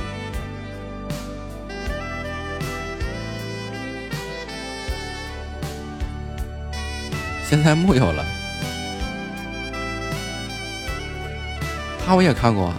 [7.48, 8.26] 现在木有了，
[12.04, 12.76] 他我也看过啊。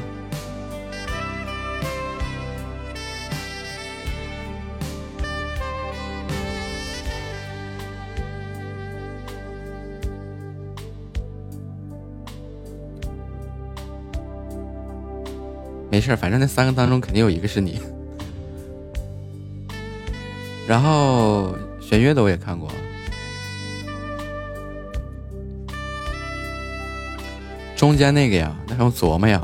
[16.01, 17.79] 没事，反正那三个当中肯定有一个是你。
[20.67, 22.73] 然后弦乐的我也看过，
[27.77, 29.43] 中间那个呀，那还用琢磨呀？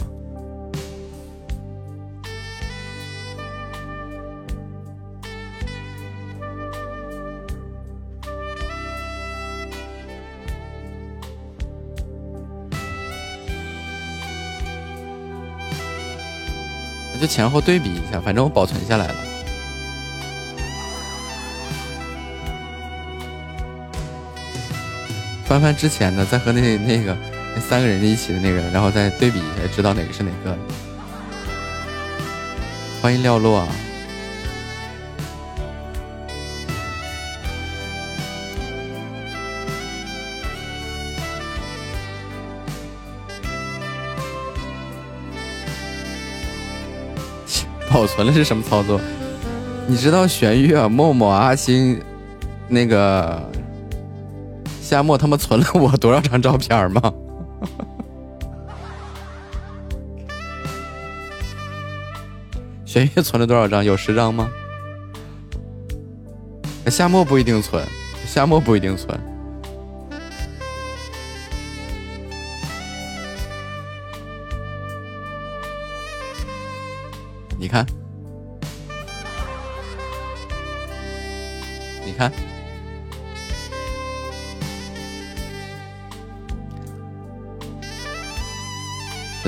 [17.26, 19.14] 前后对比一下，反正我保存下来了。
[25.44, 27.16] 翻翻之前的，再和那那个
[27.54, 30.58] 那三个人一起的那个，然后再对比一下，知道哪个是哪个。
[33.00, 33.66] 欢迎廖落。
[47.96, 49.00] 保存了是什么操作？
[49.86, 51.98] 你知道玄月、默默、阿星，
[52.68, 53.42] 那个
[54.82, 57.00] 夏末他们存了我多少张照片吗？
[62.84, 63.82] 玄月存了多少张？
[63.82, 64.46] 有十张吗？
[66.88, 67.82] 夏末不一定存，
[68.26, 69.18] 夏末不一定存。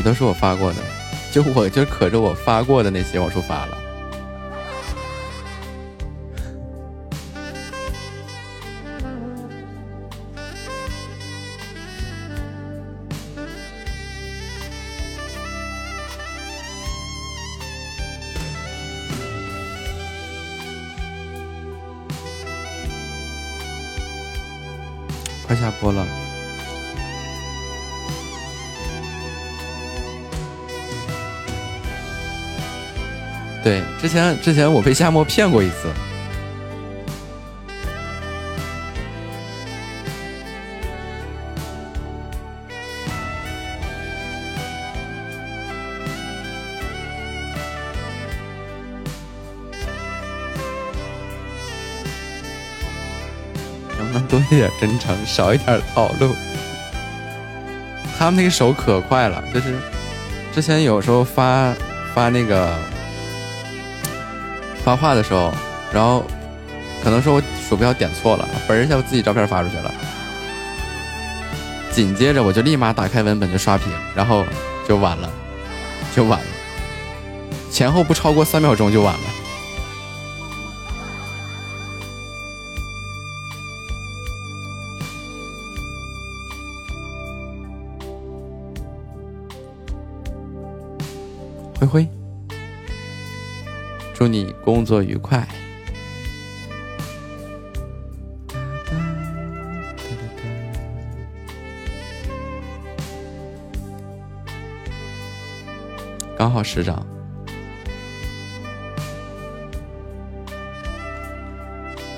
[0.08, 0.78] 都是我发过的，
[1.30, 3.76] 就我就可着我发过的那些往出发了。
[34.18, 35.88] 前之前我被夏沫骗过一次。
[53.96, 56.34] 能不能多一点真诚，少一点套路？
[58.18, 59.76] 他们那个手可快了，就是
[60.52, 61.72] 之前有时候发
[62.14, 62.74] 发那个
[64.88, 65.52] 发话的时候，
[65.92, 66.24] 然后
[67.04, 69.92] 可能说我鼠标点错了，嘣儿一下自己照片发出去了，
[71.92, 74.46] 紧接着我就立马打开文本就刷屏，然后
[74.88, 75.30] 就晚了，
[76.16, 76.46] 就晚了，
[77.70, 79.20] 前后不超过三秒钟就晚了。
[91.78, 92.08] 灰灰，
[94.18, 95.46] 祝你工作愉快。
[106.36, 107.06] 刚好十张，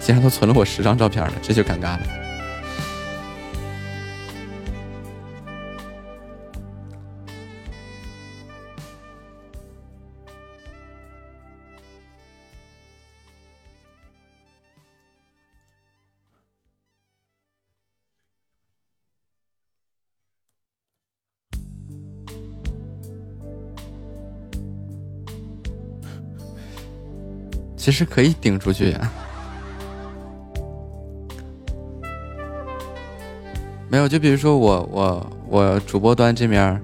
[0.01, 2.20] 竟然都存了我十张照片了，这就尴尬了。
[27.91, 29.13] 其实可以顶出去呀、
[33.89, 36.81] 没有，就比如说我我我主播端这面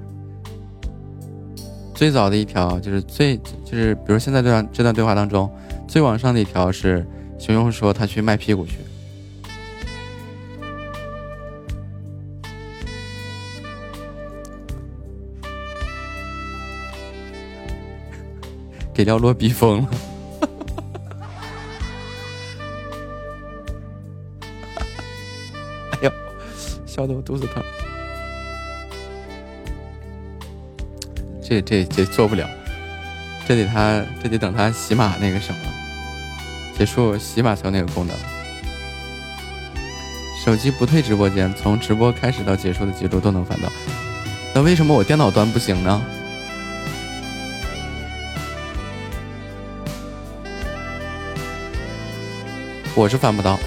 [1.95, 5.49] 最早的一条就是最就是，比如现在这段这段对话当中
[5.87, 7.07] 最往上的一条是
[7.39, 8.79] 熊熊说他去卖屁股去，
[18.93, 19.89] 给廖洛逼疯了。
[26.97, 27.63] 笑得我肚子疼。
[31.43, 32.49] 这这这做不了，
[33.47, 35.61] 这得他这得等他喜马那个什么
[36.79, 38.17] 结束，喜马才有那个功能。
[40.43, 43.71] 手机不退直播间，从直播开始到结束的记录都能翻到。
[44.55, 46.03] 那为什么我电脑端不行呢？
[52.95, 53.59] 我是翻不到。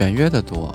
[0.00, 0.74] 弦乐的多，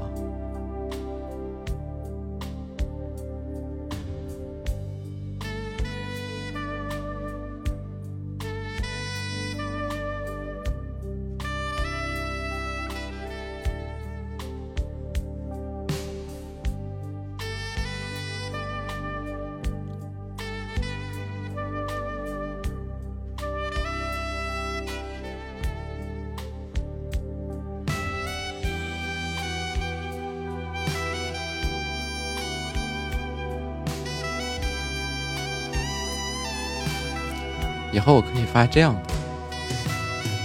[38.06, 39.02] 后我可以发这样的，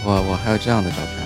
[0.03, 1.21] 我我还有这样的照片。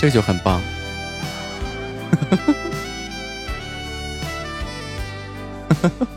[0.00, 0.60] 这就很棒。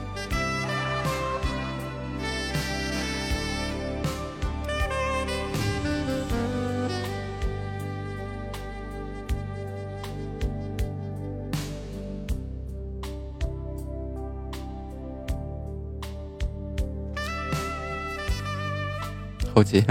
[19.67, 19.85] 姐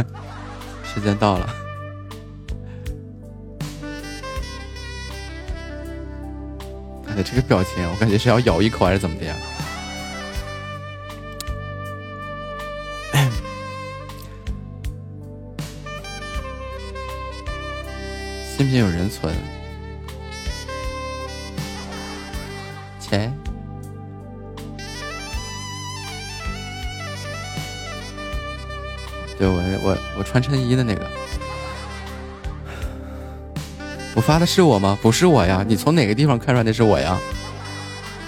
[0.82, 1.55] 时间到了，
[7.08, 9.36] 哎这个表情，我感觉是要咬一口还是怎么的呀？
[18.56, 19.34] 新品有人存？
[29.39, 31.06] 对我我我穿衬衣的那个，
[34.15, 34.98] 我发的是我吗？
[35.02, 37.18] 不是我呀，你从哪个地方看出来那是我呀？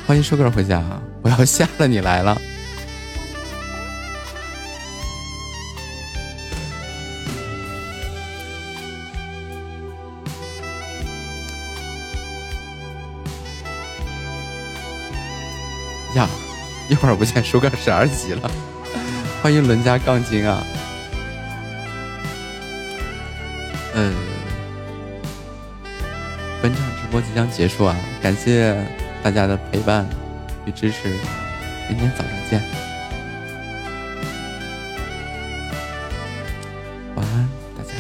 [0.07, 0.83] 欢迎舒哥回家，
[1.23, 2.39] 我要下了，你来了。
[16.15, 16.29] 呀，
[16.89, 18.51] 一会儿不见，舒哥十二级了，
[19.43, 20.63] 欢迎伦家杠精啊！
[27.39, 28.77] 将结束啊，感谢
[29.23, 30.05] 大家的陪伴
[30.67, 31.09] 与支持，
[31.89, 32.61] 明天早上见，
[37.15, 37.91] 晚安大家，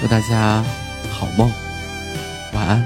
[0.00, 0.64] 祝大家
[1.12, 1.48] 好梦，
[2.52, 2.84] 晚安，